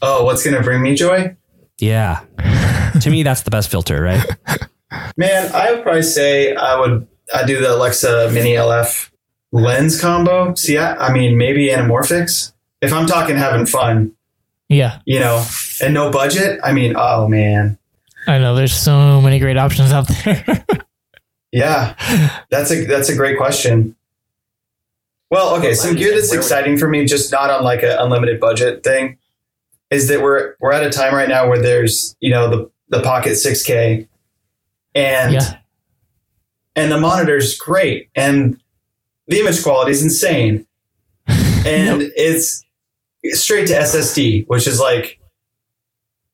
Oh, 0.00 0.24
what's 0.24 0.44
going 0.44 0.56
to 0.56 0.62
bring 0.62 0.82
me 0.82 0.94
joy? 0.94 1.36
Yeah. 1.78 2.20
to 3.00 3.10
me, 3.10 3.22
that's 3.22 3.42
the 3.42 3.50
best 3.50 3.70
filter, 3.70 4.00
right? 4.00 4.24
Man, 5.16 5.50
I 5.52 5.72
would 5.72 5.82
probably 5.82 6.02
say 6.02 6.54
I 6.54 6.78
would 6.78 7.06
I 7.34 7.44
do 7.44 7.60
the 7.60 7.74
Alexa 7.74 8.30
Mini 8.32 8.52
LF 8.52 9.10
lens 9.52 10.00
combo. 10.00 10.54
See, 10.54 10.78
I, 10.78 11.08
I 11.08 11.12
mean, 11.12 11.36
maybe 11.36 11.68
anamorphics. 11.68 12.52
If 12.80 12.92
I'm 12.92 13.06
talking 13.06 13.36
having 13.36 13.66
fun, 13.66 14.12
Yeah, 14.68 15.00
you 15.04 15.20
know, 15.20 15.44
and 15.80 15.94
no 15.94 16.10
budget, 16.10 16.58
I 16.64 16.72
mean, 16.72 16.94
oh 16.96 17.28
man, 17.28 17.78
I 18.26 18.38
know 18.38 18.54
there's 18.54 18.74
so 18.74 19.20
many 19.20 19.38
great 19.38 19.56
options 19.56 19.92
out 19.92 20.08
there. 20.08 20.64
yeah, 21.52 21.94
that's 22.50 22.70
a 22.72 22.84
that's 22.86 23.08
a 23.08 23.16
great 23.16 23.36
question. 23.36 23.94
Well, 25.30 25.56
okay, 25.56 25.74
some 25.74 25.96
gear 25.96 26.12
that's 26.14 26.32
exciting 26.32 26.76
for 26.76 26.88
me, 26.88 27.06
just 27.06 27.32
not 27.32 27.48
on 27.50 27.62
like 27.64 27.82
an 27.82 27.96
unlimited 27.98 28.40
budget 28.40 28.82
thing, 28.82 29.18
is 29.90 30.08
that 30.08 30.20
we're 30.20 30.56
we're 30.60 30.72
at 30.72 30.84
a 30.84 30.90
time 30.90 31.14
right 31.14 31.28
now 31.28 31.48
where 31.48 31.60
there's 31.62 32.16
you 32.20 32.30
know 32.30 32.50
the 32.50 32.70
the 32.88 33.02
Pocket 33.02 33.32
6K, 33.32 34.06
and 34.94 35.34
yeah, 35.34 35.56
and 36.76 36.90
the 36.90 36.98
monitor's 36.98 37.56
great 37.56 38.08
and 38.14 38.60
the 39.26 39.40
image 39.40 39.62
quality 39.62 39.92
is 39.92 40.02
insane. 40.02 40.66
And 41.64 42.10
it's 42.16 42.64
straight 43.34 43.68
to 43.68 43.74
ssd 43.74 44.48
which 44.48 44.66
is 44.66 44.80
like 44.80 45.20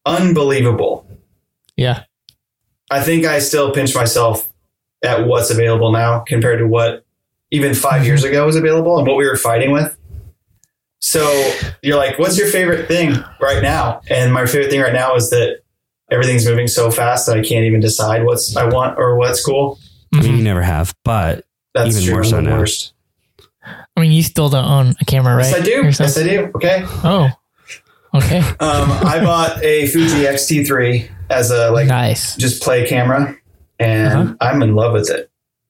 unbelievable. 0.06 1.06
Yeah, 1.76 2.04
i 2.90 3.02
think 3.02 3.26
i 3.26 3.40
still 3.40 3.72
pinch 3.72 3.94
myself 3.94 4.50
at 5.04 5.26
what's 5.26 5.50
available 5.50 5.92
now 5.92 6.20
compared 6.20 6.60
to 6.60 6.66
what 6.66 7.04
even 7.50 7.74
5 7.74 8.06
years 8.06 8.22
mm-hmm. 8.22 8.30
ago 8.30 8.46
was 8.46 8.56
available 8.56 8.98
and 8.98 9.06
what 9.06 9.18
we 9.18 9.26
were 9.26 9.36
fighting 9.36 9.70
with. 9.70 9.94
So 11.00 11.22
you're 11.82 11.98
like 11.98 12.18
what's 12.18 12.38
your 12.38 12.48
favorite 12.48 12.88
thing 12.88 13.22
right 13.38 13.62
now? 13.62 14.00
And 14.08 14.32
my 14.32 14.46
favorite 14.46 14.70
thing 14.70 14.80
right 14.80 14.94
now 14.94 15.14
is 15.14 15.28
that 15.28 15.60
everything's 16.10 16.46
moving 16.46 16.66
so 16.66 16.90
fast 16.90 17.26
that 17.26 17.36
i 17.38 17.42
can't 17.42 17.64
even 17.64 17.80
decide 17.80 18.24
what's 18.24 18.56
i 18.56 18.64
want 18.64 18.98
or 18.98 19.16
what's 19.16 19.44
cool 19.44 19.78
I 20.14 20.22
mean, 20.22 20.38
you 20.38 20.42
never 20.42 20.62
have, 20.62 20.94
but 21.04 21.44
that's 21.74 21.90
Even 21.90 22.02
true 22.02 22.12
more 22.14 22.22
I'm 22.22 22.28
so 22.30 22.36
the 22.36 22.42
now. 22.42 22.58
worst. 22.60 22.94
I 23.94 24.00
mean, 24.00 24.10
you 24.10 24.22
still 24.22 24.48
don't 24.48 24.64
own 24.64 24.94
a 25.02 25.04
camera, 25.04 25.36
right? 25.36 25.44
Yes, 25.44 25.54
I 25.54 25.60
do. 25.60 25.70
Yes, 25.84 26.16
I 26.18 26.22
do. 26.22 26.50
Okay. 26.54 26.82
Oh, 27.04 27.28
okay, 28.14 28.38
Um, 28.60 28.90
I 28.90 29.20
bought 29.22 29.62
a 29.62 29.86
Fuji 29.88 30.26
X-T3 30.26 31.10
as 31.28 31.50
a 31.50 31.70
like 31.72 31.88
nice. 31.88 32.36
just 32.36 32.62
play 32.62 32.86
camera, 32.88 33.36
and 33.78 34.12
Uh-huh. 34.14 34.34
I'm 34.40 34.62
in 34.62 34.74
love 34.74 34.94
with 34.94 35.10
it. 35.10 35.27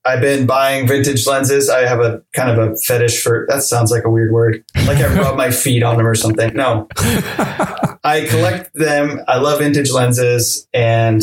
I've 0.09 0.21
been 0.23 0.47
buying 0.47 0.87
vintage 0.89 1.27
lenses. 1.27 1.69
I 1.69 1.87
have 1.87 2.01
a 2.01 2.23
kind 2.35 2.51
of 2.51 2.59
a 2.73 2.77
fetish 2.77 3.23
for 3.23 3.47
that 3.51 3.63
sounds 3.63 3.91
like 3.91 4.05
a 4.05 4.11
weird 4.11 4.33
word. 4.33 4.65
Like 4.87 4.99
I 4.99 5.15
rub 5.15 5.37
my 5.37 5.51
feet 5.65 5.83
on 5.83 5.97
them 5.99 6.07
or 6.07 6.15
something. 6.15 6.55
No. 6.55 6.89
I 6.97 8.27
collect 8.29 8.73
them. 8.75 9.21
I 9.29 9.39
love 9.39 9.59
vintage 9.61 9.91
lenses 9.91 10.67
and 10.73 11.23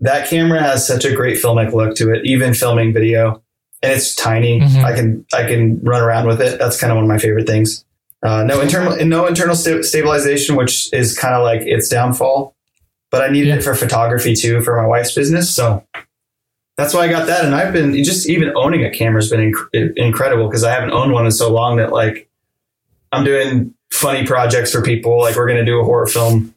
that 0.00 0.28
camera 0.28 0.60
has 0.60 0.86
such 0.86 1.04
a 1.04 1.14
great 1.14 1.36
filmic 1.42 1.72
look 1.72 1.94
to 1.96 2.12
it, 2.12 2.24
even 2.26 2.52
filming 2.54 2.92
video. 2.92 3.42
And 3.82 3.92
it's 3.92 4.14
tiny. 4.14 4.60
Mhm. 4.60 4.82
I 4.84 4.92
can 4.94 5.24
I 5.32 5.44
can 5.44 5.80
run 5.82 6.02
around 6.02 6.26
with 6.26 6.40
it. 6.40 6.58
That's 6.58 6.80
kind 6.80 6.90
of 6.90 6.96
one 6.96 7.04
of 7.04 7.08
my 7.08 7.18
favorite 7.18 7.46
things. 7.46 7.84
Uh, 8.22 8.42
no 8.42 8.60
internal 8.60 8.96
no 9.06 9.26
internal 9.26 9.54
sta- 9.54 9.82
stabilization, 9.82 10.56
which 10.56 10.92
is 10.92 11.16
kind 11.16 11.34
of 11.34 11.42
like 11.44 11.60
its 11.62 11.88
downfall. 11.88 12.56
But 13.10 13.22
I 13.22 13.28
needed 13.28 13.48
Yeah. 13.48 13.56
it 13.56 13.62
for 13.62 13.74
photography 13.74 14.34
too 14.34 14.62
for 14.62 14.80
my 14.80 14.86
wife's 14.86 15.14
business. 15.14 15.54
So 15.54 15.84
that's 16.76 16.92
why 16.94 17.00
I 17.02 17.08
got 17.08 17.26
that. 17.26 17.44
And 17.44 17.54
I've 17.54 17.72
been 17.72 18.02
just 18.04 18.28
even 18.28 18.52
owning 18.56 18.84
a 18.84 18.90
camera 18.90 19.20
has 19.20 19.30
been 19.30 19.52
inc- 19.52 19.92
incredible 19.96 20.46
because 20.48 20.62
I 20.64 20.70
haven't 20.72 20.90
owned 20.92 21.12
one 21.12 21.24
in 21.24 21.32
so 21.32 21.50
long 21.52 21.76
that 21.78 21.92
like 21.92 22.28
I'm 23.12 23.24
doing 23.24 23.74
funny 23.90 24.26
projects 24.26 24.72
for 24.72 24.82
people. 24.82 25.18
Like 25.18 25.36
we're 25.36 25.46
going 25.46 25.58
to 25.58 25.64
do 25.64 25.80
a 25.80 25.84
horror 25.84 26.06
film 26.06 26.54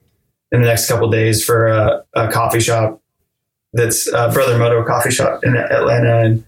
in 0.52 0.62
the 0.62 0.68
next 0.68 0.88
couple 0.88 1.06
of 1.08 1.12
days 1.14 1.44
for 1.46 1.68
a, 1.68 2.04
a 2.16 2.28
coffee 2.32 2.60
shop 2.60 3.02
that's 3.74 4.12
uh, 4.12 4.32
Brother 4.34 4.58
Moto 4.58 4.84
coffee 4.84 5.12
shop 5.12 5.42
in 5.44 5.56
Atlanta. 5.56 6.20
And 6.22 6.44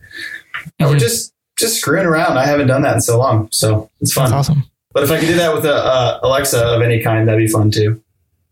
we're 0.79 0.95
Mhm. 0.95 0.99
just, 0.99 1.33
just 1.57 1.75
screwing 1.79 2.05
around. 2.07 2.37
I 2.37 2.45
haven't 2.45 2.67
done 2.67 2.81
that 2.81 2.95
in 2.95 3.01
so 3.01 3.17
long. 3.19 3.47
So 3.51 3.89
it's 4.01 4.11
fun. 4.11 4.31
That's 4.31 4.49
awesome. 4.49 4.63
But 4.93 5.03
if 5.03 5.11
I 5.11 5.19
could 5.19 5.27
do 5.27 5.35
that 5.35 5.53
with 5.53 5.63
a 5.65 5.73
uh, 5.75 6.19
Alexa 6.23 6.61
of 6.61 6.81
any 6.81 6.99
kind, 7.01 7.27
that'd 7.27 7.37
be 7.39 7.47
fun 7.47 7.71
too. 7.71 8.01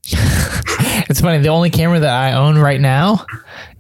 It's 1.10 1.22
funny. 1.22 1.40
The 1.42 1.50
only 1.50 1.72
camera 1.72 2.00
that 2.02 2.14
I 2.14 2.34
own 2.34 2.60
right 2.60 2.80
now 2.80 3.26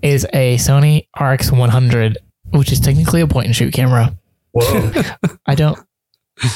is 0.01 0.25
a 0.33 0.55
Sony 0.57 1.07
RX100, 1.17 2.15
which 2.53 2.71
is 2.71 2.79
technically 2.79 3.21
a 3.21 3.27
point 3.27 3.47
and 3.47 3.55
shoot 3.55 3.73
camera. 3.73 4.17
Whoa. 4.51 4.91
I 5.45 5.55
don't 5.55 5.77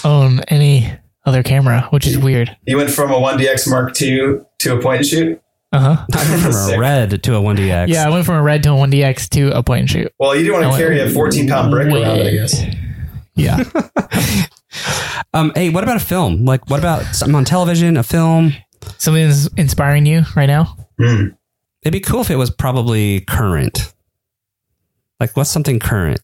own 0.03 0.39
any 0.47 0.91
other 1.25 1.43
camera, 1.43 1.87
which 1.91 2.07
is 2.07 2.17
weird. 2.17 2.55
you 2.65 2.77
went 2.77 2.89
from 2.89 3.11
a 3.11 3.15
1DX 3.15 3.69
Mark 3.69 4.01
II 4.01 4.39
to 4.59 4.75
a 4.77 4.81
point 4.81 4.97
and 4.99 5.05
shoot? 5.07 5.41
Uh 5.71 5.95
huh. 5.95 6.05
I 6.13 6.29
went 6.29 6.41
from 6.43 6.73
a 6.73 6.79
red 6.79 7.23
to 7.23 7.35
a 7.35 7.39
1DX. 7.39 7.87
Yeah, 7.87 8.05
I 8.05 8.09
went 8.09 8.25
from 8.25 8.35
a 8.35 8.43
red 8.43 8.61
to 8.63 8.69
a 8.69 8.73
1DX 8.73 9.29
to 9.29 9.57
a 9.57 9.63
point 9.63 9.79
and 9.81 9.89
shoot. 9.89 10.11
Well, 10.19 10.35
you 10.35 10.43
didn't 10.43 10.53
want 10.53 10.65
I 10.65 10.67
to 10.67 10.71
went 10.71 10.81
carry 10.83 10.99
a 11.01 11.09
14 11.09 11.47
pound 11.47 11.71
brick 11.71 11.87
around, 11.87 12.21
I 12.21 12.31
guess. 12.31 12.63
Yeah. 13.35 13.63
Um, 15.35 15.51
hey, 15.55 15.69
what 15.69 15.83
about 15.83 15.95
a 15.97 15.99
film? 16.05 16.45
Like, 16.45 16.69
what 16.69 16.79
about 16.79 17.03
something 17.15 17.33
on 17.35 17.45
television, 17.45 17.97
a 17.97 18.03
film? 18.03 18.53
Something 18.99 19.27
that's 19.27 19.47
inspiring 19.57 20.05
you 20.05 20.23
right 20.35 20.45
now? 20.45 20.75
Hmm. 20.99 21.29
It'd 21.83 21.93
be 21.93 21.99
cool 21.99 22.21
if 22.21 22.31
it 22.31 22.37
was 22.37 22.49
probably 22.49 23.21
current. 23.21 23.93
Like, 25.19 25.35
what's 25.35 25.49
something 25.49 25.79
current? 25.79 26.19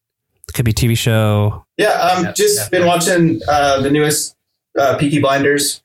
It 0.47 0.53
could 0.53 0.65
be 0.65 0.73
TV 0.73 0.97
show. 0.97 1.65
Yeah, 1.77 1.89
um, 1.89 2.23
Yeah, 2.25 2.31
just 2.31 2.57
yeah. 2.57 2.69
been 2.79 2.87
watching 2.87 3.41
uh, 3.47 3.81
the 3.81 3.91
newest 3.91 4.35
uh, 4.77 4.97
Peaky 4.97 5.19
Blinders. 5.19 5.81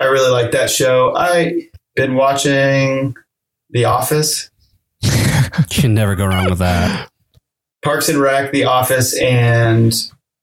I 0.00 0.06
really 0.06 0.30
like 0.30 0.52
that 0.52 0.70
show. 0.70 1.14
I've 1.14 1.54
been 1.96 2.14
watching 2.14 3.14
The 3.70 3.84
Office, 3.84 4.50
You 5.02 5.64
can 5.70 5.94
never 5.94 6.14
go 6.14 6.26
wrong 6.26 6.48
with 6.48 6.58
that. 6.58 7.10
Parks 7.82 8.08
and 8.08 8.18
Rec, 8.18 8.52
The 8.52 8.64
Office, 8.64 9.16
and 9.18 9.92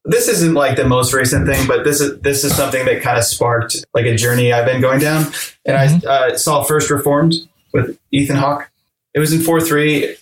this 0.06 0.28
isn't 0.30 0.54
like 0.54 0.78
the 0.78 0.88
most 0.88 1.14
recent 1.14 1.48
thing, 1.48 1.68
but 1.68 1.84
this 1.84 2.00
is 2.00 2.20
this 2.22 2.43
is 2.43 2.56
something 2.56 2.86
that 2.86 3.02
kind 3.02 3.18
of 3.18 3.24
sparked 3.24 3.86
like 3.93 4.06
a 4.06 4.16
journey 4.16 4.54
I've 4.54 4.66
been 4.66 4.82
going 4.82 5.00
down. 5.00 5.26
And 5.66 5.76
I 5.76 6.08
uh, 6.08 6.38
saw 6.38 6.64
First 6.64 6.89
Reformed 6.89 7.34
with 7.76 7.99
Ethan 8.11 8.38
Hawke. 8.38 8.71
It 9.13 9.19
was 9.19 9.32
in 9.34 9.41
four 9.41 9.61
three, 9.61 10.15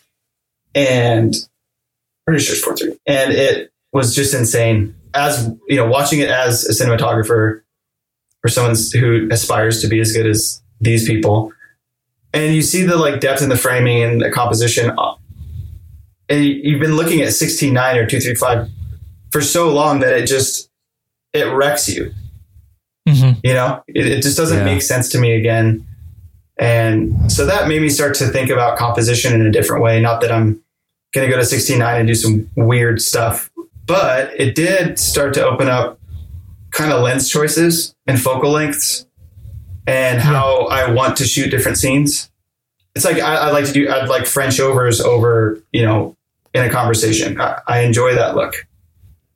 and 0.75 1.33
pretty 2.27 2.43
sure 2.43 2.55
it's 2.55 2.63
four 2.63 2.75
three, 2.75 2.97
and 3.07 3.31
it 3.33 3.71
was 3.93 4.13
just 4.15 4.33
insane. 4.33 4.95
As 5.13 5.49
you 5.69 5.77
know, 5.77 5.87
watching 5.87 6.19
it 6.19 6.29
as 6.29 6.65
a 6.65 6.71
cinematographer 6.73 7.61
or 8.43 8.49
someone 8.49 8.75
who 8.93 9.29
aspires 9.31 9.81
to 9.81 9.87
be 9.87 9.99
as 9.99 10.11
good 10.11 10.25
as 10.25 10.61
these 10.81 11.07
people, 11.07 11.53
and 12.33 12.53
you 12.53 12.61
see 12.61 12.83
the 12.83 12.97
like 12.97 13.19
depth 13.21 13.41
in 13.41 13.49
the 13.49 13.57
framing 13.57 14.01
and 14.03 14.21
the 14.21 14.29
composition. 14.31 14.91
And 16.29 16.43
you- 16.45 16.61
you've 16.63 16.79
been 16.81 16.95
looking 16.95 17.21
at 17.21 17.33
sixteen 17.33 17.73
nine 17.73 17.97
or 17.97 18.05
two 18.07 18.19
three 18.19 18.35
five 18.35 18.69
for 19.31 19.41
so 19.41 19.69
long 19.71 19.99
that 19.99 20.13
it 20.17 20.25
just 20.27 20.69
it 21.33 21.45
wrecks 21.45 21.89
you. 21.89 22.13
hmm 23.07 23.31
You 23.43 23.53
know, 23.53 23.83
it, 23.87 24.05
it 24.05 24.21
just 24.23 24.37
doesn't 24.37 24.59
Yeah. 24.59 24.65
make 24.65 24.81
sense 24.81 25.09
to 25.09 25.19
me 25.19 25.33
again. 25.35 25.85
And 26.57 27.31
so 27.31 27.45
that 27.45 27.67
made 27.67 27.81
me 27.81 27.89
start 27.89 28.15
to 28.15 28.27
think 28.27 28.49
about 28.49 28.77
composition 28.77 29.33
in 29.33 29.45
a 29.45 29.51
different 29.51 29.83
way. 29.83 30.01
Not 30.01 30.21
that 30.21 30.31
I'm 30.31 30.63
going 31.13 31.27
to 31.27 31.33
go 31.33 31.39
to 31.39 31.45
69 31.45 31.99
and 31.99 32.07
do 32.07 32.15
some 32.15 32.49
weird 32.55 33.01
stuff, 33.01 33.49
but 33.85 34.31
it 34.39 34.55
did 34.55 34.99
start 34.99 35.33
to 35.35 35.45
open 35.45 35.67
up 35.67 35.99
kind 36.71 36.91
of 36.91 37.01
lens 37.01 37.29
choices 37.29 37.95
and 38.07 38.19
focal 38.19 38.51
lengths 38.51 39.05
and 39.87 40.21
how 40.21 40.67
I 40.67 40.91
want 40.91 41.17
to 41.17 41.25
shoot 41.25 41.49
different 41.49 41.77
scenes. 41.77 42.31
It's 42.95 43.05
like 43.05 43.17
I, 43.17 43.35
I 43.35 43.51
like 43.51 43.65
to 43.65 43.73
do, 43.73 43.89
I'd 43.89 44.09
like 44.09 44.25
French 44.25 44.59
overs 44.59 45.01
over, 45.01 45.61
you 45.71 45.83
know, 45.83 46.15
in 46.53 46.63
a 46.63 46.69
conversation. 46.69 47.39
I, 47.41 47.59
I 47.67 47.79
enjoy 47.81 48.15
that 48.15 48.35
look, 48.35 48.67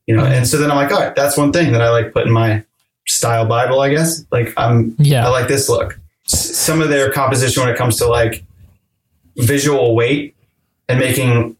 you 0.05 0.15
know, 0.15 0.23
and 0.23 0.47
so 0.47 0.57
then 0.57 0.69
I'm 0.71 0.77
like, 0.77 0.91
all 0.91 0.99
right, 0.99 1.15
that's 1.15 1.37
one 1.37 1.51
thing 1.51 1.71
that 1.73 1.81
I 1.81 1.89
like 1.89 2.13
put 2.13 2.27
in 2.27 2.31
my 2.31 2.63
style 3.07 3.45
Bible, 3.47 3.79
I 3.81 3.89
guess. 3.89 4.25
Like 4.31 4.53
I'm, 4.57 4.95
yeah, 4.99 5.25
I 5.25 5.29
like 5.29 5.47
this 5.47 5.69
look. 5.69 5.99
Some 6.27 6.81
of 6.81 6.89
their 6.89 7.11
composition 7.11 7.63
when 7.63 7.71
it 7.73 7.77
comes 7.77 7.97
to 7.97 8.07
like 8.07 8.43
visual 9.37 9.95
weight 9.95 10.35
and 10.89 10.99
making 10.99 11.55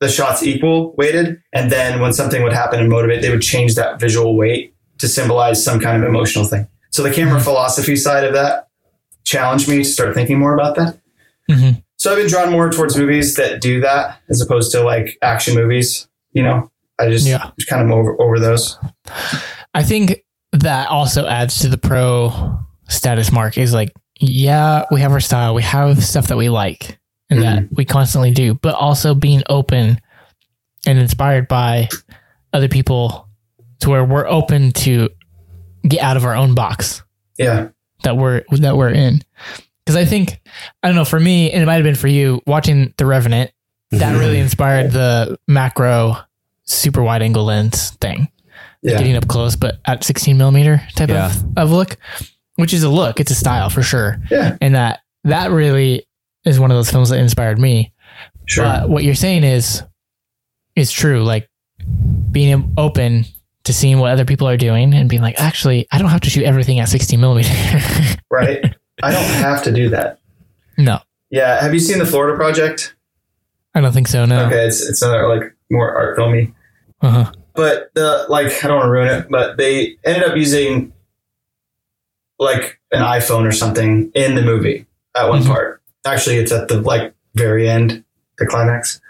the 0.00 0.08
shots 0.08 0.42
equal 0.42 0.94
weighted. 0.96 1.40
And 1.52 1.70
then 1.70 2.00
when 2.00 2.12
something 2.12 2.42
would 2.42 2.52
happen 2.52 2.80
and 2.80 2.88
motivate, 2.88 3.22
they 3.22 3.30
would 3.30 3.42
change 3.42 3.74
that 3.76 4.00
visual 4.00 4.36
weight 4.36 4.74
to 4.98 5.08
symbolize 5.08 5.62
some 5.64 5.78
kind 5.80 6.02
of 6.02 6.08
emotional 6.08 6.44
thing. 6.44 6.66
So 6.90 7.02
the 7.02 7.12
camera 7.12 7.40
philosophy 7.40 7.96
side 7.96 8.24
of 8.24 8.34
that 8.34 8.68
challenged 9.24 9.68
me 9.68 9.78
to 9.78 9.84
start 9.84 10.14
thinking 10.14 10.38
more 10.38 10.54
about 10.54 10.74
that. 10.76 10.98
hmm 11.48 11.70
So 11.96 12.10
I've 12.12 12.18
been 12.18 12.28
drawn 12.28 12.50
more 12.50 12.70
towards 12.70 12.96
movies 12.96 13.36
that 13.36 13.60
do 13.60 13.80
that 13.80 14.18
as 14.28 14.40
opposed 14.40 14.72
to 14.72 14.82
like 14.82 15.16
action 15.22 15.54
movies. 15.54 16.08
You 16.32 16.42
know, 16.42 16.70
I 16.98 17.08
just, 17.10 17.26
Yeah. 17.26 17.50
just 17.58 17.68
kind 17.68 17.82
of 17.84 17.90
over, 17.96 18.20
over 18.20 18.40
those. 18.40 18.78
I 19.74 19.82
think 19.84 20.24
that 20.52 20.88
also 20.88 21.26
adds 21.26 21.60
to 21.60 21.68
the 21.68 21.78
pro 21.78 22.58
status 22.92 23.32
mark 23.32 23.58
is 23.58 23.72
like, 23.72 23.92
yeah, 24.20 24.84
we 24.90 25.00
have 25.00 25.12
our 25.12 25.20
style, 25.20 25.54
we 25.54 25.62
have 25.62 26.02
stuff 26.04 26.28
that 26.28 26.36
we 26.36 26.48
like 26.48 26.98
and 27.30 27.42
that 27.42 27.62
mm. 27.62 27.68
we 27.76 27.84
constantly 27.84 28.30
do, 28.30 28.54
but 28.54 28.74
also 28.74 29.14
being 29.14 29.42
open 29.48 29.98
and 30.86 30.98
inspired 30.98 31.48
by 31.48 31.88
other 32.52 32.68
people 32.68 33.28
to 33.80 33.90
where 33.90 34.04
we're 34.04 34.26
open 34.26 34.72
to 34.72 35.08
get 35.86 36.02
out 36.02 36.16
of 36.16 36.24
our 36.24 36.34
own 36.34 36.54
box 36.54 37.02
Yeah. 37.38 37.68
that 38.04 38.16
we're 38.16 38.42
that 38.50 38.76
we're 38.76 38.90
in. 38.90 39.22
Because 39.84 39.96
I 39.96 40.04
think 40.04 40.40
I 40.82 40.88
don't 40.88 40.96
know 40.96 41.04
for 41.04 41.18
me, 41.18 41.50
and 41.50 41.62
it 41.62 41.66
might 41.66 41.74
have 41.74 41.84
been 41.84 41.94
for 41.94 42.08
you 42.08 42.40
watching 42.46 42.94
The 42.96 43.06
Revenant. 43.06 43.50
That 43.90 44.12
mm-hmm. 44.12 44.20
really 44.20 44.38
inspired 44.38 44.92
the 44.92 45.38
macro 45.46 46.16
super 46.64 47.02
wide 47.02 47.22
angle 47.22 47.44
lens 47.44 47.90
thing 48.00 48.28
Yeah. 48.82 48.98
getting 48.98 49.16
up 49.16 49.28
close, 49.28 49.56
but 49.56 49.80
at 49.84 50.04
16 50.04 50.38
millimeter 50.38 50.80
type 50.94 51.10
Yeah. 51.10 51.26
of, 51.26 51.58
of 51.58 51.70
look, 51.72 51.98
which 52.62 52.72
is 52.72 52.84
a 52.84 52.88
look. 52.88 53.18
It's 53.18 53.32
a 53.32 53.34
style 53.34 53.70
for 53.70 53.82
sure. 53.82 54.22
Yeah. 54.30 54.56
And 54.60 54.76
that, 54.76 55.00
that 55.24 55.50
really 55.50 56.06
is 56.44 56.60
one 56.60 56.70
of 56.70 56.76
those 56.76 56.92
films 56.92 57.08
that 57.08 57.18
inspired 57.18 57.58
me. 57.58 57.92
Sure. 58.44 58.62
But 58.62 58.88
what 58.88 59.02
you're 59.02 59.16
saying 59.16 59.42
is, 59.42 59.82
is 60.76 60.92
true. 60.92 61.24
Like 61.24 61.50
being 62.30 62.72
open 62.78 63.24
to 63.64 63.72
seeing 63.72 63.98
what 63.98 64.12
other 64.12 64.24
people 64.24 64.48
are 64.48 64.56
doing 64.56 64.94
and 64.94 65.08
being 65.08 65.22
like, 65.22 65.40
actually, 65.40 65.88
I 65.90 65.98
don't 65.98 66.10
have 66.10 66.20
to 66.20 66.30
shoot 66.30 66.44
everything 66.44 66.78
at 66.78 66.88
16 66.88 67.20
millimeter. 67.20 67.50
right. 68.30 68.76
I 69.02 69.10
don't 69.10 69.24
have 69.24 69.64
to 69.64 69.72
do 69.72 69.88
that. 69.88 70.20
no, 70.78 71.00
Yeah. 71.30 71.60
Have 71.60 71.74
you 71.74 71.80
seen 71.80 71.98
the 71.98 72.06
Florida 72.06 72.36
Project? 72.36 72.94
I 73.74 73.80
don't 73.80 73.92
think 73.92 74.06
so. 74.06 74.24
No. 74.24 74.46
Okay, 74.46 74.66
it's 74.66 74.88
it's 74.88 75.02
another 75.02 75.28
like 75.28 75.52
more 75.68 75.92
art 75.92 76.14
filmy. 76.14 76.54
Uh-huh. 77.00 77.32
But 77.54 77.90
the 77.94 78.24
like 78.28 78.64
I 78.64 78.68
don't 78.68 78.76
want 78.76 78.86
to 78.86 78.90
ruin 78.92 79.08
it, 79.08 79.26
but 79.28 79.56
they 79.56 79.96
ended 80.04 80.22
up 80.22 80.36
using 80.36 80.92
like 82.38 82.78
an 82.90 83.02
iPhone 83.02 83.46
or 83.46 83.52
something 83.52 84.10
in 84.14 84.34
the 84.34 84.42
movie 84.42 84.86
at 85.16 85.28
one 85.28 85.42
Mhm. 85.42 85.46
part. 85.46 85.82
Actually, 86.04 86.36
it's 86.36 86.52
at 86.52 86.68
the 86.68 86.80
like 86.80 87.14
very 87.34 87.68
end, 87.68 88.04
the 88.38 88.46
climax. 88.46 89.00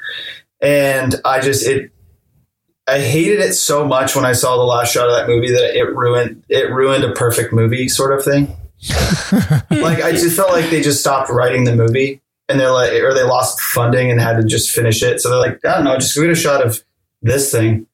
And 0.60 1.14
I 1.24 1.40
just 1.40 1.66
it 1.66 1.90
I 2.88 2.98
hated 2.98 3.38
it 3.38 3.52
so 3.54 3.84
much 3.86 4.14
when 4.16 4.24
I 4.24 4.32
saw 4.32 4.56
the 4.56 4.64
last 4.64 4.92
shot 4.92 5.08
of 5.08 5.14
that 5.14 5.28
movie 5.28 5.50
that 5.52 5.76
it 5.76 5.94
ruined 5.94 6.42
it 6.48 6.70
ruined 6.70 7.04
a 7.04 7.12
perfect 7.12 7.52
movie 7.52 7.88
sort 7.88 8.12
of 8.16 8.24
thing. 8.24 8.56
like 9.70 10.02
I 10.02 10.12
just 10.12 10.36
felt 10.36 10.50
like 10.52 10.68
they 10.70 10.80
just 10.82 11.00
stopped 11.00 11.30
writing 11.30 11.64
the 11.64 11.74
movie 11.74 12.20
and 12.48 12.58
they're 12.58 12.70
like 12.72 12.92
or 12.92 13.14
they 13.14 13.22
lost 13.22 13.60
funding 13.60 14.10
and 14.10 14.20
had 14.20 14.36
to 14.36 14.44
just 14.44 14.70
finish 14.70 15.02
it. 15.02 15.20
So 15.20 15.30
they're 15.30 15.38
like, 15.38 15.64
I 15.64 15.74
don't 15.76 15.84
know, 15.84 15.96
just 15.96 16.14
give 16.14 16.24
it 16.24 16.30
a 16.30 16.34
shot 16.34 16.64
of 16.64 16.82
this 17.22 17.50
thing. 17.52 17.86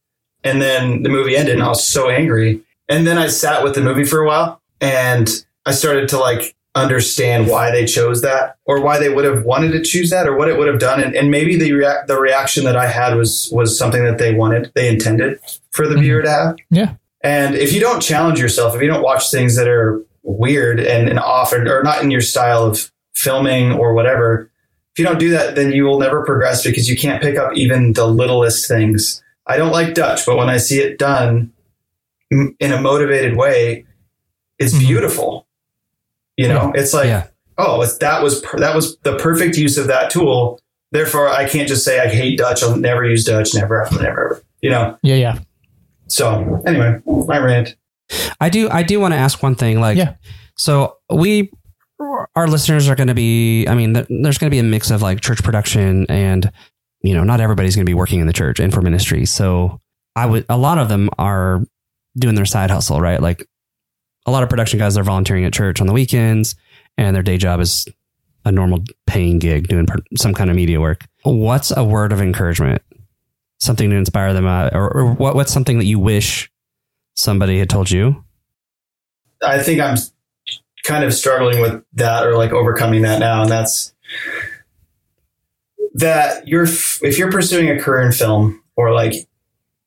And 0.44 0.60
then 0.62 1.02
the 1.02 1.08
movie 1.10 1.36
ended 1.36 1.54
and 1.54 1.62
I 1.62 1.68
was 1.68 1.84
so 1.86 2.08
angry. 2.08 2.62
And 2.88 3.06
then 3.06 3.18
I 3.18 3.26
sat 3.28 3.62
with 3.62 3.74
the 3.74 3.82
movie 3.82 4.04
for 4.04 4.20
a 4.20 4.26
while 4.26 4.60
and 4.80 5.44
I 5.66 5.72
started 5.72 6.08
to 6.10 6.18
like 6.18 6.54
understand 6.74 7.48
why 7.48 7.70
they 7.70 7.84
chose 7.84 8.22
that 8.22 8.56
or 8.64 8.80
why 8.80 8.98
they 8.98 9.08
would 9.08 9.24
have 9.24 9.44
wanted 9.44 9.72
to 9.72 9.82
choose 9.82 10.10
that 10.10 10.28
or 10.28 10.36
what 10.36 10.48
it 10.48 10.56
would 10.58 10.68
have 10.68 10.78
done 10.78 11.02
and, 11.02 11.14
and 11.16 11.30
maybe 11.30 11.56
the 11.56 11.72
rea- 11.72 12.02
the 12.06 12.18
reaction 12.20 12.64
that 12.64 12.76
I 12.76 12.86
had 12.86 13.16
was 13.16 13.48
was 13.52 13.76
something 13.76 14.04
that 14.04 14.18
they 14.18 14.34
wanted 14.34 14.70
they 14.74 14.88
intended 14.88 15.40
for 15.72 15.88
the 15.88 15.96
Mhm. 15.96 16.00
viewer 16.00 16.22
to 16.22 16.30
have 16.30 16.56
Yeah. 16.70 16.92
and 17.22 17.54
if 17.56 17.72
you 17.72 17.80
don't 17.80 18.00
challenge 18.00 18.38
yourself 18.38 18.76
if 18.76 18.82
you 18.82 18.86
don't 18.86 19.02
watch 19.02 19.30
things 19.30 19.56
that 19.56 19.66
are 19.66 20.00
weird 20.22 20.78
and, 20.78 21.08
and 21.08 21.18
off 21.18 21.52
or, 21.52 21.62
or 21.80 21.82
not 21.82 22.02
in 22.02 22.10
your 22.12 22.20
style 22.20 22.62
of 22.64 22.92
filming 23.14 23.72
or 23.72 23.92
whatever 23.94 24.48
if 24.92 24.98
you 25.00 25.04
don't 25.04 25.18
do 25.18 25.30
that 25.30 25.56
then 25.56 25.72
you 25.72 25.84
will 25.84 25.98
never 25.98 26.22
progress 26.24 26.62
because 26.62 26.88
you 26.88 26.96
can't 26.96 27.20
pick 27.22 27.36
up 27.36 27.50
even 27.56 27.92
the 27.94 28.06
littlest 28.06 28.68
things 28.68 29.20
I 29.46 29.56
don't 29.56 29.72
like 29.72 29.94
Dutch 29.94 30.24
but 30.26 30.36
when 30.36 30.48
I 30.50 30.58
see 30.58 30.78
it 30.80 30.98
done 30.98 31.50
in 32.30 32.54
a 32.72 32.80
motivated 32.80 33.36
way 33.36 33.84
it's 34.58 34.74
Mhm. 34.74 34.80
beautiful 34.80 35.46
you 36.36 36.48
know 36.48 36.72
it's 36.74 36.92
like 36.94 37.06
yeah. 37.06 37.26
oh, 37.58 37.82
it's, 37.82 37.98
that 37.98 38.22
was 38.22 38.40
per- 38.42 38.58
that 38.58 38.74
was 38.74 38.96
the 38.98 39.16
perfect 39.16 39.56
use 39.56 39.76
of 39.76 39.86
that 39.88 40.10
tool. 40.10 40.60
Therefore, 40.92 41.28
I 41.28 41.46
can't 41.48 41.68
just 41.68 41.84
say 41.84 41.98
I 42.00 42.06
hate 42.08 42.38
Dutch. 42.38 42.62
I'll 42.62 42.76
never 42.76 43.04
use 43.04 43.24
Dutch. 43.24 43.54
Never, 43.54 43.84
ever, 43.84 43.94
never, 44.02 44.06
ever. 44.26 44.42
You 44.62 44.70
know. 44.70 44.96
Yeah. 45.02 45.16
Yeah. 45.16 45.38
So 46.06 46.62
anyway, 46.66 47.00
my 47.06 47.38
rant. 47.38 47.76
I 48.40 48.48
do 48.48 48.70
I 48.70 48.82
do 48.84 49.00
want 49.00 49.12
to 49.12 49.18
ask 49.18 49.42
one 49.42 49.54
thing 49.54 49.80
like 49.80 49.98
Yeah. 49.98 50.14
so 50.56 50.96
we 51.10 51.50
our 52.36 52.46
listeners 52.48 52.88
are 52.88 52.94
going 52.94 53.08
to 53.08 53.14
be 53.14 53.66
I 53.66 53.74
mean 53.74 53.92
there's 53.92 54.38
going 54.38 54.48
to 54.48 54.50
be 54.50 54.60
a 54.60 54.62
mix 54.62 54.90
of 54.90 55.02
like 55.02 55.20
church 55.20 55.42
production 55.42 56.06
and 56.08 56.50
you 57.02 57.12
know 57.14 57.24
not 57.24 57.40
everybody's 57.40 57.74
going 57.76 57.84
to 57.84 57.90
be 57.90 57.94
working 57.94 58.20
in 58.20 58.26
the 58.26 58.32
church 58.32 58.60
and 58.60 58.72
for 58.72 58.80
ministry 58.80 59.26
so 59.26 59.80
I 60.16 60.24
would 60.26 60.46
a 60.48 60.56
lot 60.56 60.78
of 60.78 60.88
them 60.88 61.10
are 61.18 61.62
doing 62.16 62.34
their 62.34 62.46
side 62.46 62.70
hustle 62.70 63.00
right 63.00 63.20
like 63.20 63.44
a 64.28 64.30
lot 64.30 64.42
of 64.42 64.50
production 64.50 64.78
guys 64.78 64.96
are 64.98 65.02
volunteering 65.02 65.44
at 65.44 65.54
church 65.54 65.80
on 65.80 65.86
the 65.86 65.92
weekends 65.92 66.54
and 66.98 67.16
their 67.16 67.22
day 67.22 67.38
job 67.38 67.60
is 67.60 67.88
a 68.44 68.52
normal 68.52 68.84
paying 69.06 69.38
gig 69.38 69.68
doing 69.68 69.86
some 70.16 70.34
kind 70.34 70.50
of 70.50 70.56
media 70.56 70.80
work. 70.80 71.06
What's 71.24 71.74
a 71.74 71.82
word 71.82 72.12
of 72.12 72.20
encouragement? 72.20 72.82
Something 73.58 73.88
to 73.90 73.96
inspire 73.96 74.34
them 74.34 74.46
uh, 74.46 74.68
or, 74.72 74.94
or 74.94 75.14
what, 75.14 75.34
what's 75.34 75.52
something 75.52 75.78
that 75.78 75.86
you 75.86 75.98
wish 75.98 76.50
somebody 77.14 77.58
had 77.58 77.70
told 77.70 77.90
you? 77.90 78.22
I 79.42 79.62
think 79.62 79.80
I'm 79.80 79.96
kind 80.84 81.04
of 81.04 81.14
struggling 81.14 81.60
with 81.60 81.82
that 81.94 82.26
or 82.26 82.36
like 82.36 82.52
overcoming 82.52 83.02
that 83.02 83.20
now, 83.20 83.42
and 83.42 83.50
that's 83.50 83.94
that 85.94 86.46
you're 86.46 86.64
if 86.64 87.18
you're 87.18 87.30
pursuing 87.30 87.70
a 87.70 87.80
career 87.80 88.06
in 88.06 88.12
film 88.12 88.62
or 88.76 88.92
like 88.92 89.14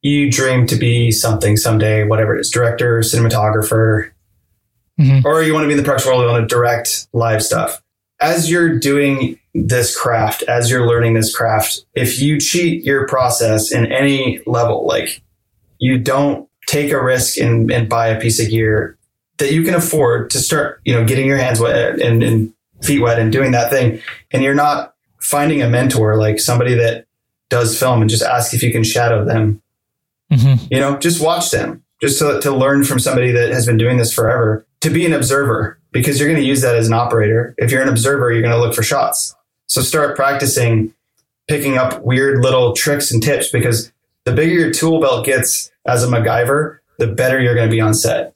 you 0.01 0.31
dream 0.31 0.67
to 0.67 0.75
be 0.75 1.11
something 1.11 1.57
someday, 1.57 2.05
whatever 2.05 2.35
it 2.35 2.41
is, 2.41 2.49
director, 2.49 2.99
cinematographer, 2.99 4.11
Mhm. 5.01 5.25
or 5.25 5.41
you 5.43 5.53
want 5.53 5.63
to 5.63 5.67
be 5.67 5.73
in 5.73 5.77
the 5.77 5.83
production 5.83 6.09
world, 6.11 6.23
you 6.23 6.29
want 6.31 6.47
to 6.47 6.53
direct 6.55 7.07
live 7.13 7.41
stuff. 7.43 7.81
As 8.19 8.49
you're 8.51 8.77
doing 8.77 9.39
this 9.55 9.97
craft, 9.97 10.43
as 10.43 10.69
you're 10.69 10.87
learning 10.87 11.15
this 11.15 11.35
craft, 11.35 11.83
if 11.95 12.21
you 12.21 12.39
cheat 12.39 12.83
your 12.85 13.07
process 13.07 13.71
in 13.71 13.91
any 13.91 14.39
level, 14.45 14.85
like 14.85 15.21
you 15.79 15.97
don't 15.97 16.47
take 16.67 16.91
a 16.91 17.03
risk 17.03 17.37
and, 17.39 17.71
and 17.71 17.89
buy 17.89 18.07
a 18.07 18.19
piece 18.21 18.39
of 18.39 18.49
gear 18.49 18.97
that 19.39 19.51
you 19.51 19.63
can 19.63 19.73
afford 19.73 20.29
to 20.29 20.39
start, 20.39 20.79
you 20.85 20.93
know, 20.93 21.03
getting 21.03 21.25
your 21.25 21.37
hands 21.37 21.59
wet 21.59 21.99
and, 21.99 22.21
and 22.21 22.53
feet 22.83 23.01
wet 23.01 23.17
and 23.19 23.31
doing 23.31 23.51
that 23.51 23.71
thing, 23.71 23.99
and 24.31 24.43
you're 24.43 24.53
not 24.55 24.93
finding 25.19 25.61
a 25.61 25.67
mentor 25.69 26.15
like 26.15 26.39
somebody 26.39 26.75
that 26.75 27.05
does 27.49 27.77
film 27.77 28.01
and 28.01 28.09
just 28.09 28.23
ask 28.23 28.53
if 28.53 28.61
you 28.63 28.71
can 28.71 28.83
shadow 28.83 29.25
them 29.25 29.61
Mhm. 30.31 30.67
you 30.71 30.79
know, 30.79 30.97
just 30.97 31.21
watch 31.21 31.51
them, 31.51 31.83
just 31.99 32.19
to, 32.19 32.39
to 32.39 32.55
learn 32.55 32.85
from 32.85 32.99
somebody 32.99 33.31
that 33.33 33.49
has 33.51 33.65
been 33.65 33.75
doing 33.77 33.97
this 33.97 34.13
forever, 34.13 34.65
to 34.81 34.89
be 34.89 35.05
an 35.05 35.13
observer, 35.13 35.79
because 35.91 36.19
you're 36.19 36.29
going 36.29 36.41
to 36.41 36.47
use 36.47 36.61
that 36.61 36.75
as 36.75 36.87
an 36.87 36.93
operator. 36.93 37.55
If 37.57 37.71
you're 37.71 37.81
an 37.81 37.89
observer, 37.89 38.31
you're 38.31 38.41
going 38.41 38.53
to 38.53 38.59
look 38.59 38.73
for 38.73 38.83
shots. 38.83 39.35
So 39.67 39.81
start 39.81 40.15
practicing 40.15 40.93
picking 41.47 41.77
up 41.77 42.01
weird 42.03 42.41
little 42.41 42.73
tricks 42.73 43.11
and 43.11 43.21
tips 43.21 43.49
because 43.49 43.91
the 44.25 44.31
bigger 44.31 44.53
your 44.53 44.71
tool 44.71 45.01
belt 45.01 45.25
gets 45.25 45.71
as 45.85 46.03
a 46.03 46.07
MacGyver, 46.07 46.79
the 46.97 47.07
better 47.07 47.39
you're 47.39 47.55
going 47.55 47.67
to 47.69 47.75
be 47.75 47.81
on 47.81 47.93
set. 47.93 48.33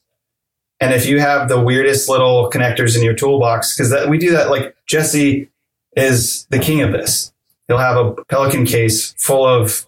And 0.81 0.93
if 0.93 1.05
you 1.05 1.19
have 1.19 1.47
the 1.47 1.59
weirdest 1.59 2.09
little 2.09 2.49
connectors 2.49 2.97
in 2.97 3.03
your 3.03 3.13
toolbox, 3.13 3.75
because 3.75 3.91
that 3.91 4.09
we 4.09 4.17
do 4.17 4.31
that, 4.31 4.49
like 4.49 4.75
Jesse 4.87 5.49
is 5.95 6.45
the 6.49 6.59
king 6.59 6.81
of 6.81 6.91
this. 6.91 7.31
He'll 7.67 7.77
have 7.77 7.97
a 7.97 8.13
Pelican 8.25 8.65
case 8.65 9.13
full 9.17 9.45
of 9.47 9.85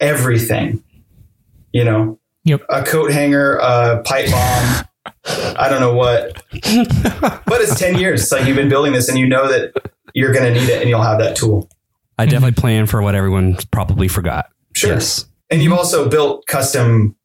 everything 0.00 0.82
you 1.72 1.84
know, 1.84 2.18
Yep. 2.44 2.62
a 2.70 2.82
coat 2.84 3.10
hanger, 3.10 3.56
a 3.56 4.02
pipe 4.04 4.30
bomb, 4.30 4.84
I 5.24 5.68
don't 5.68 5.80
know 5.80 5.94
what, 5.94 6.42
but 6.52 7.60
it's 7.60 7.78
10 7.78 7.98
years. 7.98 8.22
It's 8.22 8.32
like 8.32 8.46
you've 8.46 8.56
been 8.56 8.68
building 8.68 8.92
this 8.92 9.08
and 9.08 9.18
you 9.18 9.26
know 9.26 9.48
that 9.48 9.72
you're 10.14 10.32
going 10.32 10.52
to 10.52 10.58
need 10.58 10.68
it 10.68 10.80
and 10.80 10.88
you'll 10.88 11.02
have 11.02 11.18
that 11.18 11.36
tool. 11.36 11.68
I 12.18 12.26
definitely 12.26 12.60
plan 12.60 12.86
for 12.86 13.02
what 13.02 13.14
everyone 13.14 13.56
probably 13.70 14.08
forgot. 14.08 14.46
Sure. 14.72 14.94
Yes. 14.94 15.26
And 15.50 15.62
you've 15.62 15.72
also 15.72 16.08
built 16.08 16.46
custom 16.46 17.16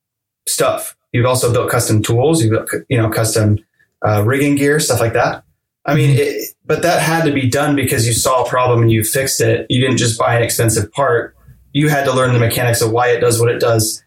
stuff. 0.47 0.95
You've 1.11 1.25
also 1.25 1.51
built 1.51 1.69
custom 1.69 2.01
tools. 2.01 2.41
You've 2.41 2.51
built, 2.51 2.69
you 2.89 2.97
know, 2.97 3.09
custom 3.09 3.59
uh, 4.05 4.23
rigging 4.23 4.55
gear, 4.55 4.79
stuff 4.79 4.99
like 4.99 5.13
that. 5.13 5.43
I 5.85 5.95
mean, 5.95 6.17
it, 6.19 6.53
but 6.65 6.83
that 6.83 7.01
had 7.01 7.25
to 7.25 7.33
be 7.33 7.49
done 7.49 7.75
because 7.75 8.05
you 8.05 8.13
saw 8.13 8.43
a 8.43 8.49
problem 8.49 8.81
and 8.81 8.91
you 8.91 9.03
fixed 9.03 9.41
it. 9.41 9.65
You 9.69 9.81
didn't 9.81 9.97
just 9.97 10.19
buy 10.19 10.35
an 10.35 10.43
expensive 10.43 10.91
part. 10.91 11.35
You 11.73 11.89
had 11.89 12.03
to 12.05 12.13
learn 12.13 12.33
the 12.33 12.39
mechanics 12.39 12.81
of 12.81 12.91
why 12.91 13.09
it 13.09 13.19
does 13.19 13.39
what 13.39 13.49
it 13.49 13.59
does. 13.59 14.03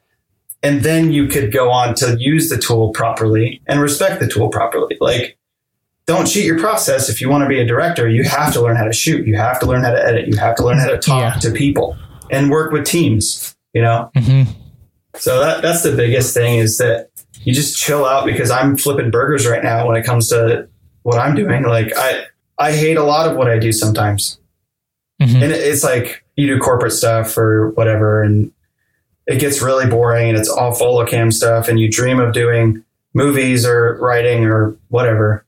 And 0.64 0.82
then 0.82 1.12
you 1.12 1.28
could 1.28 1.52
go 1.52 1.70
on 1.70 1.94
to 1.96 2.16
use 2.18 2.48
the 2.48 2.56
tool 2.56 2.90
properly 2.92 3.60
and 3.68 3.80
respect 3.80 4.18
the 4.20 4.26
tool 4.26 4.48
properly. 4.48 4.96
Like, 5.00 5.36
don't 6.06 6.26
cheat 6.26 6.44
your 6.46 6.58
process. 6.58 7.08
If 7.10 7.20
you 7.20 7.28
want 7.28 7.44
to 7.44 7.48
be 7.48 7.60
a 7.60 7.66
director, 7.66 8.08
you 8.08 8.24
have 8.24 8.52
to 8.54 8.62
learn 8.62 8.74
how 8.76 8.84
to 8.84 8.92
shoot. 8.92 9.26
You 9.26 9.36
have 9.36 9.60
to 9.60 9.66
learn 9.66 9.84
how 9.84 9.90
to 9.92 10.02
edit. 10.04 10.26
You 10.26 10.36
have 10.38 10.56
to 10.56 10.64
learn 10.64 10.78
how 10.78 10.88
to 10.88 10.98
talk 10.98 11.34
Yeah. 11.34 11.40
to 11.40 11.50
people 11.50 11.96
and 12.30 12.50
work 12.50 12.72
with 12.72 12.84
teams, 12.86 13.54
you 13.74 13.82
know? 13.82 14.10
Mhm. 14.16 14.46
So 15.16 15.38
that 15.40 15.62
that's 15.62 15.82
the 15.82 15.92
biggest 15.92 16.34
thing 16.34 16.58
is 16.58 16.78
that 16.78 17.08
you 17.42 17.54
just 17.54 17.76
chill 17.78 18.04
out 18.06 18.24
because 18.26 18.50
I'm 18.50 18.76
flipping 18.76 19.10
burgers 19.10 19.46
right 19.46 19.62
now 19.62 19.86
when 19.86 19.96
it 19.96 20.04
comes 20.04 20.28
to 20.30 20.66
what 21.02 21.18
I'm 21.18 21.34
doing. 21.34 21.62
Like 21.64 21.92
I 21.96 22.24
I 22.58 22.72
hate 22.72 22.96
a 22.96 23.04
lot 23.04 23.30
of 23.30 23.36
what 23.36 23.48
I 23.48 23.58
do 23.58 23.70
sometimes. 23.70 24.38
Mhm. 25.22 25.42
And 25.42 25.52
it's 25.52 25.84
like 25.84 26.24
you 26.36 26.46
do 26.46 26.58
corporate 26.58 26.92
stuff 26.92 27.36
or 27.38 27.70
whatever 27.70 28.22
and 28.22 28.50
it 29.26 29.38
gets 29.40 29.62
really 29.62 29.86
boring 29.86 30.28
and 30.28 30.38
it's 30.38 30.48
all 30.50 30.72
follow 30.72 31.04
cam 31.06 31.30
stuff 31.30 31.68
and 31.68 31.78
you 31.80 31.90
dream 31.90 32.20
of 32.20 32.32
doing 32.34 32.84
movies 33.14 33.64
or 33.64 33.96
writing 34.00 34.44
or 34.44 34.76
whatever. 34.88 35.44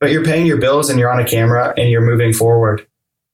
But 0.00 0.10
you're 0.10 0.24
paying 0.24 0.46
your 0.46 0.56
bills 0.58 0.90
and 0.90 0.98
you're 0.98 1.12
on 1.12 1.20
a 1.20 1.26
camera 1.28 1.74
and 1.76 1.90
you're 1.90 2.00
moving 2.00 2.32
forward. 2.32 2.86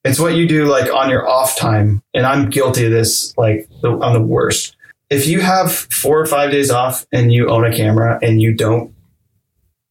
It's 0.05 0.18
what 0.18 0.34
you 0.34 0.47
do 0.49 0.66
like 0.66 0.93
on 0.93 1.11
your 1.11 1.28
off 1.28 1.57
time. 1.57 2.03
And 2.14 2.26
I'm 2.26 2.51
guilty 2.51 2.84
of 2.86 2.93
this. 2.93 3.36
Like 3.36 3.68
the, 3.82 3.99
I'm 4.01 4.12
the 4.14 4.22
worst. 4.22 4.76
If 5.11 5.26
you 5.26 5.41
have 5.41 5.72
four 5.72 6.20
or 6.20 6.26
five 6.26 6.51
days 6.51 6.70
off 6.70 7.07
and 7.12 7.32
you 7.32 7.49
own 7.49 7.64
a 7.64 7.74
camera 7.74 8.18
and 8.22 8.41
you 8.43 8.55
don't 8.55 8.93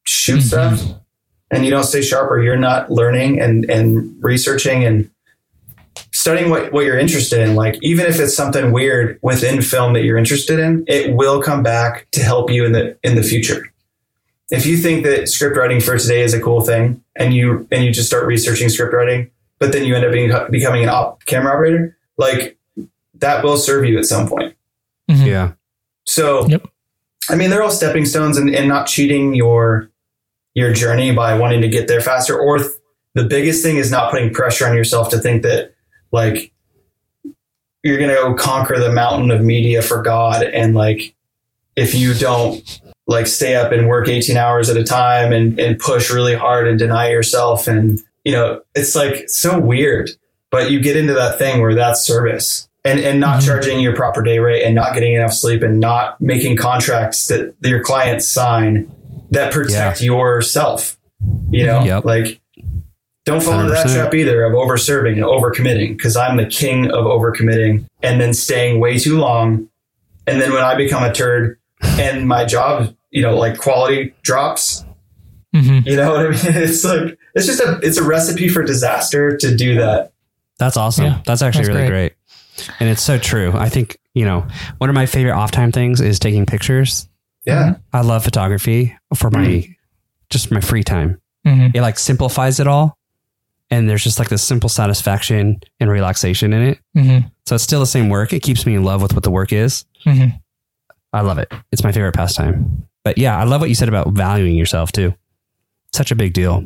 shoot 0.03 0.39
Mhm. 0.39 0.43
stuff 0.47 0.81
and 1.51 1.65
you 1.65 1.71
don't 1.71 1.83
stay 1.83 2.01
sharp 2.01 2.29
or 2.31 2.41
you're 2.41 2.55
not 2.57 2.91
learning 2.91 3.39
and, 3.41 3.69
and 3.69 4.13
researching 4.23 4.83
and 4.83 5.09
studying 6.18 6.49
what, 6.49 6.72
what 6.74 6.84
you're 6.84 6.97
interested 6.97 7.39
in, 7.39 7.55
like 7.55 7.78
even 7.84 8.07
if 8.07 8.20
it's 8.20 8.36
something 8.36 8.72
weird 8.72 9.20
within 9.22 9.61
film 9.61 9.93
that 9.93 10.03
you're 10.03 10.18
interested 10.18 10.57
in, 10.57 10.84
it 10.88 11.13
will 11.13 11.41
come 11.43 11.61
back 11.61 12.07
to 12.11 12.22
help 12.24 12.49
you 12.49 12.65
in 12.65 12.72
the 12.72 12.97
in 13.03 13.15
the 13.15 13.22
future. 13.22 13.72
If 14.49 14.65
you 14.65 14.78
think 14.78 15.03
that 15.05 15.30
script 15.30 15.55
writing 15.57 15.80
for 15.80 15.97
today 15.97 16.22
is 16.22 16.34
a 16.34 16.41
cool 16.41 16.61
thing 16.61 17.03
and 17.15 17.34
you 17.36 17.68
and 17.72 17.84
you 17.84 17.91
just 17.91 18.07
start 18.07 18.26
researching 18.26 18.68
script 18.70 18.93
writing, 18.93 19.30
but 19.59 19.72
then 19.72 19.86
you 19.86 19.95
end 19.95 20.05
up 20.05 20.11
being, 20.11 20.32
becoming 20.49 20.84
an 20.84 20.89
op 20.89 21.24
camera 21.26 21.53
operator, 21.53 21.95
like 22.18 22.57
that 23.15 23.43
will 23.43 23.57
serve 23.57 23.86
you 23.86 23.99
at 23.99 24.05
some 24.05 24.28
point. 24.28 24.55
Mhm. 25.09 25.26
Yeah. 25.26 25.51
So, 26.05 26.47
Yep. 26.47 26.68
I 27.30 27.36
mean, 27.36 27.49
they're 27.49 27.61
all 27.61 27.70
stepping 27.72 28.05
stones 28.05 28.38
and, 28.38 28.49
and 28.55 28.68
not 28.68 28.88
cheating 28.88 29.36
your 29.36 29.89
your 30.55 30.74
journey 30.74 31.11
by 31.13 31.38
wanting 31.38 31.61
to 31.61 31.68
get 31.68 31.88
there 31.88 32.01
faster. 32.01 32.36
Or 32.39 32.57
th- 32.57 32.72
the 33.13 33.26
biggest 33.26 33.61
thing 33.61 33.78
is 33.78 33.91
not 33.91 34.09
putting 34.09 34.34
pressure 34.34 34.65
on 34.68 34.76
yourself 34.76 35.09
to 35.09 35.20
think 35.20 35.43
that 35.43 35.74
like 36.12 36.51
you're 37.84 37.99
gonna 37.99 38.16
go 38.16 38.34
conquer 38.34 38.80
the 38.80 38.91
mountain 38.91 39.32
of 39.32 39.41
media 39.41 39.82
for 39.82 40.01
God, 40.01 40.43
and 40.43 40.76
like 40.76 41.16
if 41.76 41.93
you 41.93 42.14
don't 42.14 42.82
like 43.08 43.28
stay 43.28 43.55
up 43.55 43.72
and 43.72 43.88
work 43.88 44.08
18 44.10 44.36
hours 44.36 44.70
at 44.70 44.78
a 44.78 44.84
time 44.84 45.32
and 45.32 45.60
and 45.60 45.80
push 45.80 46.10
really 46.12 46.36
hard 46.36 46.68
and 46.68 46.78
deny 46.80 47.10
yourself, 47.10 47.68
and 47.68 47.99
you 48.26 48.32
know, 48.34 48.62
it's 48.76 48.95
like 48.95 49.30
so 49.30 49.60
weird. 49.60 50.10
But 50.49 50.72
you 50.72 50.80
get 50.80 50.95
into 50.97 51.14
that 51.14 51.38
thing 51.38 51.62
where 51.62 51.76
that's 51.76 52.01
service 52.01 52.68
and, 52.86 52.99
and 53.01 53.20
not 53.20 53.41
Mhm. 53.41 53.45
charging 53.45 53.80
your 53.82 53.95
proper 53.95 54.22
day 54.22 54.39
rate 54.39 54.64
and 54.64 54.74
not 54.76 54.93
getting 54.93 55.14
enough 55.14 55.34
sleep 55.34 55.62
and 55.62 55.80
not 55.80 56.20
making 56.22 56.55
contracts 56.55 57.28
that 57.28 57.53
your 57.64 57.82
clients 57.84 58.28
sign 58.28 58.89
that 59.32 59.51
protect 59.51 60.01
yourself. 60.01 60.97
You 61.51 61.66
know, 61.66 61.84
Yep. 61.84 62.05
like 62.05 62.39
don't 63.28 63.41
fall 63.43 63.59
into 63.59 63.71
that 63.73 63.88
trap 63.89 64.13
either 64.13 64.43
of 64.43 64.53
overserving 64.53 65.13
and 65.13 65.23
overcommitting 65.23 65.95
because 65.97 66.15
I'm 66.17 66.38
the 66.38 66.45
king 66.47 66.86
of 66.91 67.05
overcommitting 67.05 67.86
and 68.01 68.19
then 68.19 68.34
staying 68.34 68.80
way 68.80 68.97
too 68.97 69.17
long. 69.19 69.69
And 70.25 70.41
then 70.41 70.51
when 70.53 70.63
I 70.63 70.75
become 70.75 71.03
a 71.03 71.13
turd 71.13 71.59
and 71.82 72.28
my 72.28 72.45
job, 72.45 72.93
you 73.11 73.21
know, 73.21 73.36
like 73.38 73.57
quality 73.57 74.13
drops, 74.23 74.84
Mhm. 75.55 75.86
You 75.88 75.95
know 75.95 76.11
what 76.11 76.19
I 76.25 76.30
mean? 76.30 76.39
It's 76.63 76.84
like 76.84 77.17
it's 77.34 77.45
just 77.47 77.61
a 77.61 77.80
it's 77.82 77.97
a 77.97 78.03
recipe 78.03 78.49
for 78.49 78.63
disaster 78.63 79.38
to 79.38 79.55
do 79.55 79.75
that. 79.75 80.11
That's 80.59 80.75
awesome. 80.78 81.05
Yeah, 81.05 81.21
that's 81.25 81.41
actually 81.41 81.65
that's 81.67 81.75
really 81.75 81.88
great. 81.88 82.13
And 82.80 82.89
it's 82.89 83.01
so 83.01 83.17
true. 83.17 83.53
I 83.55 83.69
think, 83.69 83.97
you 84.13 84.25
know, 84.25 84.45
one 84.80 84.89
of 84.89 84.93
my 84.93 85.05
favorite 85.05 85.34
off 85.34 85.51
time 85.51 85.71
things 85.71 86.01
is 86.01 86.19
taking 86.19 86.45
pictures. 86.45 87.07
Yeah. 87.45 87.75
I 87.93 88.01
love 88.01 88.23
photography 88.25 88.95
for 89.15 89.32
my 89.32 89.67
just 90.30 90.51
my 90.51 90.59
free 90.59 90.84
time. 90.84 91.21
Mhm. 91.45 91.73
It 91.73 91.82
like 91.82 91.97
simplifies 91.97 92.59
it 92.59 92.67
all. 92.67 92.97
And 93.70 93.89
there's 93.89 94.03
just 94.03 94.18
like 94.20 94.30
this 94.30 94.43
simple 94.43 94.70
satisfaction 94.70 95.59
and 95.80 95.89
relaxation 95.89 96.53
in 96.53 96.61
it. 96.61 96.80
Mhm. 96.95 97.32
So 97.45 97.55
it's 97.55 97.63
still 97.63 97.82
the 97.82 97.86
same 97.86 98.07
work. 98.09 98.32
It 98.34 98.41
keeps 98.41 98.65
me 98.65 98.76
in 98.76 98.84
love 98.84 99.01
with 99.01 99.13
what 99.13 99.24
the 99.24 99.32
work 99.32 99.51
is. 99.51 99.84
Mhm. 100.05 100.39
I 101.13 101.22
love 101.22 101.38
it. 101.38 101.51
It's 101.72 101.84
my 101.84 101.91
favorite 101.91 102.13
pastime. 102.15 102.84
But 103.03 103.18
yeah, 103.18 103.38
I 103.38 103.43
love 103.43 103.59
what 103.61 103.70
you 103.70 103.76
said 103.76 103.89
about 103.89 104.09
valuing 104.13 104.55
yourself 104.55 104.91
too. 104.91 105.13
Such 105.93 106.11
a 106.11 106.15
big 106.15 106.34
deal. 106.34 106.63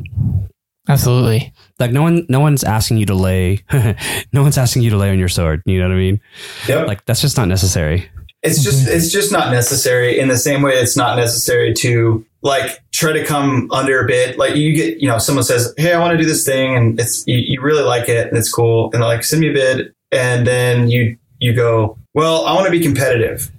Absolutely. 0.89 1.53
Like 1.79 1.91
no 1.91 2.01
one, 2.01 2.25
no 2.29 2.39
one's 2.39 2.63
asking 2.63 2.97
you 2.97 3.05
to 3.07 3.13
lay, 3.15 3.59
no 4.33 4.41
one's 4.41 4.57
asking 4.57 4.81
you 4.81 4.89
to 4.91 4.97
lay 4.97 5.09
on 5.11 5.19
your 5.19 5.29
sword. 5.29 5.61
You 5.65 5.79
know 5.79 5.87
what 5.87 5.93
I 5.95 5.97
mean? 5.99 6.19
Yep. 6.67 6.87
Like 6.87 7.05
that's 7.05 7.21
just 7.21 7.37
not 7.37 7.47
necessary. 7.47 8.09
It's 8.43 8.63
just 8.63 8.87
it's 8.87 9.11
just 9.11 9.31
not 9.31 9.51
necessary 9.51 10.19
in 10.19 10.27
the 10.27 10.37
same 10.37 10.63
way 10.63 10.73
it's 10.73 10.97
not 10.97 11.15
necessary 11.17 11.73
to 11.75 12.25
like 12.43 12.79
try 12.91 13.11
to 13.13 13.23
come 13.25 13.69
under 13.71 14.03
a 14.03 14.07
bid. 14.07 14.37
Like 14.37 14.55
you 14.55 14.73
get, 14.75 14.99
you 14.99 15.07
know, 15.07 15.17
someone 15.17 15.43
says, 15.43 15.73
Hey, 15.77 15.93
I 15.93 15.99
want 15.99 16.11
to 16.13 16.17
do 16.17 16.25
this 16.25 16.45
thing 16.45 16.75
and 16.75 16.99
it's 16.99 17.25
you, 17.27 17.37
you 17.37 17.61
really 17.61 17.83
like 17.83 18.09
it 18.09 18.27
and 18.27 18.37
it's 18.37 18.51
cool. 18.51 18.89
And 18.93 19.01
like, 19.01 19.23
send 19.23 19.41
me 19.41 19.49
a 19.49 19.53
bid. 19.53 19.93
And 20.11 20.45
then 20.45 20.89
you 20.89 21.17
you 21.39 21.53
go, 21.53 21.97
Well, 22.13 22.45
I 22.45 22.53
want 22.53 22.65
to 22.65 22.71
be 22.71 22.79
competitive, 22.81 23.51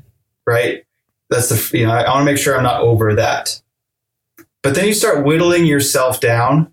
right? 0.46 0.84
That's 1.30 1.48
the 1.48 1.78
you 1.78 1.86
know, 1.86 1.92
I, 1.92 2.02
I 2.02 2.10
want 2.14 2.22
to 2.26 2.32
make 2.32 2.38
sure 2.38 2.56
I'm 2.56 2.62
not 2.62 2.82
over 2.82 3.14
that. 3.14 3.60
But 4.62 4.74
then 4.74 4.86
you 4.86 4.94
start 4.94 5.24
whittling 5.24 5.66
yourself 5.66 6.20
down 6.20 6.72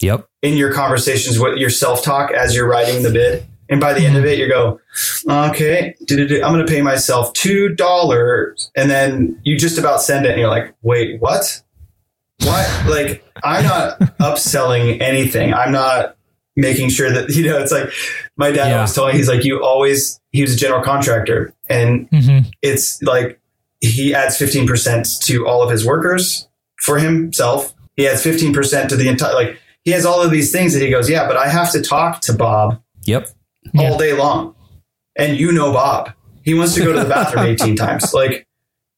Yep. 0.00 0.26
in 0.42 0.56
your 0.56 0.72
conversations 0.72 1.38
with 1.38 1.58
your 1.58 1.70
self 1.70 2.02
talk 2.02 2.32
as 2.32 2.56
you're 2.56 2.68
writing 2.68 3.02
the 3.02 3.10
bid. 3.10 3.46
And 3.68 3.80
by 3.80 3.94
the 3.94 4.04
end 4.04 4.16
of 4.16 4.24
it, 4.24 4.38
you 4.38 4.48
go, 4.48 4.80
okay, 5.28 5.94
I'm 6.10 6.52
going 6.52 6.66
to 6.66 6.70
pay 6.70 6.82
myself 6.82 7.32
$2. 7.34 8.68
And 8.76 8.90
then 8.90 9.40
you 9.44 9.56
just 9.56 9.78
about 9.78 10.02
send 10.02 10.26
it 10.26 10.32
and 10.32 10.40
you're 10.40 10.48
like, 10.50 10.74
wait, 10.82 11.20
what? 11.20 11.62
What? 12.44 12.86
like, 12.88 13.24
I'm 13.44 13.64
not 13.64 13.98
upselling 14.20 15.00
anything. 15.00 15.54
I'm 15.54 15.72
not 15.72 16.16
making 16.56 16.90
sure 16.90 17.10
that, 17.10 17.30
you 17.34 17.46
know, 17.46 17.58
it's 17.58 17.72
like 17.72 17.90
my 18.36 18.50
dad 18.50 18.68
Yeah. 18.68 18.76
always 18.76 18.94
told 18.94 19.12
me, 19.12 19.16
he's 19.18 19.28
like, 19.28 19.44
you 19.44 19.62
always, 19.62 20.20
he 20.32 20.42
was 20.42 20.54
a 20.54 20.56
general 20.56 20.82
contractor 20.82 21.54
and 21.68 22.10
Mhm. 22.10 22.50
it's 22.62 23.00
like 23.02 23.40
he 23.80 24.14
adds 24.14 24.36
15% 24.38 25.20
to 25.26 25.46
all 25.46 25.62
of 25.62 25.70
his 25.70 25.84
workers 25.86 26.48
for 26.82 26.98
himself. 26.98 27.72
He 27.96 28.06
adds 28.08 28.22
15% 28.22 28.88
to 28.88 28.96
the 28.96 29.08
entire, 29.08 29.34
like, 29.34 29.58
he 29.84 29.90
has 29.92 30.04
all 30.06 30.20
of 30.22 30.30
these 30.30 30.52
things 30.52 30.74
that 30.74 30.82
he 30.82 30.90
goes, 30.90 31.08
yeah, 31.10 31.26
but 31.26 31.36
I 31.36 31.48
have 31.48 31.72
to 31.72 31.80
talk 31.80 32.20
to 32.22 32.32
Bob 32.32 32.80
Yep. 33.04 33.28
Yeah. 33.74 33.90
all 33.90 33.98
day 33.98 34.12
long. 34.12 34.54
And 35.16 35.36
you 35.38 35.52
know 35.52 35.72
Bob. 35.72 36.12
He 36.42 36.54
wants 36.54 36.74
to 36.74 36.82
go 36.84 36.92
to 36.92 37.00
the 37.00 37.08
bathroom 37.08 37.46
18 37.46 37.76
times. 37.76 38.12
Like, 38.12 38.46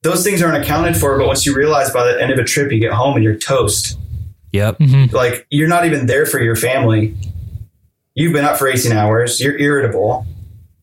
those 0.02 0.22
things 0.24 0.42
aren't 0.42 0.62
accounted 0.62 0.96
for, 0.96 1.16
but 1.18 1.26
once 1.26 1.44
you 1.46 1.54
realize 1.54 1.90
by 1.90 2.04
the 2.04 2.20
end 2.20 2.30
of 2.32 2.38
a 2.38 2.44
trip, 2.44 2.70
you 2.72 2.78
get 2.80 2.92
home 2.92 3.14
and 3.16 3.24
you're 3.24 3.36
toast. 3.36 3.98
Yep. 4.52 4.78
Mhm. 4.78 5.12
Like, 5.12 5.46
you're 5.50 5.68
not 5.68 5.84
even 5.86 6.06
there 6.06 6.26
for 6.26 6.40
your 6.40 6.56
family. 6.56 7.14
You've 8.14 8.32
been 8.32 8.44
up 8.44 8.56
for 8.58 8.68
18 8.68 8.92
hours, 8.92 9.40
you're 9.40 9.58
irritable, 9.58 10.26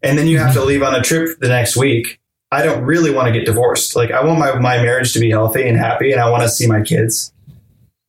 and 0.04 0.18
then 0.18 0.28
you 0.28 0.38
have 0.40 0.54
to 0.54 0.64
leave 0.64 0.84
on 0.84 0.94
a 0.96 1.02
trip 1.02 1.40
the 1.40 1.48
next 1.48 1.78
week. 1.78 2.20
I 2.52 2.64
don't 2.64 2.84
really 2.84 3.12
want 3.14 3.28
to 3.28 3.32
get 3.32 3.46
divorced. 3.46 3.96
Like, 3.96 4.12
I 4.12 4.24
want 4.26 4.38
my, 4.40 4.60
my 4.60 4.84
marriage 4.84 5.14
to 5.14 5.20
be 5.20 5.30
healthy 5.32 5.66
and 5.68 5.78
happy, 5.78 6.12
and 6.12 6.20
I 6.20 6.30
want 6.30 6.44
to 6.44 6.50
see 6.50 6.68
my 6.68 6.82
kids. 6.82 7.32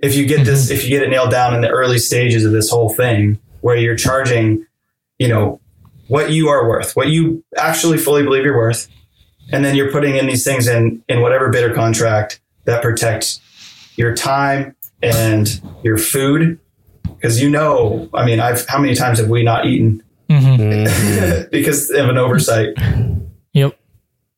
If 0.01 0.16
you 0.16 0.26
get 0.26 0.45
this, 0.45 0.70
if 0.70 0.83
you 0.83 0.91
get 0.91 1.05
it 1.05 1.11
nailed 1.11 1.30
down 1.30 1.55
in 1.55 1.61
the 1.61 1.68
early 1.68 1.99
stages 1.99 2.45
of 2.45 2.51
this 2.51 2.68
whole 2.68 2.89
thing, 2.93 3.39
where 3.61 3.76
you're 3.76 3.95
charging, 3.97 4.66
you 5.20 5.28
know, 5.28 5.61
what 6.13 6.31
you 6.31 6.49
are 6.49 6.69
worth, 6.69 6.95
what 6.95 7.09
you 7.09 7.43
actually 7.57 7.97
fully 7.97 8.23
believe 8.23 8.45
you're 8.45 8.57
worth, 8.57 8.87
and 9.51 9.65
then 9.65 9.75
you're 9.75 9.91
putting 9.91 10.15
in 10.17 10.27
these 10.27 10.45
things 10.45 10.69
in 10.69 11.03
in 11.09 11.23
whatever 11.23 11.49
bid 11.49 11.65
or 11.65 11.75
contract 11.75 12.41
that 12.67 12.83
protect 12.83 13.41
your 13.97 14.15
time 14.15 14.77
and 15.03 15.61
your 15.83 15.97
food, 15.97 16.59
because 17.17 17.41
you 17.43 17.49
know, 17.51 18.11
I 18.13 18.27
mean, 18.27 18.41
I've 18.41 18.67
how 18.69 18.79
many 18.79 18.95
times 18.95 19.19
have 19.21 19.29
we 19.31 19.43
not 19.43 19.65
eaten 19.67 20.03
Mhm. 20.29 20.59
Mhm. 20.87 21.51
because 21.59 21.91
of 21.91 22.09
an 22.11 22.19
oversight 22.19 22.75
Yep. 23.55 23.79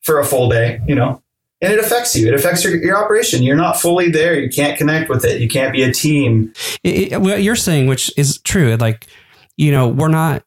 for 0.02 0.18
a 0.20 0.24
full 0.24 0.48
day, 0.48 0.80
you 0.86 0.94
know. 0.94 1.20
And 1.60 1.72
it 1.72 1.78
affects 1.80 2.14
you. 2.14 2.28
It 2.28 2.34
affects 2.34 2.62
your, 2.64 2.76
your 2.76 2.96
operation. 3.02 3.42
You're 3.42 3.56
not 3.56 3.80
fully 3.80 4.10
there. 4.10 4.38
You 4.38 4.48
can't 4.50 4.76
connect 4.76 5.08
with 5.08 5.24
it. 5.24 5.40
You 5.40 5.48
can't 5.48 5.72
be 5.72 5.82
a 5.82 5.92
team. 5.92 6.52
It- 6.82 7.12
it- 7.12 7.20
what 7.20 7.42
you're 7.42 7.56
saying, 7.56 7.86
which 7.86 8.12
is 8.16 8.38
true, 8.38 8.76
like, 8.76 9.06
you 9.56 9.70
know, 9.72 9.88
we're 9.88 10.08
not. 10.22 10.42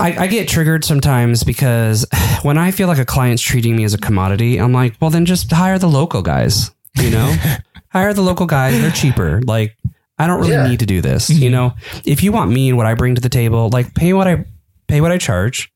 I, 0.00 0.16
I 0.24 0.26
get 0.26 0.48
triggered 0.48 0.84
sometimes 0.84 1.44
because 1.44 2.06
when 2.42 2.58
I 2.58 2.70
feel 2.70 2.88
like 2.88 2.98
a 2.98 3.04
client's 3.04 3.42
treating 3.42 3.76
me 3.76 3.84
as 3.84 3.94
a 3.94 3.98
commodity, 3.98 4.58
I'm 4.58 4.72
like, 4.72 4.94
well, 5.00 5.10
then 5.10 5.24
just 5.26 5.50
hire 5.50 5.78
the 5.78 5.88
local 5.88 6.22
guys, 6.22 6.70
you 6.96 7.10
know? 7.10 7.34
hire 7.90 8.12
the 8.14 8.22
local 8.22 8.46
guys. 8.46 8.80
They're 8.80 8.90
cheaper. 8.90 9.40
Like, 9.42 9.76
I 10.18 10.26
don't 10.26 10.40
really 10.40 10.52
Yeah. 10.52 10.66
need 10.68 10.80
to 10.80 10.86
do 10.86 11.00
this. 11.00 11.30
Mm-hmm. 11.30 11.42
You 11.42 11.50
know, 11.50 11.74
if 12.04 12.22
you 12.22 12.32
want 12.32 12.50
me 12.50 12.68
and 12.68 12.76
what 12.76 12.86
I 12.86 12.94
bring 12.94 13.14
to 13.14 13.20
the 13.20 13.28
table, 13.28 13.70
like, 13.72 13.94
pay 13.94 14.12
what 14.12 14.26
I 14.28 14.44
pay 14.88 15.00
what 15.00 15.12
I 15.12 15.18
charge, 15.18 15.72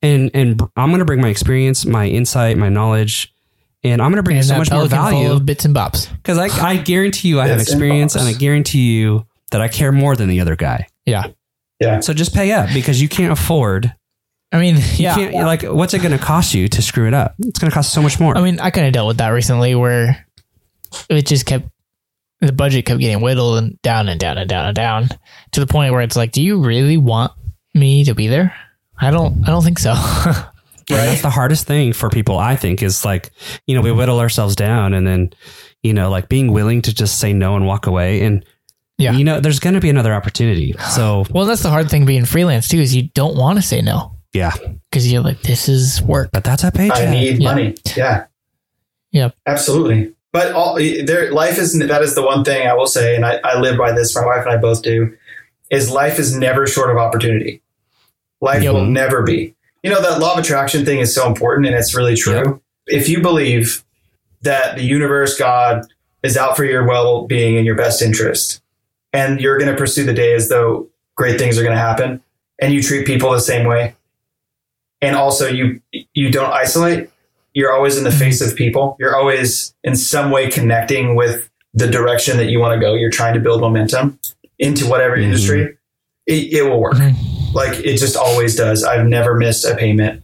and 0.00 0.30
and 0.32 0.60
I'm 0.76 0.88
going 0.90 1.00
to 1.00 1.04
bring 1.04 1.20
my 1.20 1.28
experience, 1.28 1.84
my 1.84 2.06
insight, 2.06 2.56
my 2.56 2.68
knowledge, 2.70 3.34
and 3.82 4.00
I'm 4.00 4.10
going 4.10 4.16
to 4.16 4.22
bring 4.22 4.36
And 4.38 4.46
so 4.46 4.54
that 4.54 4.58
much 4.58 4.70
more 4.70 4.86
value 4.86 5.30
of 5.32 5.44
bits 5.44 5.64
and 5.66 5.74
bops. 5.74 6.10
because 6.16 6.38
I, 6.38 6.46
I 6.66 6.76
guarantee 6.78 7.28
you 7.28 7.40
I 7.40 7.48
have 7.48 7.60
experience 7.60 8.14
inbox. 8.16 8.20
and 8.20 8.28
I 8.28 8.32
guarantee 8.38 8.92
you 8.98 9.26
that 9.50 9.60
I 9.60 9.68
care 9.68 9.92
more 9.92 10.16
than 10.16 10.28
the 10.28 10.40
other 10.40 10.56
guy. 10.56 10.86
Yeah. 11.04 11.26
Yeah. 11.80 12.00
So 12.00 12.14
just 12.14 12.34
pay 12.34 12.52
up 12.52 12.70
because 12.72 13.00
you 13.00 13.08
can't 13.08 13.32
afford. 13.32 13.94
I 14.52 14.60
mean, 14.60 14.76
You 14.76 14.82
yeah. 14.96 15.14
can't, 15.14 15.34
like, 15.34 15.62
what's 15.62 15.94
it 15.94 15.98
going 15.98 16.16
to 16.16 16.24
cost 16.24 16.54
you 16.54 16.68
to 16.68 16.82
screw 16.82 17.08
it 17.08 17.14
up? 17.14 17.34
It's 17.40 17.58
going 17.58 17.70
to 17.70 17.74
cost 17.74 17.92
so 17.92 18.00
much 18.00 18.20
more. 18.20 18.36
I 18.38 18.42
mean, 18.42 18.60
I 18.60 18.70
kind 18.70 18.86
of 18.86 18.92
dealt 18.92 19.08
with 19.08 19.16
that 19.18 19.30
recently 19.30 19.74
where 19.74 20.24
it 21.08 21.26
just 21.26 21.44
kept 21.46 21.68
the 22.40 22.52
budget 22.52 22.84
kept 22.84 23.00
getting 23.00 23.20
whittled 23.22 23.58
and 23.58 23.80
down 23.82 24.08
and 24.08 24.20
down 24.20 24.38
and 24.38 24.48
down 24.48 24.66
and 24.66 24.76
down 24.76 25.08
to 25.52 25.60
the 25.60 25.66
point 25.66 25.92
where 25.92 26.02
it's 26.02 26.16
like, 26.16 26.30
do 26.30 26.42
you 26.42 26.60
really 26.62 26.96
want 26.96 27.32
me 27.72 28.04
to 28.04 28.14
be 28.14 28.28
there? 28.28 28.54
I 29.00 29.10
don't. 29.10 29.42
I 29.44 29.50
don't 29.50 29.64
think 29.64 29.78
so. 29.78 29.94
And 30.90 30.98
That's 30.98 31.22
the 31.22 31.30
hardest 31.30 31.66
thing 31.66 31.94
for 31.94 32.10
people, 32.10 32.38
I 32.38 32.56
think, 32.56 32.82
is 32.82 33.06
like, 33.06 33.32
you 33.66 33.74
know, 33.74 33.80
we 33.80 33.90
whittle 33.90 34.20
ourselves 34.20 34.54
down 34.54 34.92
and 34.92 35.06
then, 35.06 35.32
you 35.82 35.94
know, 35.94 36.10
like 36.10 36.28
being 36.28 36.52
willing 36.52 36.82
to 36.82 36.94
just 36.94 37.18
say 37.18 37.32
no 37.32 37.56
and 37.56 37.66
walk 37.66 37.86
away. 37.86 38.20
And, 38.20 38.44
Yeah. 38.98 39.12
you 39.12 39.24
know, 39.24 39.40
there's 39.40 39.58
going 39.58 39.74
to 39.74 39.80
be 39.80 39.90
another 39.90 40.14
opportunity. 40.14 40.74
So, 40.94 41.24
well, 41.30 41.46
that's 41.46 41.62
the 41.62 41.70
hard 41.70 41.90
thing 41.90 42.06
being 42.06 42.24
freelance 42.24 42.68
too 42.68 42.78
is 42.78 42.94
you 42.94 43.08
don't 43.14 43.36
want 43.36 43.58
to 43.58 43.62
say 43.62 43.80
no 43.82 44.12
yeah, 44.32 44.52
because 44.90 45.10
you're 45.12 45.22
like, 45.22 45.42
this 45.42 45.68
is 45.68 46.00
work. 46.02 46.30
but 46.32 46.42
that's 46.44 46.64
a 46.64 46.70
paycheck. 46.72 47.08
I 47.08 47.10
need 47.10 47.38
Yeah. 47.42 47.48
money. 47.48 47.74
Yeah. 47.96 48.26
Yeah. 49.12 49.30
Absolutely. 49.46 50.12
But 50.32 50.52
all 50.52 50.74
their 50.76 51.32
life 51.32 51.58
is 51.58 51.78
that 51.78 52.02
is 52.02 52.14
the 52.16 52.22
one 52.22 52.42
thing 52.44 52.66
I 52.66 52.74
will 52.74 52.88
say, 52.88 53.14
and 53.14 53.24
I, 53.24 53.38
I 53.44 53.60
live 53.60 53.78
by 53.78 53.92
this. 53.92 54.14
My 54.16 54.26
wife 54.26 54.44
and 54.44 54.50
I 54.50 54.56
both 54.56 54.82
do. 54.82 55.16
Is 55.70 55.90
life 55.90 56.18
is 56.18 56.36
never 56.36 56.66
short 56.66 56.90
of 56.90 56.96
opportunity. 56.96 57.62
Life 58.40 58.62
Yep. 58.64 58.74
will 58.74 58.84
never 58.84 59.22
be. 59.22 59.54
You 59.84 59.90
know 59.90 60.02
that 60.02 60.18
law 60.18 60.32
of 60.34 60.38
attraction 60.40 60.84
thing 60.84 60.98
is 60.98 61.14
so 61.14 61.26
important, 61.28 61.66
and 61.66 61.76
it's 61.76 61.94
really 61.94 62.16
true. 62.16 62.60
If 62.88 63.08
you 63.08 63.22
believe 63.22 63.84
that 64.42 64.76
the 64.76 64.82
universe, 64.82 65.38
God, 65.38 65.86
is 66.24 66.36
out 66.36 66.56
for 66.56 66.64
your 66.64 66.84
well 66.86 67.26
being 67.26 67.56
and 67.56 67.64
your 67.64 67.76
best 67.76 68.02
interest, 68.02 68.60
and 69.14 69.40
you're 69.40 69.56
going 69.58 69.70
to 69.70 69.76
pursue 69.76 70.04
the 70.04 70.12
day 70.12 70.34
as 70.34 70.48
though 70.50 70.88
great 71.16 71.38
things 71.38 71.56
are 71.58 71.62
going 71.62 71.74
to 71.74 71.80
happen, 71.80 72.20
and 72.60 72.74
you 72.74 72.82
treat 72.82 73.06
people 73.06 73.30
the 73.30 73.40
same 73.40 73.66
way, 73.66 73.94
and 75.00 75.16
also 75.16 75.48
you 75.48 75.80
you 76.12 76.30
don't 76.30 76.52
isolate, 76.52 77.08
you're 77.54 77.72
always 77.72 77.96
in 77.96 78.04
the 78.04 78.10
face 78.10 78.40
of 78.42 78.54
people. 78.56 78.96
You're 78.98 79.16
always 79.16 79.74
in 79.84 79.96
some 79.96 80.30
way 80.30 80.50
connecting 80.50 81.14
with 81.14 81.48
the 81.72 81.86
direction 81.88 82.36
that 82.36 82.46
you 82.46 82.58
want 82.60 82.78
to 82.78 82.84
go. 82.84 82.94
You're 82.94 83.10
trying 83.10 83.34
to 83.34 83.40
build 83.40 83.60
momentum 83.60 84.18
into 84.58 84.86
whatever 84.88 85.16
Mhm. 85.16 85.22
industry. 85.24 85.76
It, 86.26 86.52
it 86.52 86.62
will 86.62 86.80
work. 86.80 86.94
Mhm. 86.94 87.14
Like 87.54 87.78
it 87.84 87.96
just 87.98 88.16
always 88.16 88.56
does. 88.56 88.82
I've 88.84 89.06
never 89.06 89.34
missed 89.34 89.64
a 89.64 89.76
payment. 89.76 90.22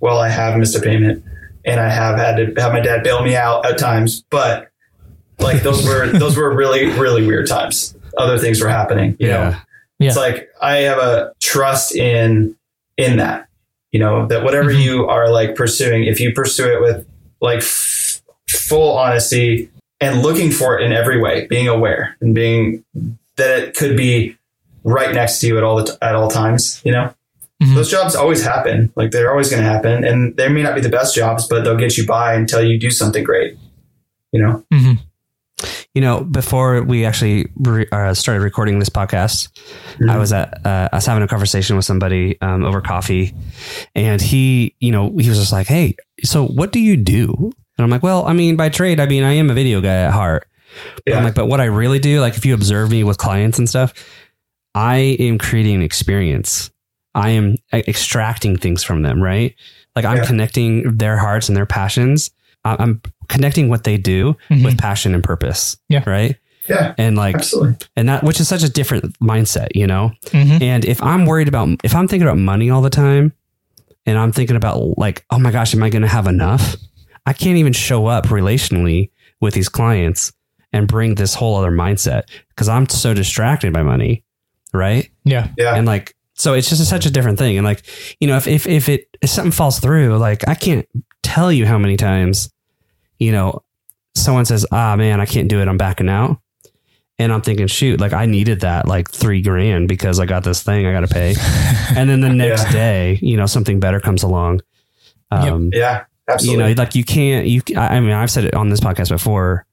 Well, 0.00 0.18
I 0.18 0.28
have 0.28 0.56
missed 0.58 0.74
a 0.76 0.80
payment, 0.80 1.24
and 1.64 1.78
I 1.80 1.88
have 1.88 2.18
had 2.18 2.36
to 2.36 2.60
have 2.60 2.72
my 2.72 2.80
dad 2.80 3.04
bail 3.04 3.22
me 3.22 3.36
out 3.36 3.64
at 3.66 3.78
times. 3.78 4.24
But 4.30 4.68
like 5.38 5.62
those 5.62 5.84
were 5.86 6.06
those 6.08 6.36
were 6.36 6.52
really 6.54 6.86
really 6.98 7.24
weird 7.26 7.46
times. 7.48 7.94
Other 8.18 8.38
things 8.38 8.60
were 8.60 8.68
happening. 8.68 9.16
You 9.18 9.28
know, 9.28 9.40
Yeah. 9.40 9.60
Yeah. 9.98 10.08
it's 10.08 10.16
like 10.16 10.48
I 10.60 10.76
have 10.78 10.98
a 10.98 11.32
trust 11.40 11.94
in 11.94 12.56
in 12.96 13.16
that. 13.18 13.46
You 13.90 14.00
know 14.00 14.26
that 14.26 14.42
whatever 14.42 14.70
Mhm. 14.70 14.82
you 14.82 15.06
are 15.08 15.30
like 15.30 15.54
pursuing, 15.54 16.04
if 16.04 16.18
you 16.20 16.32
pursue 16.32 16.66
it 16.72 16.80
with 16.80 17.06
like 17.40 17.58
f- 17.58 18.20
full 18.48 18.96
honesty 18.96 19.68
and 20.00 20.22
looking 20.22 20.50
for 20.50 20.78
it 20.78 20.84
in 20.84 20.92
every 20.92 21.20
way, 21.20 21.46
being 21.46 21.68
aware 21.68 22.16
and 22.20 22.34
being 22.34 22.84
that 23.36 23.58
it 23.58 23.76
could 23.76 23.96
be 23.96 24.36
right 24.84 25.14
next 25.14 25.38
to 25.40 25.46
you 25.46 25.56
at 25.58 25.62
all 25.64 25.76
the 25.76 25.84
t- 25.92 25.98
at 26.02 26.14
all 26.14 26.28
times. 26.28 26.80
You 26.84 26.92
know, 26.92 27.14
Mhm. 27.62 27.74
those 27.76 27.90
jobs 27.90 28.14
always 28.16 28.42
happen. 28.44 28.90
Like 28.96 29.10
they're 29.10 29.30
always 29.30 29.50
going 29.50 29.62
to 29.62 29.68
happen, 29.68 30.04
and 30.04 30.36
they 30.36 30.48
may 30.48 30.62
not 30.62 30.74
be 30.74 30.80
the 30.80 30.88
best 30.88 31.14
jobs, 31.14 31.46
but 31.46 31.62
they'll 31.64 31.76
get 31.76 31.96
you 31.96 32.06
by 32.06 32.34
until 32.34 32.62
you 32.62 32.78
do 32.78 32.90
something 32.90 33.22
great. 33.24 33.56
You 34.32 34.42
know, 34.42 34.64
Mhm. 34.72 34.98
You 35.94 36.00
know, 36.02 36.24
before 36.24 36.82
we 36.82 37.04
actually 37.04 37.46
re- 37.56 37.86
uh, 37.92 38.14
started 38.14 38.40
recording 38.42 38.78
this 38.78 38.88
podcast, 38.88 39.48
I 40.08 40.16
was 40.18 40.32
at 40.32 40.64
uh, 40.66 40.88
I 40.92 40.96
was 40.96 41.06
having 41.06 41.22
a 41.22 41.28
conversation 41.28 41.76
with 41.76 41.84
somebody 41.84 42.40
um, 42.40 42.64
over 42.64 42.80
coffee, 42.80 43.34
and 43.94 44.20
he, 44.20 44.74
you 44.80 44.90
know, 44.92 45.10
he 45.18 45.28
was 45.28 45.38
just 45.38 45.52
like, 45.52 45.66
"Hey, 45.66 45.96
so 46.24 46.46
what 46.46 46.72
do 46.72 46.80
you 46.80 46.96
do?" 46.96 47.52
And 47.78 47.84
I'm 47.84 47.90
like, 47.90 48.02
"Well, 48.02 48.26
I 48.26 48.32
mean, 48.32 48.56
by 48.56 48.68
trade, 48.68 49.00
I 49.00 49.06
mean 49.06 49.22
I 49.24 49.32
am 49.34 49.50
a 49.50 49.54
video 49.54 49.80
guy 49.80 49.94
at 49.96 50.12
heart." 50.12 50.46
But 51.04 51.14
I'm 51.16 51.24
like, 51.24 51.34
but 51.34 51.46
what 51.46 51.60
I 51.60 51.66
really 51.66 51.98
do, 51.98 52.20
like, 52.22 52.36
if 52.38 52.46
you 52.46 52.54
observe 52.54 52.90
me 52.90 53.04
with 53.04 53.18
clients 53.18 53.58
and 53.58 53.68
stuff, 53.68 53.92
I 54.74 55.16
am 55.20 55.36
creating 55.38 55.74
an 55.76 55.82
experience. 55.82 56.70
I 57.14 57.30
am 57.30 57.56
e- 57.74 57.84
extracting 57.86 58.56
things 58.56 58.82
from 58.82 59.02
them, 59.02 59.22
right? 59.22 59.54
Like 59.94 60.06
I'm 60.06 60.16
Yeah. 60.18 60.24
connecting 60.26 60.96
their 60.96 61.18
hearts 61.18 61.48
and 61.48 61.56
their 61.56 61.66
passions. 61.66 62.30
I'm 62.64 63.02
connecting 63.32 63.68
what 63.68 63.82
they 63.84 63.96
do 63.96 64.36
Mhm. 64.50 64.64
with 64.64 64.78
passion 64.78 65.14
and 65.14 65.24
purpose. 65.24 65.76
Yeah. 65.88 66.02
Right. 66.06 66.36
Yeah, 66.68 66.94
And 66.96 67.16
like, 67.16 67.34
absolutely. 67.34 67.74
and 67.96 68.08
that, 68.08 68.22
which 68.22 68.38
is 68.38 68.46
such 68.46 68.62
a 68.62 68.68
different 68.68 69.18
mindset, 69.18 69.68
you 69.74 69.86
know? 69.86 70.12
Mhm. 70.26 70.62
And 70.62 70.84
if 70.84 71.02
I'm 71.02 71.26
worried 71.26 71.48
about, 71.48 71.68
if 71.82 71.92
I'm 71.94 72.06
thinking 72.06 72.28
about 72.28 72.38
money 72.38 72.70
all 72.70 72.82
the 72.82 72.90
time 72.90 73.32
and 74.06 74.16
I'm 74.16 74.30
thinking 74.30 74.54
about 74.54 74.96
like, 74.96 75.24
oh 75.30 75.40
my 75.40 75.50
gosh, 75.50 75.74
am 75.74 75.82
I 75.82 75.90
going 75.90 76.02
to 76.02 76.08
have 76.08 76.28
enough? 76.28 76.76
I 77.26 77.32
can't 77.32 77.56
even 77.56 77.72
show 77.72 78.06
up 78.06 78.26
relationally 78.26 79.10
with 79.40 79.54
these 79.54 79.68
clients 79.68 80.32
and 80.72 80.86
bring 80.86 81.16
this 81.16 81.34
whole 81.34 81.56
other 81.56 81.72
mindset 81.72 82.22
because 82.50 82.68
I'm 82.68 82.88
so 82.88 83.12
distracted 83.12 83.72
by 83.72 83.82
money. 83.82 84.22
Right. 84.72 85.10
Yeah. 85.24 85.48
Yeah, 85.58 85.74
And 85.74 85.84
like, 85.86 86.14
so 86.34 86.54
it's 86.54 86.68
just 86.68 86.88
such 86.88 87.06
a 87.06 87.10
different 87.10 87.38
thing. 87.38 87.58
And 87.58 87.64
like, 87.64 87.82
you 88.20 88.28
know, 88.28 88.36
if, 88.36 88.46
if, 88.46 88.66
if 88.68 88.88
it, 88.88 89.08
if 89.20 89.30
something 89.30 89.52
falls 89.52 89.80
through, 89.80 90.16
like 90.18 90.46
I 90.48 90.54
can't 90.54 90.86
tell 91.24 91.50
you 91.52 91.66
how 91.66 91.76
many 91.78 91.96
times, 91.96 92.50
you 93.22 93.32
know, 93.32 93.62
someone 94.14 94.44
says, 94.44 94.66
ah, 94.72 94.96
man, 94.96 95.20
I 95.20 95.26
can't 95.26 95.48
do 95.48 95.60
it. 95.60 95.68
I'm 95.68 95.76
backing 95.78 96.08
out. 96.08 96.38
And 97.18 97.32
I'm 97.32 97.40
thinking, 97.42 97.66
shoot, 97.68 98.00
like 98.00 98.12
I 98.12 98.26
needed 98.26 98.60
that 98.60 98.88
like 98.88 99.10
three 99.10 99.42
grand 99.42 99.86
because 99.86 100.18
I 100.18 100.26
got 100.26 100.42
this 100.44 100.62
thing 100.62 100.86
I 100.86 100.92
got 100.92 101.00
to 101.00 101.14
pay. 101.14 101.34
and 101.96 102.10
then 102.10 102.20
the 102.20 102.28
next 102.30 102.64
Yeah. 102.66 102.72
day, 102.72 103.18
you 103.22 103.36
know, 103.36 103.46
something 103.46 103.78
better 103.80 104.00
comes 104.00 104.22
along. 104.22 104.60
Um, 105.30 105.70
yeah, 105.72 106.04
you 106.40 106.56
know, 106.56 106.72
like 106.76 106.94
you 106.94 107.04
can't, 107.04 107.46
you, 107.46 107.62
I 107.76 108.00
mean, 108.00 108.10
I've 108.12 108.30
said 108.30 108.44
it 108.44 108.54
on 108.54 108.68
this 108.70 108.80
podcast 108.80 109.08
before, 109.10 109.66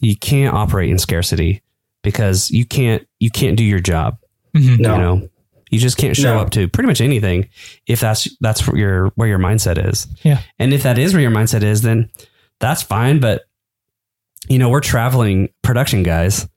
you 0.00 0.16
can't 0.16 0.54
operate 0.54 0.90
in 0.90 0.98
scarcity 0.98 1.62
because 2.02 2.50
you 2.50 2.64
can't, 2.66 3.06
you 3.20 3.30
can't 3.30 3.56
do 3.56 3.64
your 3.64 3.80
job 3.80 4.18
Mhm. 4.54 4.78
no, 4.78 4.94
you 4.94 5.00
know 5.00 5.28
you 5.70 5.78
just 5.80 5.96
can't 5.98 6.16
show 6.16 6.34
No. 6.36 6.40
up 6.40 6.50
to 6.50 6.68
pretty 6.68 6.86
much 6.86 7.00
anything 7.00 7.48
if 7.86 7.98
that's 8.00 8.28
that's 8.40 8.66
where 8.68 8.78
your 8.78 9.06
where 9.16 9.26
your 9.28 9.38
mindset 9.40 9.76
is 9.90 10.06
Yeah. 10.22 10.40
and 10.58 10.72
if 10.72 10.82
that 10.84 10.96
is 10.98 11.12
where 11.12 11.20
your 11.20 11.32
mindset 11.32 11.62
is 11.62 11.82
then 11.82 12.08
that's 12.60 12.82
fine 12.82 13.20
but 13.20 13.42
you 14.48 14.58
know 14.58 14.68
we're 14.68 14.80
traveling 14.80 15.48
production 15.62 16.02
guys 16.02 16.48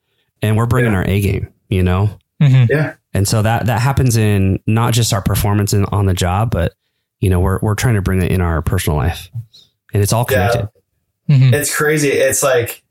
and 0.42 0.56
we're 0.58 0.66
bringing 0.66 0.92
Yeah. 0.92 0.98
our 1.00 1.08
a 1.08 1.22
game 1.22 1.54
you 1.70 1.84
know 1.84 2.10
Mhm. 2.42 2.70
yeah, 2.70 2.94
and 3.14 3.28
so 3.28 3.42
that 3.42 3.66
that 3.66 3.82
happens 3.82 4.16
in 4.16 4.60
not 4.66 4.94
just 4.94 5.12
our 5.14 5.22
performance 5.22 5.74
in, 5.74 5.84
on 5.86 6.06
the 6.06 6.14
job 6.14 6.52
but 6.52 6.74
you 7.20 7.30
know 7.30 7.40
we're 7.42 7.60
we're 7.62 7.76
trying 7.76 7.96
to 7.96 8.02
bring 8.02 8.22
it 8.22 8.32
in 8.32 8.40
our 8.42 8.62
personal 8.62 8.98
life 8.98 9.30
and 9.94 10.02
it's 10.02 10.14
all 10.14 10.26
Yeah. 10.30 10.50
connected 10.50 10.70
Mhm. 11.30 11.54
it's 11.54 11.76
crazy. 11.76 12.10
It's 12.10 12.42
like 12.42 12.82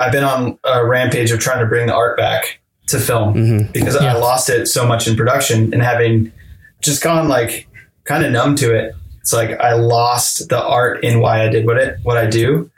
I've 0.00 0.10
been 0.12 0.24
on 0.24 0.58
a 0.64 0.84
rampage 0.86 1.30
of 1.32 1.38
trying 1.40 1.58
to 1.60 1.66
bring 1.66 1.86
the 1.86 1.94
art 1.94 2.16
back 2.16 2.60
to 2.88 2.98
film 2.98 3.34
hmm 3.34 3.58
because 3.72 3.94
Yeah. 4.00 4.14
I 4.14 4.18
lost 4.18 4.48
it 4.48 4.66
so 4.66 4.86
much 4.86 5.06
in 5.08 5.16
production 5.16 5.72
and 5.72 5.82
having 5.82 6.32
just 6.80 7.02
gone 7.02 7.28
like 7.28 7.66
kind 8.04 8.24
of 8.24 8.32
numb 8.32 8.54
to 8.56 8.74
it. 8.74 8.94
It's 9.22 9.32
like 9.32 9.58
I 9.60 9.72
lost 9.74 10.48
the 10.50 10.62
art 10.62 11.02
in 11.02 11.20
why 11.20 11.42
I 11.44 11.48
did 11.48 11.64
what 11.66 11.78
it 11.78 11.98
what 12.02 12.18
I 12.18 12.26
do. 12.26 12.70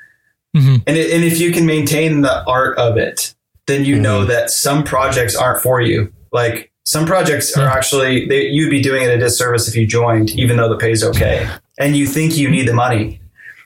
Mhm. 0.56 0.82
And 0.86 0.96
it, 0.96 1.12
and 1.12 1.24
if 1.24 1.40
you 1.40 1.50
can 1.52 1.66
maintain 1.66 2.20
the 2.20 2.44
art 2.44 2.78
of 2.78 2.96
it, 2.96 3.34
then 3.66 3.84
you 3.84 3.98
know 3.98 4.24
that 4.24 4.50
some 4.50 4.84
projects 4.84 5.34
aren't 5.34 5.62
for 5.62 5.80
you. 5.80 6.12
Like 6.32 6.70
some 6.84 7.06
projects 7.06 7.56
are 7.56 7.66
actually 7.66 8.28
they, 8.28 8.46
you'd 8.48 8.70
be 8.70 8.82
doing 8.82 9.02
it 9.02 9.08
a 9.10 9.18
disservice 9.18 9.66
if 9.68 9.74
you 9.74 9.86
joined, 9.86 10.30
even 10.38 10.56
though 10.58 10.68
the 10.68 10.76
pay's 10.76 11.02
okay, 11.02 11.48
and 11.78 11.96
you 11.96 12.06
think 12.06 12.36
you 12.36 12.48
need 12.50 12.68
the 12.68 12.74
money. 12.74 13.20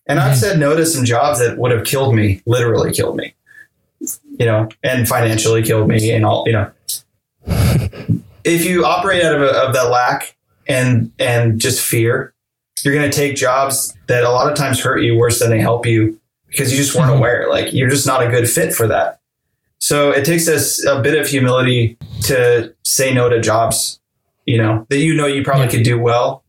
And 0.07 0.19
I've 0.21 0.37
Mhm. 0.37 0.41
said 0.41 0.59
no 0.59 0.75
to 0.77 0.87
some 0.87 1.05
jobs 1.05 1.41
that 1.41 1.59
would 1.59 1.71
have 1.73 1.85
killed 1.85 2.15
me, 2.15 2.41
literally 2.47 2.93
killed 2.93 3.17
me, 3.17 3.35
you 4.39 4.47
know, 4.47 4.69
and 4.83 5.07
financially 5.07 5.63
killed 5.63 5.89
me, 5.89 6.11
and 6.13 6.25
all 6.25 6.45
you 6.47 6.53
know. 6.53 6.71
if 8.45 8.65
you 8.65 8.85
operate 8.85 9.23
out 9.25 9.35
of, 9.35 9.43
a, 9.43 9.51
of 9.67 9.75
that 9.75 9.91
lack 9.91 10.37
and 10.67 11.11
and 11.19 11.61
just 11.61 11.85
fear, 11.85 12.33
you're 12.85 12.95
going 12.95 13.11
to 13.11 13.17
take 13.17 13.37
jobs 13.37 13.95
that 14.07 14.25
a 14.25 14.31
lot 14.31 14.51
of 14.51 14.57
times 14.57 14.81
hurt 14.81 14.99
you 14.99 15.17
worse 15.17 15.39
than 15.41 15.51
they 15.51 15.61
help 15.61 15.87
you 15.87 16.19
because 16.49 16.71
you 16.73 16.79
just 16.79 16.95
weren't 16.95 17.11
Mhm. 17.11 17.19
aware. 17.19 17.47
Like 17.49 17.73
you're 17.73 17.89
just 17.91 18.07
not 18.07 18.23
a 18.23 18.29
good 18.31 18.49
fit 18.49 18.75
for 18.75 18.87
that. 18.89 19.21
So 19.79 20.11
it 20.11 20.25
takes 20.25 20.49
us 20.49 20.85
a 20.85 21.01
bit 21.01 21.19
of 21.19 21.27
humility 21.29 21.97
to 22.23 22.73
say 22.85 23.13
no 23.15 23.29
to 23.29 23.41
jobs, 23.41 24.01
you 24.47 24.59
know, 24.59 24.87
that 24.91 24.99
you 24.99 25.15
know 25.15 25.27
you 25.27 25.43
probably 25.45 25.67
Yeah. 25.67 25.71
could 25.73 25.83
do 25.85 25.99
well, 25.99 26.43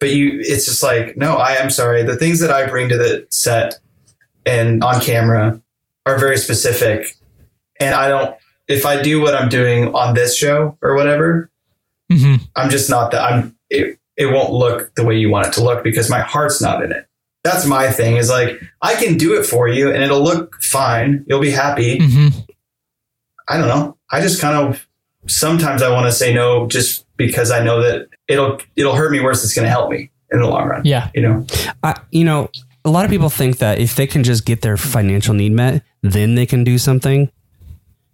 but 0.00 0.10
you 0.10 0.38
it's 0.40 0.64
just 0.66 0.82
like, 0.82 1.16
no, 1.16 1.36
I 1.36 1.52
am 1.54 1.70
sorry. 1.70 2.02
The 2.02 2.16
things 2.16 2.40
that 2.40 2.50
I 2.50 2.66
bring 2.66 2.88
to 2.88 2.96
the 2.98 3.26
set 3.30 3.78
and 4.46 4.82
on 4.82 5.00
camera 5.00 5.60
are 6.06 6.18
very 6.18 6.36
specific. 6.38 7.14
And 7.78 7.94
I 7.94 8.08
don't 8.08 8.34
if 8.68 8.86
I 8.86 9.02
do 9.02 9.20
what 9.20 9.34
I'm 9.34 9.48
doing 9.48 9.94
on 9.94 10.14
this 10.14 10.34
show 10.36 10.76
or 10.82 10.94
whatever, 10.96 11.50
Mhm. 12.10 12.40
I'm 12.56 12.70
just 12.70 12.88
not 12.90 13.10
that 13.12 13.20
I'm 13.22 13.54
it, 13.70 13.98
it 14.22 14.32
won't 14.32 14.52
look 14.52 14.94
the 14.94 15.04
way 15.04 15.16
you 15.18 15.28
want 15.30 15.48
it 15.48 15.52
to 15.54 15.62
look 15.62 15.84
because 15.84 16.08
my 16.08 16.20
heart's 16.20 16.62
not 16.62 16.82
in 16.82 16.92
it. 16.92 17.06
That's 17.44 17.66
my 17.66 17.90
thing 17.90 18.16
is 18.16 18.30
like 18.30 18.60
I 18.80 18.94
can 18.94 19.18
do 19.18 19.38
it 19.38 19.44
for 19.44 19.68
you 19.68 19.90
and 19.92 20.02
it'll 20.02 20.22
look 20.22 20.62
fine. 20.62 21.24
You'll 21.26 21.40
be 21.40 21.50
happy. 21.50 21.98
Mhm. 21.98 22.46
I 23.48 23.58
don't 23.58 23.68
know. 23.68 23.96
I 24.10 24.20
just 24.20 24.40
kind 24.40 24.56
of 24.56 24.86
sometimes 25.26 25.82
I 25.82 25.90
want 25.90 26.06
to 26.06 26.12
say 26.12 26.32
no 26.32 26.66
just 26.68 27.04
because 27.16 27.50
I 27.50 27.62
know 27.62 27.82
that 27.82 28.08
it'll 28.28 28.58
it'll 28.76 28.94
hurt 28.94 29.10
me 29.10 29.20
worse 29.20 29.44
it's 29.44 29.54
going 29.54 29.66
to 29.66 29.70
help 29.70 29.90
me 29.90 30.10
in 30.30 30.40
the 30.40 30.46
long 30.46 30.68
run. 30.68 30.82
Yeah. 30.84 31.10
You 31.14 31.22
know. 31.22 31.46
I, 31.82 32.00
you 32.10 32.24
know 32.24 32.48
a 32.84 32.90
lot 32.90 33.04
of 33.04 33.10
people 33.10 33.28
think 33.30 33.58
that 33.58 33.78
if 33.78 33.94
they 33.96 34.06
can 34.06 34.24
just 34.24 34.44
get 34.44 34.62
their 34.62 34.76
financial 34.76 35.34
need 35.34 35.52
met 35.52 35.82
then 36.02 36.34
they 36.36 36.46
can 36.46 36.64
do 36.64 36.78
something 36.78 37.30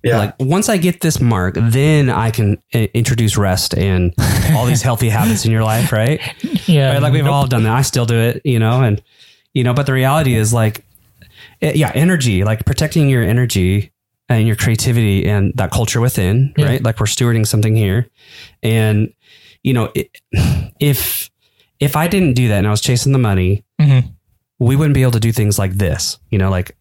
Yeah. 0.09 0.18
Like 0.18 0.34
once 0.40 0.68
I 0.68 0.76
get 0.76 1.00
this 1.00 1.20
mark, 1.20 1.54
then 1.59 2.11
I 2.11 2.30
can 2.30 2.61
uh, 2.74 2.78
introduce 2.94 3.36
rest 3.36 3.74
and 3.76 4.14
all 4.54 4.66
these 4.66 4.82
healthy 4.82 5.09
habits 5.18 5.44
in 5.44 5.50
your 5.52 5.64
life, 5.64 5.92
right? 5.92 6.20
Yeah. 6.68 6.92
Right, 6.94 7.02
Like 7.02 7.12
we've 7.12 7.24
Nope. 7.24 7.34
all 7.34 7.46
done 7.46 7.62
that. 7.64 7.72
I 7.74 7.82
still 7.82 8.06
do 8.06 8.16
it, 8.16 8.40
you 8.44 8.59
know, 8.59 8.82
and 8.82 9.02
you 9.54 9.64
know, 9.64 9.74
but 9.74 9.86
the 9.86 9.92
reality 9.92 10.34
is 10.34 10.52
like, 10.52 10.84
eh, 11.62 11.72
yeah, 11.74 11.90
energy, 11.94 12.44
like 12.44 12.64
protecting 12.64 13.09
your 13.09 13.22
energy 13.22 13.92
and 14.28 14.46
your 14.46 14.56
creativity 14.56 15.26
and 15.26 15.52
that 15.56 15.70
culture 15.70 16.00
within, 16.00 16.52
Yeah. 16.56 16.66
right? 16.66 16.82
Like 16.84 17.00
we're 17.00 17.06
stewarding 17.06 17.46
something 17.46 17.74
here, 17.74 18.09
and 18.62 19.12
you 19.62 19.72
know, 19.72 19.90
it, 19.94 20.11
if 20.80 21.30
if 21.80 21.96
I 21.96 22.09
didn't 22.09 22.34
do 22.34 22.48
that 22.48 22.59
and 22.59 22.66
I 22.66 22.70
was 22.70 22.80
chasing 22.80 23.12
the 23.12 23.18
money, 23.18 23.64
Mhm. 23.80 24.12
we 24.59 24.76
wouldn't 24.76 24.94
be 24.94 25.02
able 25.02 25.12
to 25.12 25.20
do 25.20 25.32
things 25.32 25.59
like 25.59 25.72
this, 25.74 26.18
you 26.30 26.38
know, 26.38 26.50
like 26.50 26.76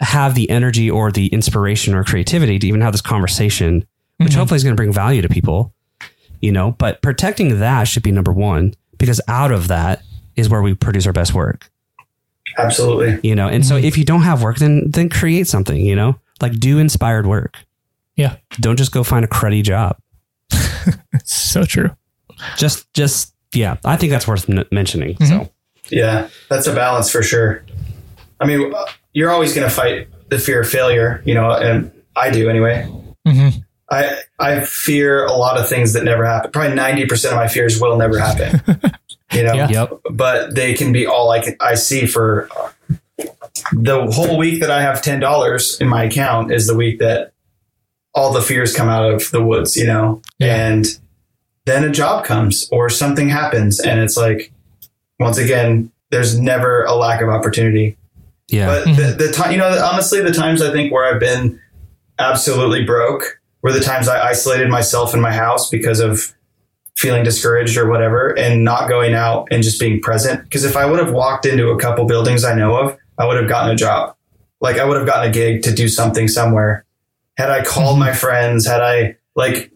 have 0.00 0.34
the 0.34 0.48
energy 0.50 0.90
or 0.90 1.10
the 1.10 1.26
inspiration 1.28 1.94
or 1.94 2.04
creativity 2.04 2.58
to 2.58 2.66
even 2.66 2.80
have 2.82 2.92
this 2.92 3.00
conversation, 3.00 3.86
which 4.18 4.32
Mhm. 4.32 4.36
hopefully 4.36 4.56
is 4.56 4.64
going 4.64 4.74
to 4.74 4.80
bring 4.80 4.92
value 4.92 5.22
to 5.22 5.28
people, 5.28 5.72
you 6.40 6.52
know, 6.52 6.72
but 6.78 7.00
protecting 7.02 7.60
that 7.60 7.84
should 7.88 8.02
be 8.02 8.12
number 8.12 8.32
one 8.32 8.74
because 8.98 9.20
out 9.28 9.52
of 9.52 9.68
that 9.68 10.02
is 10.36 10.48
where 10.48 10.60
we 10.62 10.74
produce 10.74 11.06
our 11.06 11.12
best 11.12 11.32
work, 11.34 11.70
Absolutely. 12.58 13.18
you 13.28 13.34
know? 13.34 13.48
And 13.48 13.64
so 13.64 13.78
Mhm. 13.80 13.84
if 13.84 13.96
you 13.98 14.04
don't 14.04 14.22
have 14.22 14.42
work, 14.42 14.58
then, 14.58 14.90
then 14.90 15.08
create 15.08 15.46
something, 15.48 15.80
you 15.80 15.94
know, 15.96 16.16
like 16.40 16.58
do 16.60 16.78
inspired 16.78 17.26
work. 17.26 17.56
Yeah. 18.16 18.36
Don't 18.60 18.76
just 18.76 18.92
go 18.92 19.02
find 19.02 19.24
a 19.24 19.28
cruddy 19.28 19.62
job. 19.62 19.96
So 21.24 21.64
true. 21.64 21.90
Just, 22.58 22.92
just, 22.94 23.34
yeah, 23.54 23.76
I 23.84 23.96
think 23.96 24.10
that's 24.12 24.28
worth 24.28 24.48
n- 24.48 24.64
mentioning. 24.70 25.14
Mhm. 25.16 25.28
So, 25.28 25.50
Yeah, 25.90 26.28
that's 26.50 26.66
a 26.66 26.74
balance 26.74 27.10
for 27.10 27.22
sure. 27.22 27.64
I 28.40 28.46
mean, 28.46 28.72
you're 29.12 29.30
always 29.30 29.54
going 29.54 29.68
to 29.68 29.74
fight 29.74 30.08
the 30.28 30.38
fear 30.38 30.60
of 30.62 30.68
failure, 30.68 31.22
you 31.24 31.34
know, 31.34 31.50
and 31.52 31.90
I 32.14 32.30
do 32.30 32.48
anyway. 32.50 32.82
hmm 33.26 33.48
I 33.88 34.18
I 34.40 34.60
fear 34.64 35.24
a 35.24 35.32
lot 35.32 35.58
of 35.58 35.68
things 35.68 35.92
that 35.92 36.02
never 36.02 36.24
happen. 36.26 36.50
Probably 36.50 36.74
ninety 36.74 37.06
percent 37.06 37.32
of 37.34 37.38
my 37.38 37.46
fears 37.46 37.80
will 37.80 37.96
never 37.96 38.18
happen. 38.18 38.60
you 39.32 39.44
know, 39.44 39.54
Yeah. 39.54 39.68
yep. 39.70 39.92
but 40.10 40.56
they 40.56 40.74
can 40.74 40.92
be 40.92 41.06
all 41.06 41.30
I 41.30 41.38
can 41.38 41.56
I 41.60 41.76
see 41.76 42.06
for 42.06 42.48
the 43.72 44.06
whole 44.10 44.36
week 44.38 44.60
that 44.60 44.70
I 44.72 44.82
have 44.82 45.02
ten 45.02 45.20
dollars 45.20 45.80
in 45.80 45.88
my 45.88 46.02
account 46.04 46.52
is 46.52 46.66
the 46.66 46.74
week 46.74 46.98
that 46.98 47.32
all 48.12 48.32
the 48.32 48.42
fears 48.42 48.74
come 48.74 48.88
out 48.88 49.10
of 49.12 49.30
the 49.30 49.40
woods. 49.44 49.76
You 49.76 49.86
know, 49.86 50.20
Yeah. 50.40 50.66
and 50.68 50.84
then 51.64 51.84
a 51.84 51.90
job 51.90 52.24
comes 52.24 52.68
or 52.72 52.90
something 52.90 53.28
happens, 53.28 53.78
and 53.78 54.00
it's 54.00 54.16
like 54.16 54.50
once 55.20 55.38
again, 55.38 55.92
there's 56.10 56.38
never 56.38 56.82
a 56.84 56.94
lack 56.94 57.22
of 57.22 57.28
opportunity. 57.28 57.96
Yeah. 58.48 58.66
But 58.66 58.84
the, 58.84 58.90
mm-hmm. 58.90 59.18
the 59.18 59.32
time, 59.32 59.52
you 59.52 59.58
know, 59.58 59.68
honestly, 59.84 60.22
the 60.22 60.32
times 60.32 60.62
I 60.62 60.72
think 60.72 60.92
where 60.92 61.12
I've 61.12 61.20
been 61.20 61.60
absolutely 62.18 62.84
broke 62.84 63.40
were 63.62 63.72
the 63.72 63.80
times 63.80 64.08
I 64.08 64.28
isolated 64.28 64.68
myself 64.68 65.14
in 65.14 65.20
my 65.20 65.32
house 65.32 65.68
because 65.68 66.00
of 66.00 66.32
feeling 66.96 67.24
discouraged 67.24 67.76
or 67.76 67.88
whatever 67.88 68.36
and 68.38 68.64
not 68.64 68.88
going 68.88 69.14
out 69.14 69.48
and 69.50 69.62
just 69.62 69.78
being 69.80 70.00
present. 70.00 70.42
Because 70.44 70.64
if 70.64 70.76
I 70.76 70.86
would 70.86 70.98
have 70.98 71.12
walked 71.12 71.44
into 71.44 71.68
a 71.70 71.78
couple 71.78 72.06
buildings 72.06 72.44
I 72.44 72.54
know 72.54 72.76
of, 72.76 72.96
I 73.18 73.26
would 73.26 73.36
have 73.36 73.48
gotten 73.48 73.70
a 73.70 73.76
job. 73.76 74.14
like 74.60 74.78
I 74.78 74.84
would 74.84 74.96
have 74.96 75.06
gotten 75.06 75.28
a 75.28 75.32
gig 75.32 75.62
to 75.62 75.72
do 75.72 75.88
something 75.88 76.28
somewhere. 76.28 76.84
Had 77.36 77.50
I 77.50 77.62
called 77.62 77.98
mm-hmm. 77.98 78.00
my 78.00 78.12
friends, 78.14 78.66
had 78.66 78.80
I 78.80 79.16
like 79.34 79.70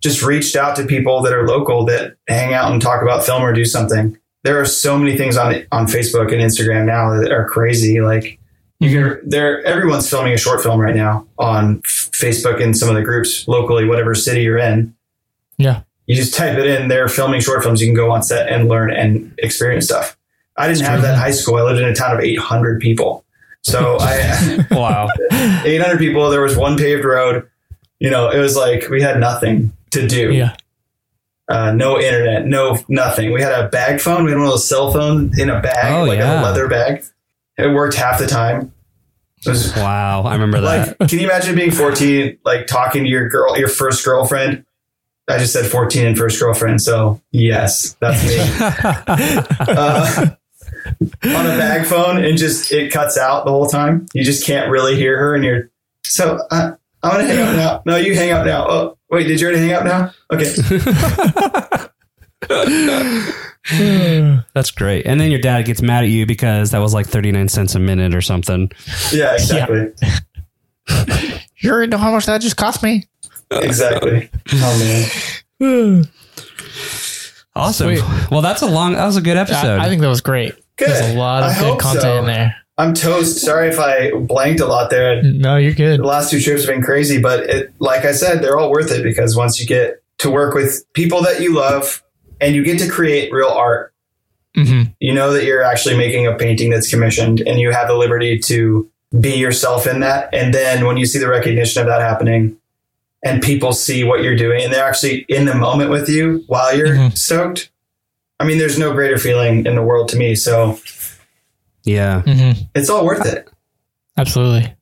just 0.00 0.22
reached 0.22 0.56
out 0.56 0.76
to 0.76 0.84
people 0.84 1.22
that 1.22 1.32
are 1.32 1.46
local 1.46 1.84
that 1.86 2.16
hang 2.28 2.54
out 2.54 2.70
and 2.72 2.80
talk 2.80 3.02
about 3.02 3.24
film 3.24 3.42
or 3.42 3.52
do 3.52 3.64
something. 3.64 4.17
There 4.44 4.60
are 4.60 4.64
so 4.64 4.96
many 4.98 5.16
things 5.16 5.36
on 5.36 5.66
on 5.72 5.86
Facebook 5.86 6.32
and 6.32 6.40
Instagram 6.40 6.86
now 6.86 7.18
that 7.20 7.32
are 7.32 7.48
crazy. 7.48 8.00
Like 8.00 8.38
you 8.80 8.90
can, 8.90 9.28
there, 9.28 9.64
everyone's 9.64 10.08
filming 10.08 10.32
a 10.32 10.38
short 10.38 10.62
film 10.62 10.80
right 10.80 10.94
now 10.94 11.26
on 11.38 11.80
Facebook 11.82 12.62
and 12.62 12.76
some 12.76 12.88
of 12.88 12.94
the 12.94 13.02
groups 13.02 13.48
locally, 13.48 13.84
whatever 13.84 14.14
city 14.14 14.42
you're 14.42 14.58
in. 14.58 14.94
Yeah. 15.56 15.82
You 16.06 16.14
just 16.14 16.32
type 16.34 16.56
it 16.56 16.66
in. 16.66 16.86
They're 16.88 17.08
filming 17.08 17.40
short 17.40 17.62
films. 17.64 17.80
You 17.80 17.88
can 17.88 17.96
go 17.96 18.10
on 18.12 18.22
set 18.22 18.48
and 18.48 18.68
learn 18.68 18.92
and 18.92 19.34
experience 19.38 19.86
stuff. 19.86 20.16
I 20.56 20.68
didn't 20.68 20.84
have 20.86 21.02
that 21.02 21.14
in 21.14 21.18
high 21.20 21.32
school. 21.32 21.56
I 21.56 21.62
lived 21.62 21.80
in 21.80 21.88
a 21.88 21.94
town 21.94 22.16
of 22.16 22.20
800 22.22 22.80
people. 22.80 23.24
So 23.62 23.98
I, 24.00 24.64
Wow. 24.70 25.08
800 25.32 25.98
people. 25.98 26.30
There 26.30 26.40
was 26.40 26.56
one 26.56 26.78
paved 26.78 27.04
road. 27.04 27.48
You 27.98 28.10
know, 28.10 28.30
it 28.30 28.38
was 28.38 28.56
like 28.56 28.88
we 28.88 29.02
had 29.02 29.18
nothing 29.18 29.72
to 29.90 30.06
do. 30.06 30.32
Yeah. 30.32 30.54
Uh, 31.48 31.72
no 31.72 31.98
internet, 31.98 32.46
no 32.46 32.76
nothing. 32.88 33.32
We 33.32 33.40
had 33.40 33.52
a 33.52 33.68
bag 33.68 34.00
phone. 34.00 34.24
We 34.24 34.30
had 34.32 34.36
one 34.36 34.46
of 34.46 34.52
those 34.52 34.68
cell 34.68 34.92
phones 34.92 35.38
in 35.38 35.48
a 35.48 35.60
bag, 35.60 35.92
Oh, 35.94 36.04
like 36.04 36.18
yeah. 36.18 36.40
a 36.40 36.44
leather 36.44 36.68
bag. 36.68 37.02
It 37.56 37.68
worked 37.74 37.94
half 37.96 38.18
the 38.18 38.26
time. 38.26 38.72
Was 39.46 39.74
Wow. 39.74 40.22
I 40.24 40.34
remember 40.34 40.60
that. 40.60 41.00
like, 41.00 41.08
can 41.08 41.18
you 41.20 41.24
imagine 41.26 41.54
being 41.54 41.70
14, 41.70 42.38
like 42.44 42.66
talking 42.66 43.04
to 43.04 43.08
your 43.08 43.28
girl, 43.30 43.56
your 43.58 43.68
first 43.68 44.04
girlfriend? 44.04 44.64
I 45.28 45.38
just 45.38 45.52
said 45.52 45.66
14 45.66 46.06
and 46.06 46.18
first 46.18 46.38
girlfriend. 46.40 46.82
So 46.82 47.20
yes, 47.32 47.96
that's 48.00 48.22
me. 48.26 48.38
uh, 49.74 50.26
on 51.24 51.46
a 51.46 51.58
bag 51.58 51.86
phone 51.86 52.22
and 52.24 52.36
just, 52.38 52.72
it 52.72 52.92
cuts 52.92 53.16
out 53.18 53.44
the 53.44 53.50
whole 53.50 53.66
time. 53.68 54.06
You 54.12 54.24
just 54.24 54.44
can't 54.46 54.70
really 54.70 54.96
hear 54.96 55.18
her 55.18 55.34
and 55.34 55.44
you're, 55.44 55.70
so 56.04 56.38
uh, 56.50 56.72
I'm 57.02 57.12
going 57.12 57.26
to 57.26 57.34
hang 57.34 57.42
up 57.42 57.56
now. 57.56 57.92
No, 57.92 57.96
you 57.98 58.14
hang 58.14 58.30
up 58.32 58.44
now. 58.44 58.66
Oh, 58.68 58.98
wait, 59.10 59.26
did 59.26 59.40
you 59.40 59.46
already 59.46 59.66
hang 59.66 59.72
up 59.74 59.84
now? 59.84 60.12
Okay. 60.32 60.54
That's 64.54 64.70
great. 64.70 65.06
And 65.06 65.20
then 65.20 65.30
your 65.30 65.40
dad 65.40 65.62
gets 65.66 65.82
mad 65.82 66.04
at 66.04 66.10
you 66.10 66.26
because 66.26 66.70
that 66.70 66.78
was 66.78 66.94
like 66.94 67.06
39 67.06 67.48
cents 67.48 67.74
a 67.74 67.78
minute 67.78 68.14
or 68.14 68.20
something. 68.20 68.70
Yeah, 69.12 69.34
exactly. 69.34 69.92
You 71.60 71.72
already 71.72 71.90
know 71.90 71.98
how 71.98 72.12
much 72.12 72.26
that 72.26 72.40
just 72.40 72.56
cost 72.56 72.84
me. 72.84 73.04
Exactly. 73.50 74.30
Oh 74.52 75.10
man. 75.60 76.04
Awesome. 77.56 77.96
Sweet. 77.96 78.30
Well, 78.30 78.42
that's 78.42 78.62
a 78.62 78.66
long, 78.66 78.92
that 78.94 79.04
was 79.04 79.16
a 79.16 79.20
good 79.20 79.36
episode. 79.36 79.80
I, 79.80 79.86
I 79.86 79.88
think 79.88 80.00
that 80.02 80.08
was 80.08 80.20
great. 80.20 80.54
Good. 80.76 80.88
There's 80.88 81.14
a 81.14 81.18
lot 81.18 81.42
of 81.42 81.50
I 81.50 81.60
good 81.60 81.80
content 81.80 82.02
so. 82.02 82.18
in 82.20 82.26
there. 82.26 82.54
I'm 82.78 82.94
toast. 82.94 83.38
Sorry 83.38 83.68
if 83.68 83.78
I 83.78 84.12
blanked 84.12 84.60
a 84.60 84.66
lot 84.66 84.88
there. 84.90 85.20
No, 85.22 85.56
you're 85.56 85.74
good. 85.74 86.00
the 86.00 86.04
last 86.06 86.30
two 86.30 86.40
trips 86.40 86.64
have 86.64 86.72
been 86.72 86.82
crazy, 86.82 87.20
but 87.20 87.40
it, 87.50 87.74
like 87.80 88.04
I 88.04 88.12
said, 88.12 88.40
they're 88.42 88.56
all 88.56 88.70
worth 88.70 88.92
it 88.92 89.02
because 89.02 89.36
once 89.36 89.60
you 89.60 89.66
get 89.66 90.02
to 90.18 90.30
work 90.30 90.54
with 90.54 90.84
people 90.94 91.22
that 91.22 91.40
you 91.40 91.54
love 91.54 92.02
and 92.40 92.54
you 92.54 92.62
get 92.64 92.78
to 92.78 92.88
create 92.88 93.32
real 93.32 93.48
art, 93.48 93.92
hmm 94.54 94.82
you 95.00 95.12
know 95.12 95.32
that 95.32 95.44
you're 95.44 95.62
actually 95.62 95.96
making 95.96 96.26
a 96.26 96.34
painting 96.34 96.70
that's 96.70 96.88
commissioned 96.88 97.40
and 97.40 97.60
you 97.60 97.70
have 97.70 97.86
the 97.88 97.94
liberty 97.94 98.38
to 98.38 98.88
be 99.20 99.34
yourself 99.36 99.86
in 99.86 100.00
that. 100.00 100.32
And 100.32 100.52
then 100.54 100.86
when 100.86 100.96
you 100.96 101.06
see 101.06 101.18
the 101.18 101.28
recognition 101.28 101.80
of 101.82 101.88
that 101.88 102.00
happening 102.00 102.56
and 103.24 103.42
people 103.42 103.72
see 103.72 104.04
what 104.04 104.22
you're 104.22 104.36
doing 104.36 104.62
and 104.64 104.72
they're 104.72 104.84
actually 104.84 105.24
in 105.28 105.44
the 105.46 105.54
moment 105.54 105.90
with 105.90 106.08
you 106.08 106.44
while 106.46 106.76
you're 106.76 106.88
Mhm. 106.94 107.16
stoked, 107.18 107.70
I 108.40 108.44
mean, 108.44 108.58
there's 108.58 108.78
no 108.78 108.92
greater 108.92 109.18
feeling 109.18 109.66
in 109.66 109.74
the 109.74 109.82
world 109.82 110.08
to 110.10 110.16
me. 110.16 110.34
So 110.34 110.78
yeah. 111.88 112.22
hmm 112.22 112.52
it's 112.74 112.88
all 112.90 113.04
worth 113.04 113.24
it. 113.26 113.48
Absolutely. 114.16 114.74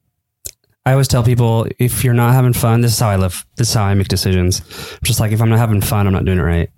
I 0.85 0.93
always 0.93 1.09
tell 1.09 1.23
people 1.25 1.67
if 1.79 2.05
you're 2.05 2.15
not 2.15 2.33
having 2.33 2.53
fun, 2.53 2.81
this 2.81 2.93
is 2.93 2.99
how 2.99 3.09
I 3.09 3.17
live. 3.17 3.45
This 3.57 3.69
is 3.69 3.75
how 3.75 3.85
I 3.85 3.95
make 3.95 4.09
decisions. 4.09 4.61
I'm 4.93 4.99
just 5.05 5.19
like 5.21 5.33
if 5.33 5.41
I'm 5.41 5.49
not 5.49 5.59
having 5.59 5.81
fun, 5.81 6.07
I'm 6.07 6.13
not 6.13 6.25
doing 6.25 6.39
it 6.39 6.43
right, 6.43 6.71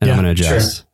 and 0.00 0.10
I'm 0.10 0.16
going 0.16 0.24
to 0.24 0.30
adjust. 0.30 0.84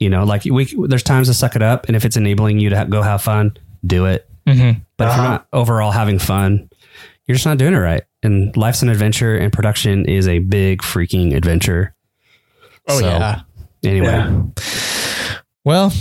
You 0.00 0.10
know, 0.10 0.24
like 0.24 0.44
we 0.44 0.64
there's 0.88 1.02
times 1.04 1.28
to 1.28 1.34
suck 1.34 1.56
it 1.56 1.62
up, 1.62 1.86
and 1.86 1.96
if 1.96 2.04
it's 2.04 2.16
enabling 2.16 2.58
you 2.58 2.70
to 2.70 2.76
ha- 2.76 2.84
go 2.84 3.02
have 3.02 3.22
fun, 3.22 3.56
do 3.86 4.06
it. 4.06 4.28
hmm 4.46 4.72
But 4.96 5.04
if 5.04 5.10
Uh-huh. 5.10 5.22
you're 5.22 5.30
not 5.30 5.46
overall 5.52 5.90
having 5.92 6.18
fun, 6.18 6.68
you're 7.26 7.34
just 7.36 7.46
not 7.46 7.56
doing 7.58 7.72
it 7.72 7.78
right. 7.78 8.02
And 8.22 8.54
life's 8.56 8.82
an 8.82 8.88
adventure, 8.88 9.36
and 9.36 9.52
production 9.52 10.04
is 10.06 10.26
a 10.28 10.40
big 10.40 10.82
freaking 10.82 11.34
adventure. 11.36 11.94
Oh 12.88 12.98
So, 12.98 13.06
yeah. 13.06 13.40
Anyway, 13.84 14.06
Yeah. 14.08 14.42
Well, 15.64 15.92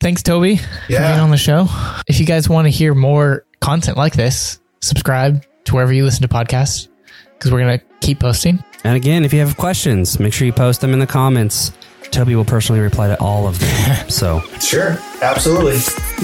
thanks, 0.00 0.22
Toby, 0.22 0.56
for 0.56 0.64
being 0.88 1.20
on 1.20 1.30
the 1.30 1.36
show. 1.36 1.66
If 2.06 2.20
you 2.20 2.26
guys 2.26 2.48
want 2.48 2.66
to 2.66 2.70
hear 2.70 2.94
more 2.94 3.44
content 3.60 3.96
like 3.96 4.14
this, 4.14 4.60
subscribe 4.80 5.44
to 5.64 5.74
wherever 5.74 5.92
you 5.92 6.04
listen 6.04 6.22
to 6.22 6.28
podcasts 6.28 6.88
because 7.34 7.50
we're 7.52 7.60
gonna 7.60 7.80
keep 8.00 8.20
posting. 8.20 8.62
and 8.84 8.96
again, 8.96 9.24
if 9.24 9.32
you 9.32 9.40
have 9.40 9.56
questions, 9.56 10.18
make 10.20 10.32
sure 10.32 10.46
you 10.46 10.52
post 10.52 10.80
them 10.80 10.92
in 10.92 10.98
the 10.98 11.06
comments. 11.06 11.72
Toby 12.12 12.36
will 12.36 12.44
personally 12.44 12.80
reply 12.80 13.08
to 13.08 13.20
all 13.20 13.48
of 13.48 13.58
them. 13.58 14.08
so, 14.08 14.40
Sure. 14.60 14.96
Absolutely. 15.22 15.74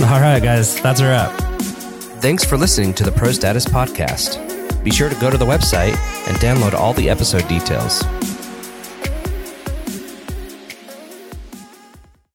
all 0.04 0.20
right, 0.20 0.40
guys, 0.40 0.80
that's 0.80 1.00
a 1.00 1.04
wrap. 1.04 1.36
Thanks 2.22 2.44
for 2.44 2.56
listening 2.56 2.94
to 2.94 3.04
the 3.04 3.10
Pro 3.10 3.32
Status 3.32 3.64
Podcast. 3.66 4.38
Be 4.84 4.90
sure 4.92 5.08
to 5.08 5.14
go 5.16 5.28
to 5.28 5.36
the 5.36 5.44
website 5.44 5.96
and 6.28 6.36
download 6.38 6.74
all 6.74 6.92
the 6.92 7.10
episode 7.10 7.46
details. 7.48 8.02